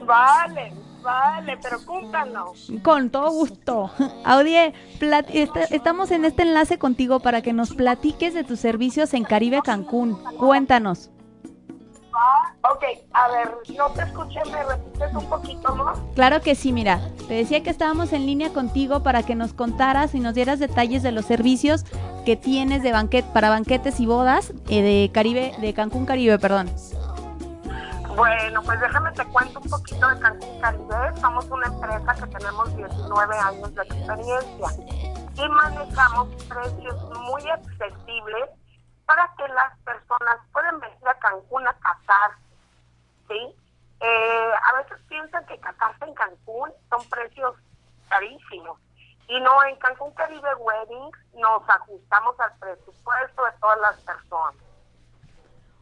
Vale, 0.00 0.72
vale, 1.04 1.56
pero 1.62 1.78
cúmplannos. 1.86 2.72
Con 2.82 3.10
todo 3.10 3.30
gusto. 3.30 3.92
Audie, 4.24 4.74
plat- 4.98 5.30
est- 5.32 5.70
estamos 5.70 6.10
en 6.10 6.24
este 6.24 6.42
enlace 6.42 6.78
contigo 6.80 7.20
para 7.20 7.42
que 7.42 7.52
nos 7.52 7.74
platiques 7.74 8.34
de 8.34 8.42
tus 8.42 8.58
servicios 8.58 9.14
en 9.14 9.22
Caribe 9.22 9.60
Cancún. 9.62 10.18
Cuéntanos. 10.38 11.08
Ok, 12.62 12.82
a 13.12 13.28
ver, 13.28 13.54
no 13.76 13.90
te 13.90 14.02
escuché, 14.02 14.40
me 14.50 14.62
repites 14.64 15.14
un 15.14 15.28
poquito 15.28 15.74
más. 15.76 15.98
Claro 16.14 16.40
que 16.40 16.54
sí, 16.54 16.72
mira. 16.72 17.00
Te 17.28 17.34
decía 17.34 17.62
que 17.62 17.70
estábamos 17.70 18.12
en 18.12 18.26
línea 18.26 18.52
contigo 18.52 19.02
para 19.02 19.22
que 19.22 19.34
nos 19.34 19.52
contaras 19.52 20.14
y 20.14 20.20
nos 20.20 20.34
dieras 20.34 20.58
detalles 20.58 21.02
de 21.02 21.12
los 21.12 21.26
servicios 21.26 21.84
que 22.24 22.36
tienes 22.36 22.82
de 22.82 22.92
banquet 22.92 23.24
para 23.32 23.50
banquetes 23.50 24.00
y 24.00 24.06
bodas 24.06 24.52
eh, 24.68 24.82
de 24.82 25.10
Caribe, 25.12 25.54
de 25.60 25.74
Cancún 25.74 26.06
Caribe, 26.06 26.38
perdón. 26.38 26.70
Bueno, 28.16 28.62
pues 28.62 28.80
déjame 28.80 29.12
te 29.12 29.24
cuento 29.26 29.60
un 29.60 29.70
poquito 29.70 30.08
de 30.08 30.18
Cancún 30.18 30.60
Caribe. 30.60 31.20
Somos 31.20 31.44
una 31.50 31.66
empresa 31.66 32.14
que 32.14 32.26
tenemos 32.38 32.76
19 32.76 33.38
años 33.38 33.74
de 33.74 33.82
experiencia 33.82 34.68
y 35.36 35.48
manejamos 35.48 36.28
precios 36.48 37.10
muy 37.20 37.48
accesibles 37.50 38.50
para 39.06 39.32
que 39.38 39.46
las 39.48 39.78
personas 39.84 40.36
puedan 40.66 40.80
venir 40.80 41.08
a 41.08 41.14
Cancún 41.18 41.66
a 41.66 41.72
casar, 41.74 42.30
¿sí? 43.28 43.54
Eh, 44.00 44.50
a 44.72 44.76
veces 44.82 44.98
piensan 45.08 45.44
que 45.46 45.58
casarse 45.58 46.04
en 46.04 46.14
Cancún 46.14 46.70
son 46.90 47.08
precios 47.08 47.54
carísimos. 48.08 48.78
Y 49.28 49.40
no, 49.40 49.50
en 49.64 49.76
Cancún 49.76 50.12
Caribe 50.12 50.54
Weddings 50.56 51.18
nos 51.34 51.68
ajustamos 51.68 52.38
al 52.38 52.52
presupuesto 52.58 53.44
de 53.44 53.50
todas 53.60 53.80
las 53.80 53.96
personas. 54.00 54.54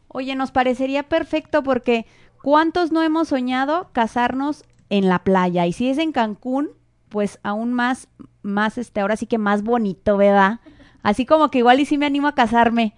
Oye, 0.07 0.35
nos 0.35 0.51
parecería 0.51 1.03
perfecto 1.03 1.61
porque 1.61 2.05
¿cuántos 2.41 2.91
no 2.91 3.01
hemos 3.01 3.27
soñado 3.27 3.89
casarnos 3.91 4.63
en 4.89 5.09
la 5.09 5.19
playa? 5.19 5.65
Y 5.65 5.73
si 5.73 5.89
es 5.89 5.97
en 5.97 6.11
Cancún, 6.11 6.71
pues 7.09 7.39
aún 7.43 7.73
más, 7.73 8.07
más, 8.41 8.77
este, 8.77 9.01
ahora 9.01 9.17
sí 9.17 9.27
que 9.27 9.37
más 9.37 9.61
bonito, 9.61 10.17
¿verdad? 10.17 10.59
Así 11.03 11.25
como 11.25 11.51
que 11.51 11.59
igual 11.59 11.79
y 11.79 11.85
sí 11.85 11.97
me 11.97 12.05
animo 12.07 12.27
a 12.27 12.35
casarme. 12.35 12.95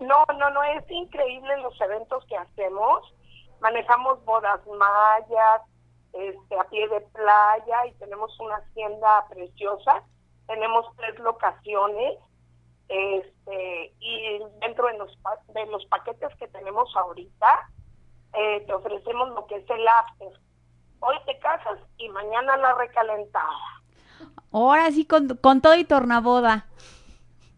No, 0.00 0.24
no, 0.38 0.50
no, 0.50 0.62
es 0.62 0.90
increíble 0.90 1.56
los 1.58 1.78
eventos 1.80 2.24
que 2.26 2.36
hacemos. 2.36 3.02
Manejamos 3.60 4.24
bodas 4.24 4.60
mayas, 4.66 5.62
este, 6.12 6.58
a 6.58 6.64
pie 6.64 6.88
de 6.88 7.00
playa 7.00 7.86
y 7.86 7.92
tenemos 7.94 8.38
una 8.40 8.56
hacienda 8.56 9.26
preciosa. 9.28 10.02
Tenemos 10.46 10.86
tres 10.96 11.18
locaciones 11.18 12.18
este, 12.88 13.92
y 14.00 14.38
dentro 14.60 14.86
de 14.86 14.98
los, 14.98 15.10
de 15.52 15.66
los 15.66 15.84
paquetes 15.86 16.34
que 16.38 16.48
tenemos 16.48 16.94
ahorita, 16.96 17.70
eh, 18.34 18.64
te 18.66 18.72
ofrecemos 18.72 19.28
lo 19.30 19.46
que 19.46 19.56
es 19.56 19.70
el 19.70 19.86
after. 19.86 20.32
Hoy 21.00 21.16
te 21.26 21.38
casas 21.38 21.78
y 21.98 22.08
mañana 22.08 22.56
la 22.56 22.74
recalentada. 22.74 23.82
Ahora 24.52 24.90
sí, 24.90 25.06
con, 25.06 25.28
con 25.36 25.60
todo 25.60 25.74
y 25.74 25.84
tornaboda. 25.84 26.66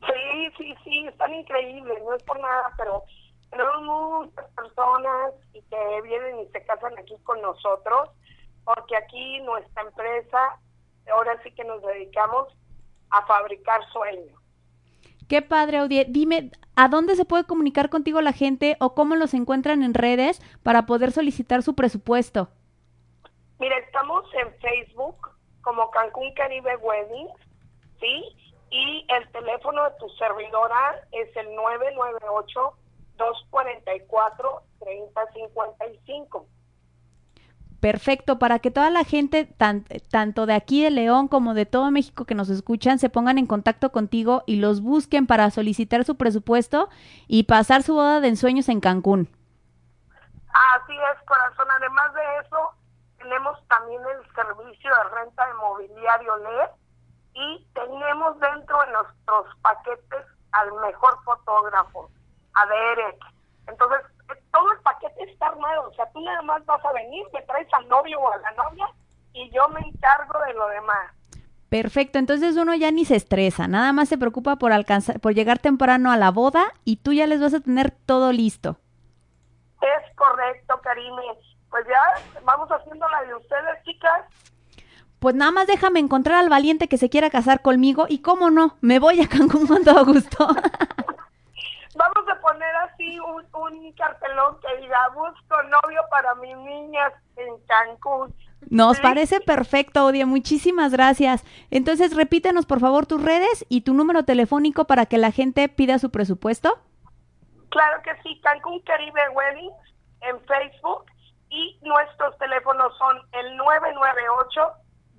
Sí, 0.06 0.50
sí, 0.56 0.74
sí, 0.84 1.06
están 1.06 1.34
increíbles, 1.34 2.02
no 2.02 2.14
es 2.14 2.22
por 2.22 2.40
nada, 2.40 2.72
pero 2.76 3.04
tenemos 3.50 3.82
muchas 4.26 4.46
personas 4.52 5.34
y 5.52 5.62
que 5.62 6.02
vienen 6.02 6.40
y 6.40 6.46
se 6.52 6.64
casan 6.64 6.98
aquí 6.98 7.16
con 7.24 7.40
nosotros, 7.42 8.10
porque 8.64 8.96
aquí 8.96 9.40
nuestra 9.40 9.82
empresa, 9.82 10.58
ahora 11.12 11.40
sí 11.42 11.50
que 11.52 11.64
nos 11.64 11.82
dedicamos 11.82 12.48
a 13.10 13.26
fabricar 13.26 13.80
sueños. 13.92 14.40
Qué 15.28 15.42
padre, 15.42 15.78
Audie. 15.78 16.06
Dime, 16.08 16.50
¿a 16.74 16.88
dónde 16.88 17.14
se 17.14 17.24
puede 17.24 17.44
comunicar 17.44 17.88
contigo 17.88 18.20
la 18.20 18.32
gente 18.32 18.76
o 18.80 18.94
cómo 18.94 19.14
los 19.14 19.34
encuentran 19.34 19.82
en 19.82 19.94
redes 19.94 20.40
para 20.62 20.86
poder 20.86 21.12
solicitar 21.12 21.62
su 21.62 21.74
presupuesto? 21.74 22.48
Mira, 23.58 23.76
estamos 23.78 24.24
en 24.34 24.52
Facebook 24.58 25.30
como 25.60 25.90
Cancún 25.90 26.32
Caribe 26.34 26.76
Weddings, 26.78 27.32
¿sí? 28.00 28.49
Y 28.70 29.04
el 29.08 29.28
teléfono 29.32 29.82
de 29.84 29.90
tu 29.98 30.08
servidora 30.10 30.94
es 31.12 31.36
el 31.36 31.48
998-244-3055. 35.10 36.44
Perfecto, 37.80 38.38
para 38.38 38.58
que 38.58 38.70
toda 38.70 38.90
la 38.90 39.04
gente, 39.04 39.46
tan- 39.46 39.84
tanto 40.10 40.44
de 40.44 40.52
aquí 40.52 40.84
de 40.84 40.90
León 40.90 41.28
como 41.28 41.54
de 41.54 41.64
todo 41.64 41.90
México 41.90 42.26
que 42.26 42.34
nos 42.34 42.50
escuchan, 42.50 42.98
se 42.98 43.08
pongan 43.08 43.38
en 43.38 43.46
contacto 43.46 43.90
contigo 43.90 44.42
y 44.46 44.56
los 44.56 44.82
busquen 44.82 45.26
para 45.26 45.50
solicitar 45.50 46.04
su 46.04 46.16
presupuesto 46.18 46.90
y 47.26 47.44
pasar 47.44 47.82
su 47.82 47.94
boda 47.94 48.20
de 48.20 48.28
ensueños 48.28 48.68
en 48.68 48.80
Cancún. 48.80 49.30
Así 50.52 50.92
es, 50.92 51.22
corazón. 51.26 51.66
Además 51.78 52.12
de 52.12 52.20
eso, 52.44 52.70
tenemos 53.18 53.58
también 53.68 54.02
el 54.02 54.34
servicio 54.34 54.90
de 54.94 55.04
renta 55.16 55.46
de 55.46 55.54
mobiliario 55.54 56.36
LED 56.36 56.68
y 57.40 57.66
tenemos 57.74 58.38
dentro 58.38 58.78
de 58.84 58.92
nuestros 58.92 59.56
paquetes 59.62 60.26
al 60.52 60.72
mejor 60.74 61.22
fotógrafo, 61.24 62.10
a 62.54 62.66
Derek. 62.66 63.18
Entonces, 63.66 64.00
eh, 64.30 64.42
todo 64.52 64.72
el 64.72 64.78
paquete 64.80 65.24
está 65.24 65.46
armado. 65.46 65.88
O 65.88 65.94
sea, 65.94 66.10
tú 66.12 66.20
nada 66.20 66.42
más 66.42 66.64
vas 66.66 66.84
a 66.84 66.92
venir, 66.92 67.24
me 67.32 67.42
traes 67.42 67.68
al 67.72 67.88
novio 67.88 68.20
o 68.20 68.32
a 68.32 68.36
la 68.38 68.50
novia 68.52 68.86
y 69.32 69.50
yo 69.50 69.68
me 69.68 69.80
encargo 69.80 70.38
de 70.46 70.54
lo 70.54 70.68
demás. 70.68 71.12
Perfecto, 71.68 72.18
entonces 72.18 72.56
uno 72.56 72.74
ya 72.74 72.90
ni 72.90 73.04
se 73.04 73.14
estresa, 73.14 73.68
nada 73.68 73.92
más 73.92 74.08
se 74.08 74.18
preocupa 74.18 74.56
por 74.56 74.72
alcanzar, 74.72 75.20
por 75.20 75.34
llegar 75.34 75.60
temprano 75.60 76.10
a 76.10 76.16
la 76.16 76.32
boda 76.32 76.64
y 76.84 76.96
tú 76.96 77.12
ya 77.12 77.28
les 77.28 77.40
vas 77.40 77.54
a 77.54 77.60
tener 77.60 77.92
todo 77.92 78.32
listo. 78.32 78.76
Es 79.80 80.16
correcto, 80.16 80.80
Karime. 80.82 81.22
Pues 81.70 81.86
ya 81.86 82.42
vamos 82.42 82.68
haciendo 82.72 83.08
la 83.08 83.22
de 83.22 83.34
ustedes, 83.36 83.84
chicas. 83.84 84.24
Pues 85.20 85.34
nada 85.34 85.50
más 85.52 85.66
déjame 85.66 86.00
encontrar 86.00 86.38
al 86.38 86.48
valiente 86.48 86.88
que 86.88 86.96
se 86.98 87.10
quiera 87.10 87.30
casar 87.30 87.62
conmigo 87.62 88.06
y 88.08 88.20
cómo 88.20 88.50
no, 88.50 88.76
me 88.80 88.98
voy 88.98 89.20
a 89.20 89.28
Cancún 89.28 89.66
con 89.66 89.84
todo 89.84 90.04
gusto. 90.06 90.48
Vamos 91.96 92.28
a 92.32 92.40
poner 92.40 92.74
así 92.76 93.18
un, 93.20 93.44
un 93.52 93.92
cartelón 93.92 94.56
que 94.60 94.80
diga, 94.80 95.08
busco 95.14 95.62
novio 95.64 96.00
para 96.10 96.34
mis 96.36 96.56
niñas 96.56 97.12
en 97.36 97.48
Cancún. 97.66 98.34
Nos 98.70 98.96
Sí. 98.96 99.02
parece 99.02 99.40
perfecto, 99.40 100.06
Odie. 100.06 100.24
Muchísimas 100.24 100.92
gracias. 100.92 101.44
Entonces, 101.70 102.14
repítenos, 102.16 102.64
por 102.66 102.80
favor, 102.80 103.06
tus 103.06 103.22
redes 103.22 103.66
y 103.68 103.82
tu 103.82 103.92
número 103.94 104.24
telefónico 104.24 104.84
para 104.86 105.06
que 105.06 105.18
la 105.18 105.30
gente 105.32 105.68
pida 105.68 105.98
su 105.98 106.10
presupuesto. 106.10 106.78
Claro 107.70 108.02
que 108.02 108.10
sí, 108.22 108.40
Cancún 108.42 108.80
Caribe 108.80 109.20
Weddings 109.34 109.74
en 110.22 110.40
Facebook 110.46 111.04
y 111.50 111.78
nuestros 111.82 112.36
teléfonos 112.38 112.96
son 112.98 113.16
el 113.32 113.56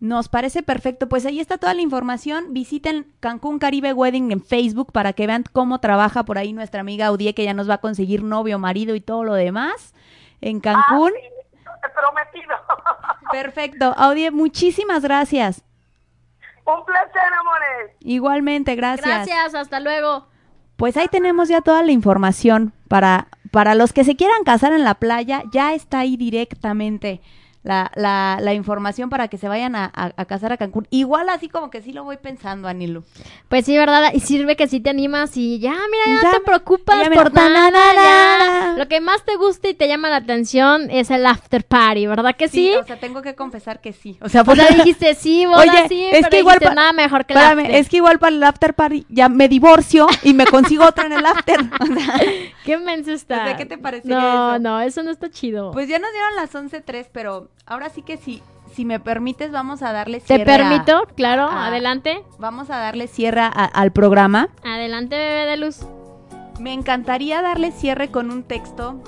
Nos 0.00 0.28
parece 0.28 0.62
perfecto. 0.62 1.08
Pues 1.08 1.26
ahí 1.26 1.40
está 1.40 1.58
toda 1.58 1.74
la 1.74 1.82
información. 1.82 2.52
Visiten 2.54 3.12
Cancún 3.20 3.58
Caribe 3.58 3.92
Wedding 3.92 4.30
en 4.30 4.40
Facebook 4.42 4.92
para 4.92 5.12
que 5.12 5.26
vean 5.26 5.44
cómo 5.52 5.80
trabaja 5.80 6.24
por 6.24 6.38
ahí 6.38 6.52
nuestra 6.52 6.80
amiga 6.80 7.10
Odie, 7.10 7.34
que 7.34 7.44
ya 7.44 7.54
nos 7.54 7.68
va 7.68 7.74
a 7.74 7.78
conseguir 7.78 8.22
novio, 8.22 8.58
marido 8.58 8.94
y 8.94 9.00
todo 9.00 9.24
lo 9.24 9.34
demás 9.34 9.94
en 10.40 10.60
Cancún. 10.60 11.12
Ah, 11.16 11.20
sí, 11.20 11.88
prometido. 11.94 12.54
Perfecto. 13.32 13.94
Audie, 13.96 14.30
muchísimas 14.30 15.02
gracias. 15.02 15.64
Un 16.64 16.84
placer, 16.84 17.32
amores. 17.40 17.96
Igualmente, 18.00 18.74
gracias. 18.76 19.06
Gracias, 19.06 19.54
hasta 19.54 19.80
luego. 19.80 20.26
Pues 20.76 20.96
ahí 20.96 21.08
tenemos 21.08 21.48
ya 21.48 21.60
toda 21.60 21.82
la 21.82 21.90
información 21.90 22.72
para, 22.88 23.28
para 23.50 23.74
los 23.74 23.92
que 23.92 24.04
se 24.04 24.16
quieran 24.16 24.44
casar 24.44 24.72
en 24.72 24.84
la 24.84 24.94
playa, 24.94 25.42
ya 25.50 25.74
está 25.74 26.00
ahí 26.00 26.16
directamente 26.16 27.20
la, 27.68 27.92
la, 27.96 28.38
la 28.40 28.54
información 28.54 29.10
para 29.10 29.28
que 29.28 29.36
se 29.36 29.46
vayan 29.46 29.76
a, 29.76 29.84
a- 29.94 30.12
a 30.16 30.24
casar 30.24 30.52
a 30.52 30.56
Cancún. 30.56 30.86
Igual 30.90 31.28
así 31.28 31.50
como 31.50 31.68
que 31.70 31.82
sí 31.82 31.92
lo 31.92 32.02
voy 32.02 32.16
pensando, 32.16 32.66
Anilu. 32.66 33.04
Pues 33.48 33.66
sí, 33.66 33.76
¿verdad? 33.76 34.10
Y 34.14 34.20
sirve 34.20 34.56
que 34.56 34.66
sí 34.68 34.80
te 34.80 34.88
animas 34.88 35.36
y 35.36 35.58
ya, 35.58 35.72
mira, 35.72 36.04
ya, 36.06 36.22
Ya 36.22 36.28
no 36.28 36.34
te 36.38 36.40
preocupas 36.40 37.08
por 37.10 37.34
na, 37.34 37.48
na, 37.50 37.70
nada. 37.70 38.76
Lo 38.78 38.88
que 38.88 39.00
más 39.02 39.22
te 39.24 39.36
gusta 39.36 39.68
y 39.68 39.74
te 39.74 39.86
llama 39.86 40.08
la 40.08 40.16
atención 40.16 40.90
es 40.90 41.10
el 41.10 41.26
after 41.26 41.62
party, 41.64 42.06
¿verdad 42.06 42.34
que 42.36 42.48
sí? 42.48 42.72
o 42.74 42.84
sea, 42.86 42.98
tengo 42.98 43.20
que 43.20 43.34
confesar 43.34 43.80
que 43.82 43.92
sí. 43.92 44.16
O 44.22 44.28
sea, 44.30 44.42
O 44.46 44.54
sea, 44.56 44.68
dijiste 44.70 45.14
sí, 45.14 45.44
Oye, 45.46 45.88
sí, 45.88 46.04
es 46.04 46.12
pero 46.20 46.30
que 46.30 46.38
igual 46.38 46.56
dijiste 46.58 46.74
nada 46.74 46.92
mejor 46.94 47.26
que 47.26 47.34
el 47.34 47.38
Espérame, 47.38 47.60
after. 47.66 47.74
es 47.76 47.88
que 47.90 47.96
igual 47.98 48.18
para 48.18 48.34
el 48.34 48.42
after 48.42 48.74
party 48.74 49.04
ya 49.10 49.28
me 49.28 49.48
divorcio 49.48 50.06
y 50.22 50.32
me 50.32 50.46
consigo 50.46 50.86
otra 50.86 51.04
en 51.06 51.12
el 51.12 51.26
after. 51.26 51.60
O 51.80 51.86
sea, 51.86 52.20
¿Qué 52.64 52.78
menso 52.78 53.12
está? 53.12 53.42
O 53.42 53.44
sea, 53.46 53.56
¿qué 53.56 53.66
te 53.66 53.76
No, 54.04 54.54
eso? 54.54 54.58
no, 54.60 54.80
eso 54.80 55.02
no 55.02 55.10
está 55.10 55.30
chido. 55.30 55.70
pues 55.72 55.88
ya 55.88 55.98
nos 55.98 56.10
dieron 56.12 56.36
las 56.36 56.54
11.03, 56.54 57.08
pero 57.12 57.48
ahora 57.66 57.88
sí 57.90 58.02
que 58.02 58.16
sí, 58.16 58.42
si 58.74 58.84
me 58.84 59.00
permites 59.00 59.50
vamos 59.50 59.82
a 59.82 59.92
darle 59.92 60.20
¿Te 60.20 60.36
cierre. 60.36 60.42
a- 60.52 60.56
permito? 60.58 61.06
Claro, 61.16 61.44
a- 61.44 61.66
adelante. 61.66 62.22
Vamos 62.38 62.70
a 62.70 62.76
darle 62.78 63.06
cierre 63.08 63.40
a- 63.40 63.48
al 63.48 63.92
programa. 63.92 64.48
Adelante, 64.64 65.16
bebé 65.16 65.46
de 65.46 65.56
luz. 65.56 65.80
Me 66.60 66.72
encantaría 66.72 67.40
darle 67.42 67.70
cierre 67.72 68.08
con 68.08 68.30
un 68.30 68.42
texto 68.42 69.00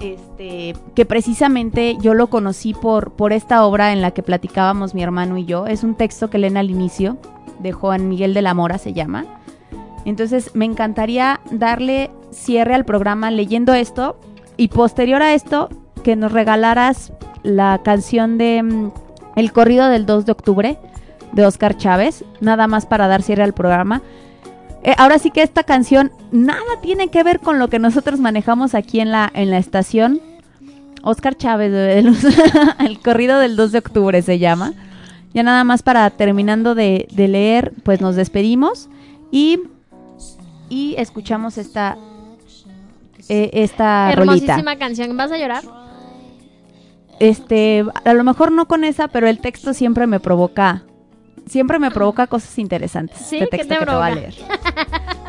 este 0.00 0.76
que 0.94 1.04
precisamente 1.04 1.96
yo 2.00 2.14
lo 2.14 2.28
conocí 2.28 2.72
por, 2.72 3.12
por 3.12 3.32
esta 3.32 3.64
obra 3.64 3.92
en 3.92 4.00
la 4.00 4.12
que 4.12 4.22
platicábamos 4.22 4.94
mi 4.94 5.02
hermano 5.02 5.36
y 5.38 5.44
yo. 5.44 5.66
Es 5.66 5.82
un 5.82 5.94
texto 5.96 6.30
que 6.30 6.38
leen 6.38 6.56
al 6.56 6.70
inicio, 6.70 7.16
de 7.58 7.72
Juan 7.72 8.08
Miguel 8.08 8.34
de 8.34 8.42
la 8.42 8.54
Mora 8.54 8.78
se 8.78 8.92
llama. 8.92 9.24
Entonces 10.04 10.54
me 10.54 10.64
encantaría 10.64 11.40
darle 11.50 12.10
cierre 12.30 12.74
al 12.74 12.84
programa 12.84 13.30
leyendo 13.32 13.74
esto 13.74 14.16
y 14.56 14.68
posterior 14.68 15.20
a 15.22 15.34
esto 15.34 15.68
que 16.04 16.14
nos 16.14 16.30
regalaras 16.30 17.12
la 17.42 17.80
canción 17.84 18.38
de 18.38 18.62
mm, 18.62 18.90
El 19.36 19.52
corrido 19.52 19.88
del 19.88 20.06
2 20.06 20.26
de 20.26 20.32
octubre 20.32 20.78
de 21.32 21.46
Oscar 21.46 21.76
Chávez, 21.76 22.24
nada 22.40 22.66
más 22.66 22.86
para 22.86 23.06
dar 23.06 23.22
cierre 23.22 23.42
al 23.42 23.52
programa. 23.52 24.02
Eh, 24.82 24.94
ahora 24.96 25.18
sí 25.18 25.30
que 25.30 25.42
esta 25.42 25.64
canción 25.64 26.12
nada 26.30 26.80
tiene 26.82 27.08
que 27.08 27.22
ver 27.22 27.40
con 27.40 27.58
lo 27.58 27.68
que 27.68 27.78
nosotros 27.78 28.20
manejamos 28.20 28.74
aquí 28.74 29.00
en 29.00 29.10
la, 29.10 29.30
en 29.34 29.50
la 29.50 29.58
estación. 29.58 30.20
Oscar 31.02 31.36
Chávez, 31.36 31.72
el 32.80 33.00
corrido 33.00 33.38
del 33.38 33.56
2 33.56 33.72
de 33.72 33.78
octubre 33.78 34.22
se 34.22 34.38
llama. 34.38 34.72
Ya 35.34 35.42
nada 35.42 35.62
más 35.64 35.82
para 35.82 36.08
terminando 36.10 36.74
de, 36.74 37.06
de 37.12 37.28
leer, 37.28 37.72
pues 37.82 38.00
nos 38.00 38.16
despedimos 38.16 38.88
y, 39.30 39.60
y 40.70 40.94
escuchamos 40.96 41.58
esta, 41.58 41.98
eh, 43.28 43.50
esta. 43.52 44.12
Hermosísima 44.12 44.76
canción. 44.76 45.16
¿Vas 45.16 45.30
a 45.32 45.38
llorar? 45.38 45.62
Este, 47.20 47.84
a 48.04 48.14
lo 48.14 48.24
mejor 48.24 48.52
no 48.52 48.66
con 48.66 48.84
esa, 48.84 49.08
pero 49.08 49.28
el 49.28 49.40
texto 49.40 49.74
siempre 49.74 50.06
me 50.06 50.20
provoca, 50.20 50.84
siempre 51.46 51.78
me 51.78 51.90
provoca 51.90 52.26
cosas 52.26 52.58
interesantes. 52.58 53.18
¿Sí? 53.18 53.36
Este 53.36 53.48
¿Qué 53.50 53.56
texto 53.58 53.74
te 53.74 53.80
que 53.80 53.86
te 53.86 53.94
voy 53.96 54.02
a 54.02 54.14
leer. 54.14 54.34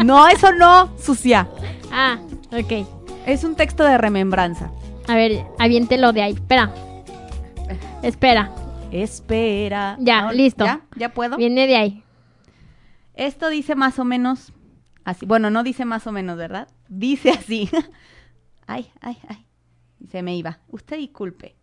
No, 0.05 0.27
eso 0.27 0.53
no, 0.53 0.95
sucia. 0.97 1.49
Ah, 1.91 2.19
ok. 2.51 2.87
Es 3.25 3.43
un 3.43 3.55
texto 3.55 3.83
de 3.83 3.97
remembranza. 3.97 4.71
A 5.07 5.15
ver, 5.15 5.45
aviéntelo 5.57 6.13
de 6.13 6.21
ahí. 6.21 6.33
Espera. 6.33 6.73
Espera. 8.01 8.51
Espera. 8.91 9.97
Ya, 9.99 10.21
No, 10.21 10.31
listo. 10.31 10.65
¿Ya? 10.65 10.81
¿Ya 10.95 11.13
puedo? 11.13 11.37
Viene 11.37 11.67
de 11.67 11.75
ahí. 11.75 12.03
Esto 13.13 13.49
dice 13.49 13.75
más 13.75 13.99
o 13.99 14.05
menos 14.05 14.53
así. 15.03 15.25
Bueno, 15.25 15.49
no 15.49 15.63
dice 15.63 15.83
más 15.85 16.07
o 16.07 16.11
menos, 16.11 16.37
¿verdad? 16.37 16.69
Dice 16.87 17.31
así. 17.31 17.69
ay, 18.67 18.89
ay, 19.01 19.17
ay. 19.27 19.45
Se 20.09 20.21
me 20.21 20.35
iba. 20.35 20.59
Usted 20.69 20.97
disculpe. 20.97 21.58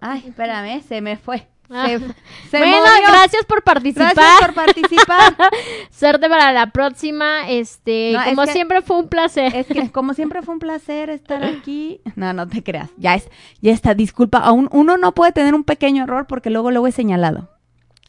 Ay, 0.00 0.24
espérame, 0.28 0.82
se 0.82 1.00
me 1.00 1.16
fue. 1.16 1.46
Ah. 1.70 1.86
Se, 1.86 1.98
se 1.98 2.58
bueno, 2.60 2.78
movió. 2.78 3.08
gracias 3.08 3.44
por 3.44 3.62
participar. 3.62 4.14
Gracias 4.14 4.40
por 4.40 4.54
participar. 4.54 5.36
Suerte 5.90 6.26
para 6.28 6.50
la 6.52 6.70
próxima. 6.70 7.48
Este, 7.50 8.12
No, 8.14 8.22
es 8.22 8.28
como 8.30 8.44
que- 8.46 8.52
siempre 8.52 8.80
fue 8.80 8.98
un 9.00 9.08
placer. 9.08 9.54
Es 9.54 9.66
que 9.66 9.90
como 9.92 10.14
siempre 10.14 10.40
fue 10.42 10.54
un 10.54 10.60
placer 10.60 11.10
estar 11.10 11.44
aquí. 11.44 12.00
No, 12.16 12.32
no 12.32 12.48
te 12.48 12.62
creas. 12.62 12.88
Ya 12.96 13.16
es, 13.16 13.28
ya 13.60 13.72
está. 13.72 13.94
Disculpa. 13.94 14.38
Aún 14.38 14.68
uno 14.72 14.96
no 14.96 15.12
puede 15.12 15.32
tener 15.32 15.54
un 15.54 15.64
pequeño 15.64 16.04
error 16.04 16.26
porque 16.26 16.48
luego 16.48 16.70
luego 16.70 16.86
he 16.86 16.92
señalado. 16.92 17.50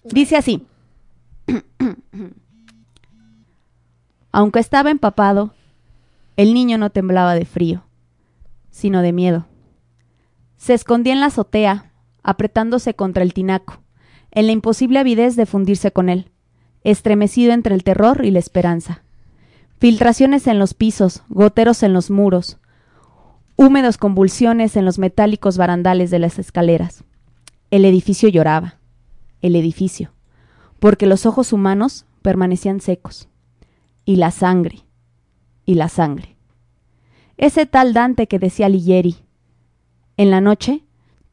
Dice 0.06 0.38
así. 0.38 0.66
Aunque 4.32 4.60
estaba 4.60 4.92
empapado, 4.92 5.54
el 6.38 6.54
niño 6.54 6.78
no 6.78 6.92
temblaba 6.92 7.34
de 7.36 7.46
frío, 7.46 7.84
sino 8.70 9.02
de 9.02 9.12
miedo. 9.12 9.46
Se 10.60 10.74
escondía 10.74 11.14
en 11.14 11.22
la 11.22 11.28
azotea, 11.28 11.94
apretándose 12.22 12.94
contra 12.94 13.24
el 13.24 13.34
tinaco, 13.34 13.82
en 14.30 14.46
la 14.46 14.52
imposible 14.52 15.00
avidez 15.00 15.38
de 15.38 15.46
fundirse 15.46 15.92
con 15.92 16.10
él, 16.10 16.30
estremecido 16.84 17.54
entre 17.54 17.74
el 17.74 17.84
terror 17.84 18.26
y 18.26 18.32
la 18.32 18.40
esperanza. 18.40 19.02
Filtraciones 19.80 20.48
en 20.48 20.60
los 20.60 20.74
pisos, 20.74 21.24
goteros 21.30 21.82
en 21.82 21.94
los 21.94 22.12
muros, 22.12 22.58
húmedos 23.56 23.98
convulsiones 23.98 24.76
en 24.76 24.84
los 24.84 25.00
metálicos 25.00 25.58
barandales 25.58 26.12
de 26.12 26.20
las 26.20 26.38
escaleras. 26.38 27.06
El 27.72 27.86
edificio 27.86 28.28
lloraba, 28.28 28.80
el 29.42 29.56
edificio, 29.56 30.12
porque 30.80 31.06
los 31.06 31.26
ojos 31.26 31.54
humanos 31.54 32.06
permanecían 32.22 32.82
secos. 32.82 33.30
Y 34.04 34.18
la 34.18 34.32
sangre, 34.32 34.80
y 35.66 35.76
la 35.76 35.88
sangre. 35.88 36.36
Ese 37.38 37.66
tal 37.66 37.94
Dante 37.94 38.28
que 38.28 38.40
decía 38.40 38.68
Ligieri. 38.68 39.16
En 40.20 40.32
la 40.32 40.42
noche, 40.42 40.84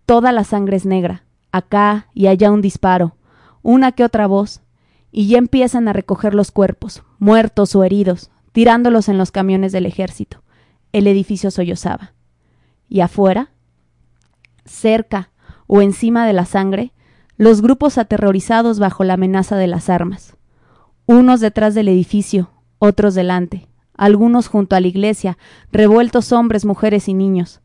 toda 0.07 0.31
la 0.31 0.45
sangre 0.45 0.77
es 0.77 0.87
negra, 0.87 1.25
acá 1.51 2.07
y 2.15 2.29
allá 2.29 2.53
un 2.53 2.63
disparo, 2.63 3.17
una 3.63 3.91
que 3.91 4.05
otra 4.05 4.29
voz, 4.29 4.61
y 5.11 5.27
ya 5.27 5.39
empiezan 5.39 5.89
a 5.89 5.93
recoger 5.93 6.35
los 6.35 6.53
cuerpos, 6.53 7.03
muertos 7.19 7.75
o 7.75 7.83
heridos, 7.83 8.31
tirándolos 8.53 9.09
en 9.09 9.19
los 9.19 9.33
camiones 9.33 9.73
del 9.73 9.87
ejército. 9.87 10.45
El 10.93 11.09
edificio 11.09 11.51
sollozaba. 11.51 12.13
Y 12.89 13.01
afuera, 13.01 13.51
cerca 14.65 15.31
o 15.67 15.83
encima 15.83 16.25
de 16.25 16.33
la 16.33 16.45
sangre, 16.45 16.93
los 17.37 17.63
grupos 17.63 17.99
aterrorizados 17.99 18.79
bajo 18.79 19.03
la 19.03 19.15
amenaza 19.15 19.57
de 19.57 19.67
las 19.67 19.91
armas. 19.91 20.37
Unos 21.07 21.41
detrás 21.41 21.75
del 21.75 21.89
edificio, 21.89 22.53
otros 22.79 23.17
delante, 23.17 23.67
algunos 23.95 24.47
junto 24.47 24.77
a 24.77 24.81
la 24.81 24.87
iglesia, 24.87 25.39
revueltos 25.73 26.31
hombres, 26.31 26.65
mujeres 26.65 27.09
y 27.09 27.15
niños. 27.15 27.63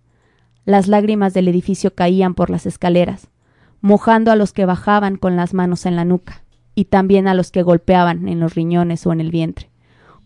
Las 0.66 0.88
lágrimas 0.88 1.34
del 1.34 1.47
edificio 1.47 1.95
caían 1.95 2.34
por 2.36 2.49
las 2.49 2.66
escaleras, 2.66 3.30
mojando 3.82 4.32
a 4.32 4.36
los 4.36 4.53
que 4.53 4.66
bajaban 4.66 5.18
con 5.18 5.36
las 5.36 5.53
manos 5.53 5.86
en 5.86 5.95
la 5.95 6.05
nuca, 6.05 6.43
y 6.76 6.86
también 6.86 7.28
a 7.28 7.34
los 7.34 7.51
que 7.51 7.64
golpeaban 7.64 8.28
en 8.28 8.39
los 8.39 8.55
riñones 8.55 9.05
o 9.05 9.14
en 9.14 9.22
el 9.22 9.32
vientre, 9.32 9.70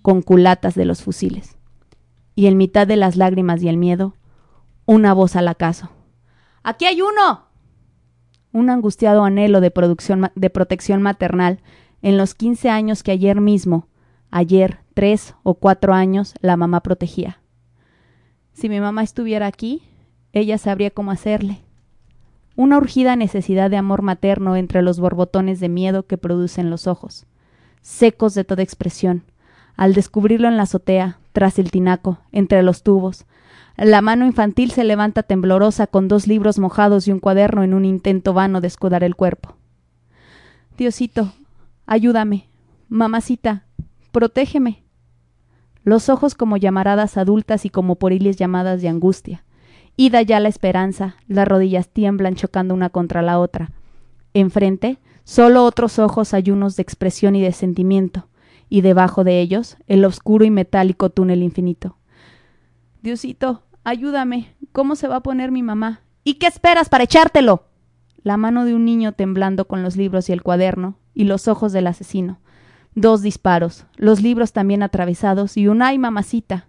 con 0.01 0.21
culatas 0.21 0.75
de 0.75 0.85
los 0.85 1.01
fusiles. 1.01 1.57
Y 2.35 2.47
en 2.47 2.57
mitad 2.57 2.85
de 2.85 2.97
las 2.97 3.15
lágrimas 3.15 3.63
y 3.63 3.69
el 3.69 3.77
miedo, 3.77 4.15
una 4.85 5.13
voz 5.13 5.35
al 5.35 5.47
acaso. 5.47 5.89
¡Aquí 6.63 6.85
hay 6.85 7.01
uno! 7.01 7.45
un 8.55 8.69
angustiado 8.69 9.25
anhelo 9.25 9.59
de, 9.59 9.69
producción 9.69 10.31
de 10.33 10.49
protección 10.49 11.01
maternal 11.01 11.59
en 12.01 12.17
los 12.17 12.35
15 12.35 12.69
años 12.69 13.03
que 13.03 13.11
ayer 13.11 13.41
mismo, 13.41 13.89
ayer, 14.31 14.79
tres 14.93 15.35
o 15.43 15.55
cuatro 15.55 15.93
años, 15.93 16.35
la 16.39 16.55
mamá 16.55 16.79
protegía. 16.79 17.41
Si 18.53 18.69
mi 18.69 18.79
mamá 18.79 19.03
estuviera 19.03 19.45
aquí, 19.45 19.83
ella 20.35 20.57
sabría 20.57 20.91
cómo 20.91 21.11
hacerle. 21.11 21.61
Una 22.57 22.77
urgida 22.77 23.15
necesidad 23.15 23.69
de 23.69 23.77
amor 23.77 24.01
materno 24.01 24.57
entre 24.57 24.81
los 24.81 24.99
borbotones 24.99 25.61
de 25.61 25.69
miedo 25.69 26.05
que 26.05 26.17
producen 26.17 26.69
los 26.69 26.87
ojos, 26.87 27.25
secos 27.81 28.33
de 28.33 28.43
toda 28.43 28.61
expresión, 28.61 29.23
al 29.77 29.93
descubrirlo 29.93 30.49
en 30.49 30.57
la 30.57 30.63
azotea, 30.63 31.19
tras 31.31 31.57
el 31.57 31.71
tinaco, 31.71 32.19
entre 32.33 32.63
los 32.63 32.83
tubos. 32.83 33.25
La 33.77 34.01
mano 34.01 34.25
infantil 34.25 34.71
se 34.71 34.83
levanta 34.83 35.23
temblorosa 35.23 35.87
con 35.87 36.09
dos 36.09 36.27
libros 36.27 36.59
mojados 36.59 37.07
y 37.07 37.13
un 37.13 37.21
cuaderno 37.21 37.63
en 37.63 37.73
un 37.73 37.85
intento 37.85 38.33
vano 38.33 38.59
de 38.59 38.67
escudar 38.67 39.05
el 39.05 39.15
cuerpo. 39.15 39.55
Diosito, 40.77 41.31
ayúdame. 41.85 42.49
Mamacita, 42.89 43.63
protégeme. 44.11 44.83
Los 45.85 46.09
ojos 46.09 46.35
como 46.35 46.57
llamaradas 46.57 47.15
adultas 47.15 47.63
y 47.63 47.69
como 47.69 47.95
poriles 47.95 48.35
llamadas 48.35 48.81
de 48.81 48.89
angustia. 48.89 49.44
Ida 49.97 50.21
ya 50.21 50.39
la 50.39 50.49
esperanza, 50.49 51.15
las 51.27 51.47
rodillas 51.47 51.87
tiemblan 51.87 52.35
chocando 52.35 52.73
una 52.73 52.89
contra 52.89 53.21
la 53.21 53.39
otra. 53.39 53.71
Enfrente, 54.33 54.97
solo 55.23 55.63
otros 55.63 55.99
ojos 55.99 56.33
ayunos 56.33 56.75
de 56.75 56.83
expresión 56.83 57.35
y 57.35 57.41
de 57.41 57.53
sentimiento, 57.53 58.27
y 58.67 58.81
debajo 58.81 59.23
de 59.23 59.39
ellos, 59.39 59.77
el 59.87 60.03
oscuro 60.03 60.43
y 60.43 60.51
metálico 60.51 61.09
túnel 61.09 61.43
infinito. 61.43 61.97
Diosito, 63.01 63.63
ayúdame. 63.83 64.55
¿Cómo 64.73 64.95
se 64.95 65.07
va 65.07 65.17
a 65.17 65.23
poner 65.23 65.51
mi 65.51 65.63
mamá? 65.63 66.01
¿Y 66.25 66.35
qué 66.35 66.47
esperas 66.47 66.89
para 66.89 67.05
echártelo? 67.05 67.67
La 68.23 68.35
mano 68.35 68.65
de 68.65 68.73
un 68.73 68.83
niño 68.83 69.13
temblando 69.13 69.65
con 69.65 69.83
los 69.83 69.95
libros 69.95 70.27
y 70.27 70.33
el 70.33 70.41
cuaderno, 70.41 70.97
y 71.13 71.23
los 71.23 71.47
ojos 71.47 71.71
del 71.71 71.87
asesino. 71.87 72.39
Dos 72.95 73.21
disparos, 73.21 73.85
los 73.95 74.21
libros 74.21 74.51
también 74.51 74.83
atravesados, 74.83 75.55
y 75.55 75.67
un 75.67 75.81
ay 75.81 75.99
mamacita. 75.99 76.67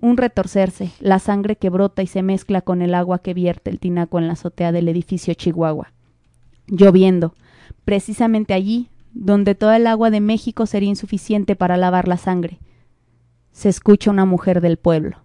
Un 0.00 0.16
retorcerse, 0.16 0.92
la 1.00 1.18
sangre 1.18 1.56
que 1.56 1.70
brota 1.70 2.02
y 2.02 2.06
se 2.06 2.22
mezcla 2.22 2.60
con 2.62 2.82
el 2.82 2.94
agua 2.94 3.18
que 3.18 3.34
vierte 3.34 3.68
el 3.68 3.80
tinaco 3.80 4.20
en 4.20 4.28
la 4.28 4.34
azotea 4.34 4.70
del 4.70 4.88
edificio 4.88 5.34
Chihuahua. 5.34 5.92
Lloviendo, 6.68 7.34
precisamente 7.84 8.54
allí, 8.54 8.90
donde 9.12 9.56
toda 9.56 9.76
el 9.76 9.88
agua 9.88 10.10
de 10.10 10.20
México 10.20 10.66
sería 10.66 10.88
insuficiente 10.88 11.56
para 11.56 11.76
lavar 11.76 12.06
la 12.06 12.16
sangre. 12.16 12.60
Se 13.50 13.68
escucha 13.68 14.12
una 14.12 14.24
mujer 14.24 14.60
del 14.60 14.76
pueblo. 14.76 15.18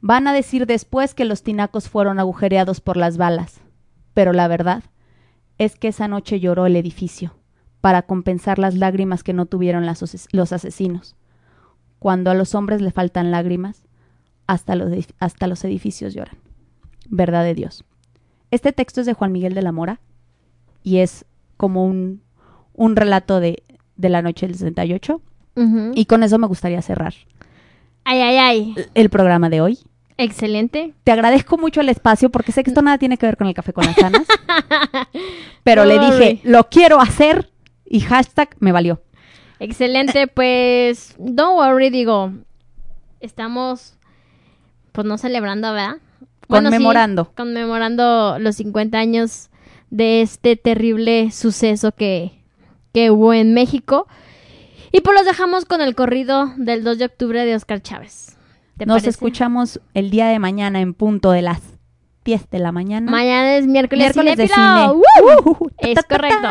Van 0.00 0.26
a 0.26 0.32
decir 0.32 0.64
después 0.64 1.12
que 1.12 1.26
los 1.26 1.42
tinacos 1.42 1.90
fueron 1.90 2.18
agujereados 2.18 2.80
por 2.80 2.96
las 2.96 3.18
balas, 3.18 3.60
pero 4.14 4.32
la 4.32 4.48
verdad 4.48 4.84
es 5.58 5.76
que 5.76 5.88
esa 5.88 6.08
noche 6.08 6.40
lloró 6.40 6.64
el 6.64 6.76
edificio, 6.76 7.34
para 7.82 8.02
compensar 8.02 8.58
las 8.58 8.74
lágrimas 8.74 9.22
que 9.22 9.34
no 9.34 9.44
tuvieron 9.44 9.84
los 9.84 10.52
asesinos. 10.54 11.16
Cuando 12.00 12.32
a 12.32 12.34
los 12.34 12.56
hombres 12.56 12.80
le 12.82 12.90
faltan 12.90 13.30
lágrimas, 13.30 13.84
hasta 14.48 14.74
los, 14.74 14.90
hasta 15.20 15.46
los 15.46 15.62
edificios 15.64 16.12
lloran. 16.12 16.36
Verdad 17.08 17.44
de 17.44 17.54
Dios. 17.54 17.84
Este 18.50 18.72
texto 18.72 19.00
es 19.00 19.06
de 19.06 19.12
Juan 19.14 19.30
Miguel 19.30 19.54
de 19.54 19.62
la 19.62 19.70
Mora 19.70 20.00
y 20.82 20.98
es 20.98 21.24
como 21.56 21.84
un, 21.86 22.22
un 22.74 22.96
relato 22.96 23.38
de, 23.38 23.62
de 23.96 24.08
la 24.08 24.22
noche 24.22 24.46
del 24.48 24.56
68. 24.56 25.22
Ujú. 25.56 25.92
Y 25.94 26.06
con 26.06 26.22
eso 26.24 26.38
me 26.38 26.46
gustaría 26.46 26.80
cerrar 26.82 27.14
Ay, 28.04 28.20
ay, 28.22 28.36
ay. 28.38 28.74
el 28.94 29.10
programa 29.10 29.50
de 29.50 29.60
hoy. 29.60 29.78
Excelente. 30.16 30.94
Te 31.04 31.12
agradezco 31.12 31.58
mucho 31.58 31.80
el 31.80 31.88
espacio 31.88 32.30
porque 32.30 32.52
sé 32.52 32.62
que 32.64 32.70
esto 32.70 32.82
nada 32.82 32.98
tiene 32.98 33.18
que 33.18 33.26
ver 33.26 33.36
con 33.36 33.46
el 33.46 33.54
café 33.54 33.72
con 33.72 33.84
manzanas. 33.86 34.26
pero 35.64 35.84
le 35.84 35.98
dije, 35.98 36.40
lo 36.44 36.68
quiero 36.68 37.00
hacer 37.00 37.50
y 37.84 38.00
hashtag 38.00 38.56
me 38.58 38.72
valió. 38.72 39.02
Excelente, 39.60 40.26
pues 40.26 41.14
don't 41.18 41.56
worry, 41.56 41.90
digo, 41.90 42.32
estamos 43.20 43.94
pues 44.92 45.06
no 45.06 45.18
celebrando, 45.18 45.72
¿verdad? 45.72 45.96
Bueno, 46.48 46.70
sí, 46.70 46.76
Conmemorando. 46.76 47.32
conmemorando 47.36 48.38
los 48.40 48.56
50 48.56 48.98
años 48.98 49.50
de 49.90 50.22
este 50.22 50.56
terrible 50.56 51.30
suceso 51.30 51.92
que, 51.92 52.32
que 52.92 53.10
hubo 53.12 53.32
en 53.32 53.54
México. 53.54 54.08
Y 54.92 55.00
pues 55.02 55.16
los 55.16 55.24
dejamos 55.26 55.64
con 55.64 55.80
el 55.80 55.94
corrido 55.94 56.52
del 56.56 56.82
2 56.82 56.98
de 56.98 57.04
octubre 57.04 57.44
de 57.44 57.54
Oscar 57.54 57.80
Chávez. 57.80 58.36
¿Te 58.76 58.86
Nos 58.86 58.94
parece? 58.96 59.10
escuchamos 59.10 59.80
el 59.94 60.10
día 60.10 60.26
de 60.26 60.40
mañana 60.40 60.80
en 60.80 60.94
punto 60.94 61.30
de 61.30 61.42
las 61.42 61.60
10 62.24 62.50
de 62.50 62.58
la 62.58 62.72
mañana. 62.72 63.10
Mañana 63.10 63.56
es 63.56 63.66
miércoles, 63.66 64.04
Miércoles 64.04 64.36
de 64.36 64.48
cine. 64.48 64.90
Uh, 64.92 65.68
Es 65.78 66.04
correcto. 66.04 66.48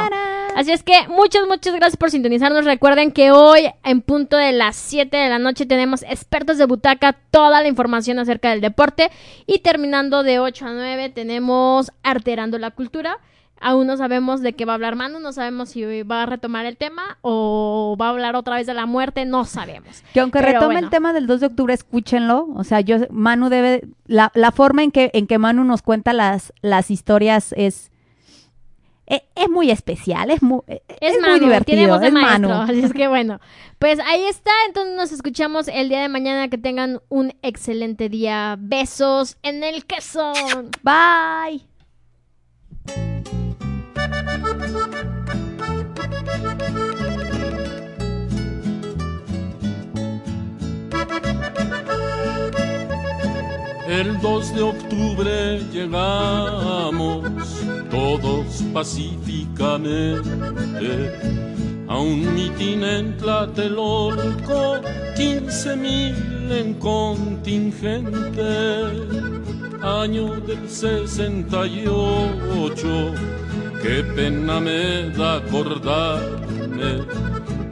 Así 0.55 0.72
es 0.72 0.84
que 0.84 1.07
muchas, 1.07 1.47
muchas 1.47 1.76
gracias 1.76 1.95
por 1.95 2.09
sintonizarnos. 2.09 2.65
Recuerden 2.65 3.11
que 3.11 3.32
hoy, 3.32 3.70
en 3.84 4.01
punto 4.01 4.36
de 4.36 4.51
las 4.51 4.76
7 4.76 5.15
de 5.15 5.30
la 5.30 5.39
noche, 5.39 5.65
tenemos 5.65 6.01
expertos 6.03 6.57
de 6.57 6.65
butaca, 6.65 7.13
toda 7.32 7.61
la 7.61 7.67
información 7.67 8.20
acerca 8.20 8.49
del 8.49 8.61
deporte. 8.61 9.11
Y 9.45 9.59
terminando 9.59 10.24
de 10.24 10.39
8 10.39 10.65
a 10.65 10.74
9, 10.74 11.09
tenemos 11.09 11.91
Arterando 12.03 12.57
la 12.57 12.72
Cultura. 12.72 13.20
Aún 13.62 13.88
no 13.88 13.97
sabemos 13.97 14.41
de 14.41 14.53
qué 14.53 14.66
va 14.66 14.74
a 14.74 14.76
hablar 14.76 14.95
Manu, 14.95 15.20
no 15.20 15.32
sabemos 15.34 15.70
si 15.70 16.03
va 16.03 16.24
a 16.24 16.26
retomar 16.26 16.66
el 16.66 16.78
tema 16.78 17.18
o 17.22 17.97
va 17.99 18.07
a 18.07 18.10
hablar 18.10 18.36
otra 18.36 18.55
vez 18.55 18.68
de 18.68 18.74
la 18.74 18.86
muerte, 18.86 19.26
no 19.26 19.45
sabemos. 19.45 20.03
Que 20.14 20.20
aunque 20.22 20.39
Pero 20.39 20.51
retome 20.53 20.74
bueno. 20.76 20.88
el 20.88 20.89
tema 20.89 21.14
del 21.14 21.28
2 21.28 21.39
de 21.41 21.45
octubre, 21.47 21.74
escúchenlo. 21.74 22.47
O 22.55 22.64
sea, 22.64 22.82
yo, 22.82 22.97
Manu 23.10 23.49
debe, 23.49 23.84
la, 24.05 24.32
la 24.36 24.51
forma 24.51 24.84
en 24.84 24.91
que, 24.91 25.12
en 25.14 25.28
que 25.28 25.38
Manu 25.38 25.64
nos 25.64 25.82
cuenta 25.82 26.14
las, 26.14 26.53
las 26.62 26.89
historias 26.91 27.53
es, 27.57 27.91
e- 29.07 29.24
es, 29.36 29.49
muy 29.49 29.72
especial, 29.72 30.30
es 30.30 30.41
muy, 30.43 30.62
es, 30.68 30.82
Es, 31.01 31.18
muy 31.20 31.39
divertido. 31.39 31.66
tiene 31.78 31.88
voz 31.88 31.99
de 32.01 32.07
es 32.07 32.14
maestro, 32.14 32.49
Manu. 32.49 32.62
así 32.62 32.80
es 32.82 32.93
que 32.93 33.07
bueno. 33.07 33.39
Pues 33.80 33.97
ahí 34.05 34.24
está, 34.26 34.51
entonces 34.68 34.95
nos 34.95 35.12
escuchamos 35.12 35.68
el 35.68 35.89
día 35.89 36.01
de 36.01 36.10
mañana. 36.10 36.49
Que 36.49 36.57
tengan 36.57 36.99
un 37.10 37.34
excelente 37.41 38.10
día. 38.10 38.55
Besos 38.60 39.38
en 39.41 39.64
el 39.64 39.86
queso. 39.86 40.32
Bye. 40.84 41.66
El 53.90 54.22
2 54.22 54.54
de 54.54 54.62
octubre 54.62 55.60
llegamos 55.74 57.26
todos 57.90 58.62
pacíficamente 58.72 61.12
a 61.88 61.98
un 61.98 62.36
mitin 62.36 62.84
en 62.84 63.18
Tlatelolco, 63.18 64.82
15 65.16 65.76
mil 65.76 66.52
en 66.52 66.76
contingente. 66.76 68.12
Año 69.82 70.40
del 70.42 70.70
68, 70.70 73.14
qué 73.82 74.04
pena 74.16 74.60
me 74.60 75.10
da 75.18 75.38
acordarme. 75.38 77.06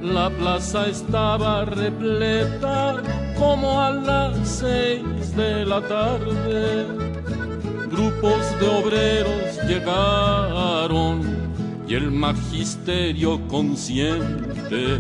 La 0.01 0.29
plaza 0.29 0.87
estaba 0.87 1.65
repleta 1.65 3.01
como 3.37 3.81
a 3.81 3.91
las 3.91 4.47
seis 4.47 5.35
de 5.35 5.65
la 5.65 5.81
tarde. 5.81 6.85
Grupos 7.89 8.59
de 8.59 8.67
obreros 8.67 9.57
llegaron 9.67 11.21
y 11.87 11.95
el 11.95 12.11
magisterio 12.11 13.39
consciente. 13.47 14.99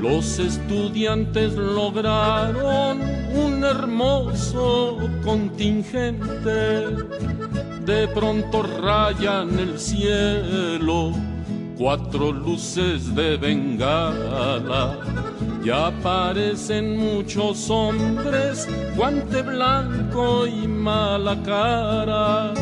Los 0.00 0.38
estudiantes 0.38 1.54
lograron 1.54 3.00
un 3.34 3.64
hermoso 3.64 4.98
contingente. 5.24 6.86
De 7.86 8.06
pronto 8.08 8.62
rayan 8.62 9.58
el 9.58 9.78
cielo 9.78 11.14
cuatro 11.80 12.30
luces 12.30 13.14
de 13.14 13.38
bengala. 13.38 14.98
Ya 15.64 15.86
aparecen 15.86 16.98
muchos 16.98 17.70
hombres, 17.70 18.68
guante 18.96 19.40
blanco 19.40 20.46
y 20.46 20.68
mala 20.68 21.42
cara. 21.42 22.52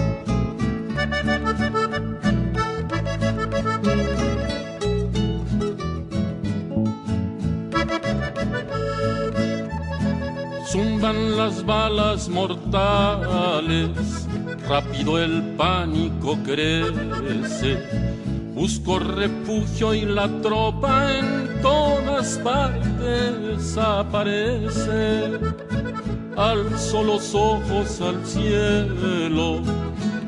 Zumban 10.65 11.37
las 11.37 11.67
balas 11.67 12.29
mortales, 12.29 13.89
rápido 14.69 15.19
el 15.19 15.43
pánico 15.57 16.39
crece. 16.45 18.18
Busco 18.59 18.99
refugio 18.99 19.95
y 19.95 20.01
la 20.01 20.27
tropa 20.43 21.17
en 21.17 21.63
todas 21.63 22.41
partes 22.43 23.79
aparece. 23.79 25.39
Alzo 26.37 27.05
los 27.05 27.37
ojos 27.37 28.01
al 28.01 28.27
cielo 28.27 29.61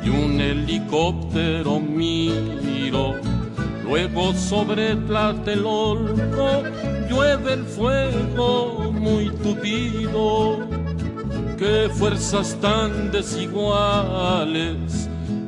y 0.05 0.09
un 0.11 0.41
helicóptero 0.41 1.81
miro. 1.81 3.17
Luego 3.83 4.33
sobre 4.35 4.95
Tlatelolco 4.95 6.63
llueve 7.11 7.55
el 7.55 7.65
fuego 7.65 8.93
muy 8.93 9.29
tupido. 9.43 10.69
Qué 11.59 11.91
fuerzas 11.93 12.57
tan 12.61 13.11
desiguales, 13.11 15.00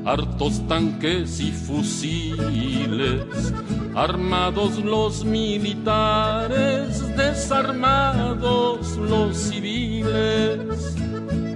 hartos 0.05 0.67
tanques 0.67 1.39
y 1.41 1.53
fusiles, 1.53 3.53
armados 3.95 4.79
los 4.79 5.25
militares, 5.25 7.17
desarmados 7.17 8.97
los 8.97 9.37
civiles. 9.37 10.97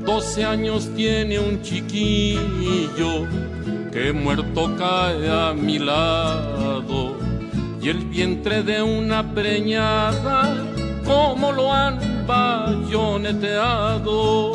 Doce 0.05 0.45
años 0.45 0.89
tiene 0.95 1.41
un 1.41 1.63
chiquillo 1.63 3.27
que 3.93 4.13
muerto 4.13 4.77
cae 4.77 5.29
a 5.29 5.53
mi 5.53 5.79
lado 5.79 7.17
y 7.83 7.89
el 7.89 8.05
vientre 8.07 8.63
de 8.63 8.81
una 8.83 9.35
preñada 9.35 10.55
como 11.05 11.51
lo 11.53 11.73
han 11.73 11.99
bayoneteado. 12.27 14.53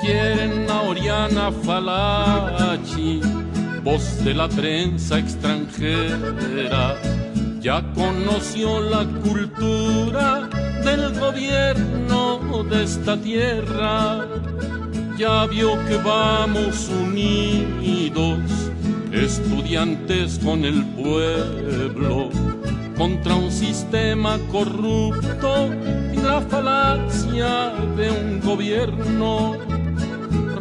Quieren 0.00 0.70
a 0.70 0.82
Oriana 0.82 1.52
Falachi, 1.52 3.20
voz 3.82 4.24
de 4.24 4.34
la 4.34 4.48
prensa 4.48 5.18
extranjera, 5.18 6.96
ya 7.60 7.82
conoció 7.94 8.80
la 8.80 9.04
cultura 9.22 10.48
del 10.84 11.18
gobierno 11.18 12.64
de 12.64 12.84
esta 12.84 13.16
tierra. 13.16 14.26
Ya 15.16 15.46
vio 15.46 15.72
que 15.86 15.96
vamos 15.96 16.88
unidos, 16.88 18.38
estudiantes 19.12 20.38
con 20.38 20.64
el 20.64 20.84
pueblo, 20.84 22.30
contra 22.96 23.34
un 23.34 23.50
sistema 23.50 24.38
corrupto 24.50 25.70
la 26.28 26.40
falacia 26.42 27.72
de 27.96 28.10
un 28.10 28.40
gobierno. 28.40 29.56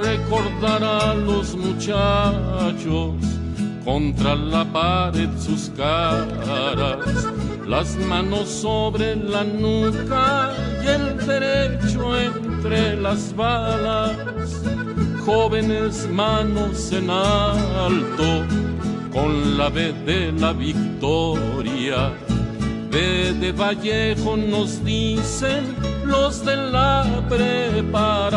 Recordar 0.08 0.82
a 0.84 1.14
los 1.14 1.56
muchachos 1.56 3.16
contra 3.84 4.36
la 4.36 4.64
pared 4.66 5.30
sus 5.38 5.70
caras, 5.76 7.00
las 7.68 7.98
manos 8.12 8.48
sobre 8.48 9.16
la 9.16 9.44
nuca 9.44 10.54
y 10.84 10.88
el 10.98 11.06
derecho 11.32 12.02
entre 12.18 12.96
las 12.96 13.36
balas, 13.36 14.16
jóvenes 15.26 16.08
manos 16.10 16.92
en 16.94 17.10
alto, 17.10 18.30
con 19.12 19.58
la 19.58 19.70
B 19.70 19.92
de 20.06 20.32
la 20.32 20.54
victoria. 20.54 22.14
B 22.90 23.34
de 23.34 23.52
Vallejo 23.52 24.38
nos 24.38 24.84
dicen 24.84 25.76
los 26.06 26.46
de 26.46 26.56
la 26.56 27.06
preparatoria. 27.30 28.36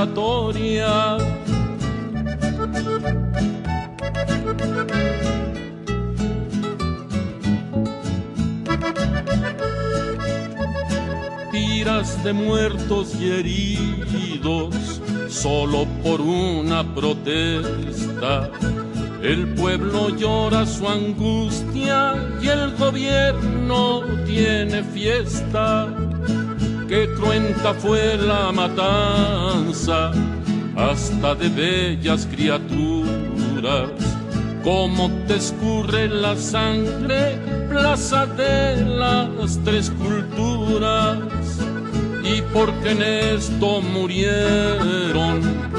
Tiras 11.52 12.22
de 12.24 12.32
muertos 12.32 13.14
y 13.20 13.30
heridos 13.30 15.00
solo 15.28 15.86
por 16.02 16.20
una 16.20 16.82
protesta. 16.94 18.50
El 19.22 19.48
pueblo 19.48 20.08
llora 20.16 20.64
su 20.64 20.88
angustia 20.88 22.14
y 22.40 22.48
el 22.48 22.74
gobierno 22.76 24.02
tiene 24.24 24.82
fiesta. 24.82 25.88
Qué 26.88 27.06
cruenta 27.16 27.74
fue 27.74 28.16
la 28.16 28.50
matanza, 28.50 30.10
hasta 30.74 31.34
de 31.34 31.48
bellas 31.50 32.26
criaturas. 32.30 33.90
Cómo 34.64 35.10
te 35.28 35.36
escurre 35.36 36.08
la 36.08 36.34
sangre, 36.34 37.38
plaza 37.68 38.24
de 38.24 38.84
las 38.86 39.58
tres 39.64 39.90
culturas. 39.90 41.18
Y 42.24 42.40
porque 42.54 42.92
en 42.92 43.02
esto 43.02 43.82
murieron 43.82 45.69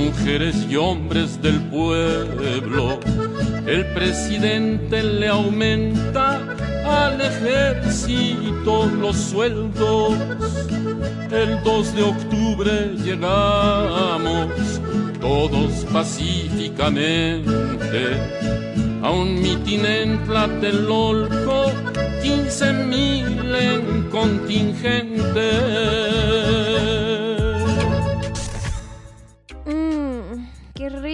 mujeres 0.00 0.66
y 0.68 0.76
hombres 0.76 1.40
del 1.42 1.60
pueblo, 1.68 2.98
el 3.66 3.84
presidente 3.92 5.02
le 5.02 5.28
aumenta 5.28 6.40
al 6.84 7.20
ejército 7.20 8.86
los 8.86 9.16
sueldos. 9.16 10.14
El 11.30 11.62
2 11.62 11.94
de 11.94 12.02
octubre 12.02 12.94
llegamos 13.04 14.48
todos 15.20 15.84
pacíficamente 15.92 18.16
a 19.02 19.10
un 19.10 19.40
mitin 19.40 19.84
en 19.84 20.24
Tlatelolco, 20.24 21.66
15 22.22 22.72
mil 22.72 23.54
en 23.54 24.08
contingente. 24.10 25.50